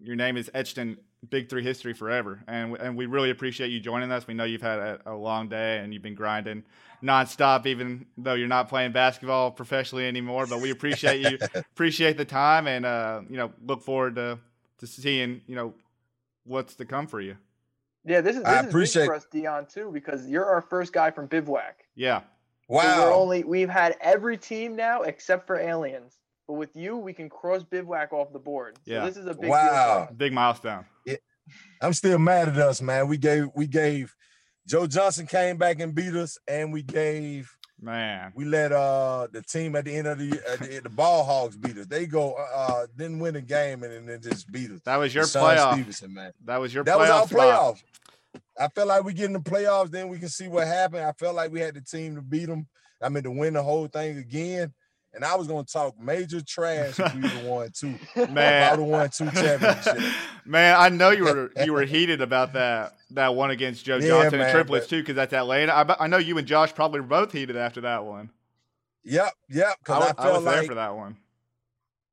your 0.00 0.16
name 0.16 0.38
is 0.38 0.50
etched 0.54 0.78
in 0.78 0.96
Big 1.28 1.50
Three 1.50 1.62
history 1.62 1.92
forever. 1.92 2.42
And, 2.48 2.76
and 2.78 2.96
we 2.96 3.04
really 3.04 3.28
appreciate 3.28 3.70
you 3.70 3.80
joining 3.80 4.10
us. 4.10 4.26
We 4.26 4.32
know 4.32 4.44
you've 4.44 4.62
had 4.62 4.78
a, 4.78 5.00
a 5.04 5.14
long 5.14 5.48
day 5.48 5.78
and 5.78 5.92
you've 5.92 6.02
been 6.02 6.14
grinding 6.14 6.64
nonstop, 7.02 7.66
even 7.66 8.06
though 8.16 8.34
you're 8.34 8.48
not 8.48 8.70
playing 8.70 8.92
basketball 8.92 9.50
professionally 9.50 10.06
anymore. 10.06 10.46
But 10.46 10.60
we 10.60 10.70
appreciate 10.70 11.20
you, 11.30 11.38
appreciate 11.54 12.16
the 12.16 12.24
time, 12.24 12.66
and, 12.66 12.86
uh, 12.86 13.20
you 13.28 13.36
know, 13.36 13.52
look 13.66 13.82
forward 13.82 14.14
to, 14.14 14.38
to 14.78 14.86
seeing, 14.86 15.42
you 15.46 15.54
know, 15.54 15.74
what's 16.48 16.74
to 16.76 16.84
come 16.84 17.06
for 17.06 17.20
you. 17.20 17.36
Yeah, 18.04 18.20
this 18.20 18.36
is 18.36 18.44
I 18.44 18.54
this 18.56 18.62
is 18.62 18.68
appreciate- 18.68 19.02
big 19.02 19.08
for 19.10 19.14
us, 19.16 19.26
Dion, 19.30 19.66
too, 19.66 19.90
because 19.92 20.26
you're 20.28 20.46
our 20.46 20.62
first 20.62 20.92
guy 20.92 21.10
from 21.10 21.26
Bivouac. 21.26 21.84
Yeah. 21.94 22.20
So 22.20 22.24
we're 22.74 22.82
Wow. 22.84 23.12
only 23.14 23.44
we've 23.44 23.68
had 23.68 23.96
every 24.00 24.36
team 24.38 24.76
now 24.76 25.02
except 25.02 25.46
for 25.46 25.56
aliens. 25.58 26.18
But 26.46 26.54
with 26.54 26.74
you, 26.76 26.96
we 26.96 27.12
can 27.12 27.28
cross 27.28 27.62
Bivouac 27.62 28.12
off 28.12 28.32
the 28.32 28.38
board. 28.38 28.78
So 28.86 28.92
Yeah. 28.92 29.04
this 29.04 29.16
is 29.18 29.26
a 29.26 29.34
big. 29.34 29.50
Wow. 29.50 30.08
Big 30.16 30.32
milestone. 30.32 30.86
Yeah. 31.04 31.16
I'm 31.82 31.92
still 31.92 32.18
mad 32.18 32.48
at 32.48 32.56
us, 32.56 32.80
man. 32.80 33.08
We 33.08 33.18
gave 33.18 33.48
we 33.54 33.66
gave 33.66 34.14
Joe 34.66 34.86
Johnson 34.86 35.26
came 35.26 35.56
back 35.56 35.80
and 35.80 35.94
beat 35.94 36.14
us, 36.14 36.38
and 36.46 36.72
we 36.72 36.82
gave 36.82 37.54
Man. 37.80 38.32
we 38.34 38.44
let 38.44 38.72
uh 38.72 39.28
the 39.30 39.42
team 39.42 39.76
at 39.76 39.84
the 39.84 39.94
end 39.94 40.08
of 40.08 40.18
the 40.18 40.40
at 40.50 40.58
the, 40.58 40.80
the 40.82 40.88
ball 40.88 41.24
hogs 41.24 41.56
beat 41.56 41.78
us. 41.78 41.86
They 41.86 42.06
go 42.06 42.34
uh 42.34 42.86
didn't 42.96 43.20
win 43.20 43.36
a 43.36 43.40
game 43.40 43.84
and, 43.84 44.08
then 44.08 44.20
just 44.20 44.50
beat 44.50 44.70
us. 44.70 44.80
That 44.84 44.96
was 44.96 45.14
your 45.14 45.24
playoff. 45.24 45.74
Stevenson, 45.74 46.12
man. 46.12 46.32
That 46.44 46.60
was 46.60 46.74
your 46.74 46.84
That 46.84 46.98
was 46.98 47.08
playoff 47.08 47.20
our 47.20 47.26
spot. 47.28 47.38
playoffs. 47.76 47.82
I 48.58 48.68
felt 48.68 48.88
like 48.88 49.04
we 49.04 49.12
get 49.12 49.26
in 49.26 49.32
the 49.32 49.40
playoffs, 49.40 49.90
then 49.90 50.08
we 50.08 50.18
can 50.18 50.28
see 50.28 50.48
what 50.48 50.66
happened. 50.66 51.04
I 51.04 51.12
felt 51.12 51.36
like 51.36 51.52
we 51.52 51.60
had 51.60 51.74
the 51.74 51.80
team 51.80 52.16
to 52.16 52.22
beat 52.22 52.46
them. 52.46 52.66
I 53.00 53.08
mean 53.08 53.22
to 53.22 53.30
win 53.30 53.54
the 53.54 53.62
whole 53.62 53.86
thing 53.86 54.18
again. 54.18 54.74
And 55.14 55.24
I 55.24 55.34
was 55.36 55.48
gonna 55.48 55.64
talk 55.64 55.98
major 55.98 56.40
trash 56.42 56.98
if 57.00 57.14
we 57.14 57.22
would 57.22 57.30
have 57.30 57.44
won 57.44 57.70
two. 57.74 57.88
If 57.88 58.16
I 58.16 58.20
would 58.20 58.30
Man. 58.30 58.62
have 58.70 58.78
won 58.80 59.08
two 59.10 59.30
championships. 59.30 60.04
Man, 60.44 60.76
I 60.78 60.88
know 60.90 61.10
you 61.10 61.24
were 61.24 61.50
you 61.64 61.72
were 61.72 61.84
heated 61.84 62.20
about 62.20 62.52
that 62.52 62.94
that 63.12 63.34
one 63.34 63.50
against 63.50 63.84
Joe 63.84 63.96
Yeah, 63.96 64.08
Johnson 64.08 64.40
and 64.42 64.52
triplets 64.52 64.86
but- 64.86 64.90
too, 64.90 65.00
because 65.02 65.16
that's 65.16 65.32
Atlanta. 65.32 65.72
I, 65.72 66.04
I 66.04 66.06
know 66.08 66.18
you 66.18 66.36
and 66.38 66.46
Josh 66.46 66.74
probably 66.74 67.00
were 67.00 67.06
both 67.06 67.32
heated 67.32 67.56
after 67.56 67.80
that 67.82 68.04
one. 68.04 68.30
Yep, 69.04 69.32
yep. 69.48 69.66
I, 69.68 69.74
Because 69.78 70.02
I, 70.02 70.10
I 70.10 70.22
felt 70.24 70.44
was 70.44 70.54
there 70.54 70.62
for 70.64 70.74
that 70.74 70.94
one. 70.94 71.16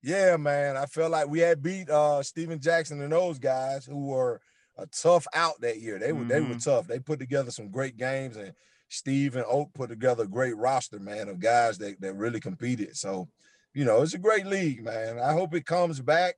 Yeah, 0.02 0.38
man. 0.38 0.78
I 0.78 0.86
felt 0.86 1.12
like 1.12 1.28
we 1.28 1.40
had 1.40 1.62
beat 1.62 1.90
uh 1.90 2.24
Stephen 2.24 2.60
Jackson 2.62 3.02
and 3.02 3.12
those 3.12 3.40
guys 3.40 3.86
who 3.86 4.06
were 4.08 4.40
a 4.78 4.86
tough 4.88 5.26
out 5.34 5.60
that 5.62 5.82
year. 5.82 6.00
They 6.00 6.14
were 6.14 6.24
they 6.24 6.40
were 6.40 6.48
Mhm. 6.56 6.64
tough. 6.64 6.88
They 6.88 7.00
put 7.00 7.20
together 7.20 7.52
some 7.52 7.70
great 7.70 7.98
games 7.98 8.38
and 8.38 8.54
Steve 8.90 9.36
and 9.36 9.46
Oak 9.48 9.74
put 9.74 9.90
together 9.90 10.24
a 10.24 10.28
great 10.28 10.56
roster, 10.56 11.00
man, 11.00 11.30
of 11.30 11.40
guys 11.40 11.78
that, 11.80 12.00
that 12.02 12.14
really 12.16 12.40
competed. 12.40 12.96
So, 12.96 13.28
you 13.74 13.86
know, 13.86 14.02
it's 14.02 14.14
a 14.14 14.20
great 14.20 14.46
league, 14.46 14.84
man. 14.84 15.20
I 15.20 15.34
hope 15.34 15.54
it 15.54 15.66
comes 15.66 16.00
back. 16.00 16.36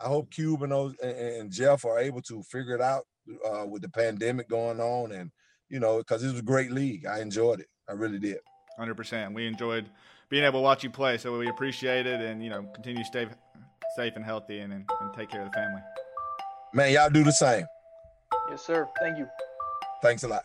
I 0.00 0.08
hope 0.08 0.30
Cube 0.30 0.62
and 0.62 0.72
those 0.72 0.94
and, 1.02 1.16
and 1.16 1.52
Jeff 1.52 1.84
are 1.84 1.98
able 1.98 2.22
to 2.22 2.42
figure 2.42 2.74
it 2.74 2.80
out 2.80 3.04
uh, 3.48 3.66
with 3.66 3.82
the 3.82 3.88
pandemic 3.88 4.48
going 4.48 4.80
on, 4.80 5.12
and 5.12 5.30
you 5.68 5.78
know, 5.78 5.98
because 5.98 6.24
it 6.24 6.28
was 6.28 6.40
a 6.40 6.42
great 6.42 6.72
league. 6.72 7.06
I 7.06 7.20
enjoyed 7.20 7.60
it. 7.60 7.68
I 7.88 7.92
really 7.92 8.18
did. 8.18 8.38
Hundred 8.76 8.96
percent. 8.96 9.32
We 9.34 9.46
enjoyed 9.46 9.88
being 10.28 10.44
able 10.44 10.60
to 10.60 10.62
watch 10.62 10.82
you 10.82 10.90
play, 10.90 11.18
so 11.18 11.38
we 11.38 11.48
appreciate 11.48 12.06
it, 12.06 12.20
and 12.20 12.42
you 12.42 12.50
know, 12.50 12.62
continue 12.74 13.02
to 13.02 13.06
stay 13.06 13.28
safe 13.94 14.14
and 14.16 14.24
healthy, 14.24 14.58
and, 14.60 14.72
and, 14.72 14.90
and 15.00 15.14
take 15.14 15.30
care 15.30 15.42
of 15.42 15.52
the 15.52 15.52
family. 15.52 15.82
Man, 16.72 16.92
y'all 16.92 17.10
do 17.10 17.22
the 17.22 17.32
same. 17.32 17.66
Yes, 18.50 18.62
sir. 18.62 18.88
Thank 18.98 19.18
you. 19.18 19.28
Thanks 20.02 20.24
a 20.24 20.28
lot. 20.28 20.44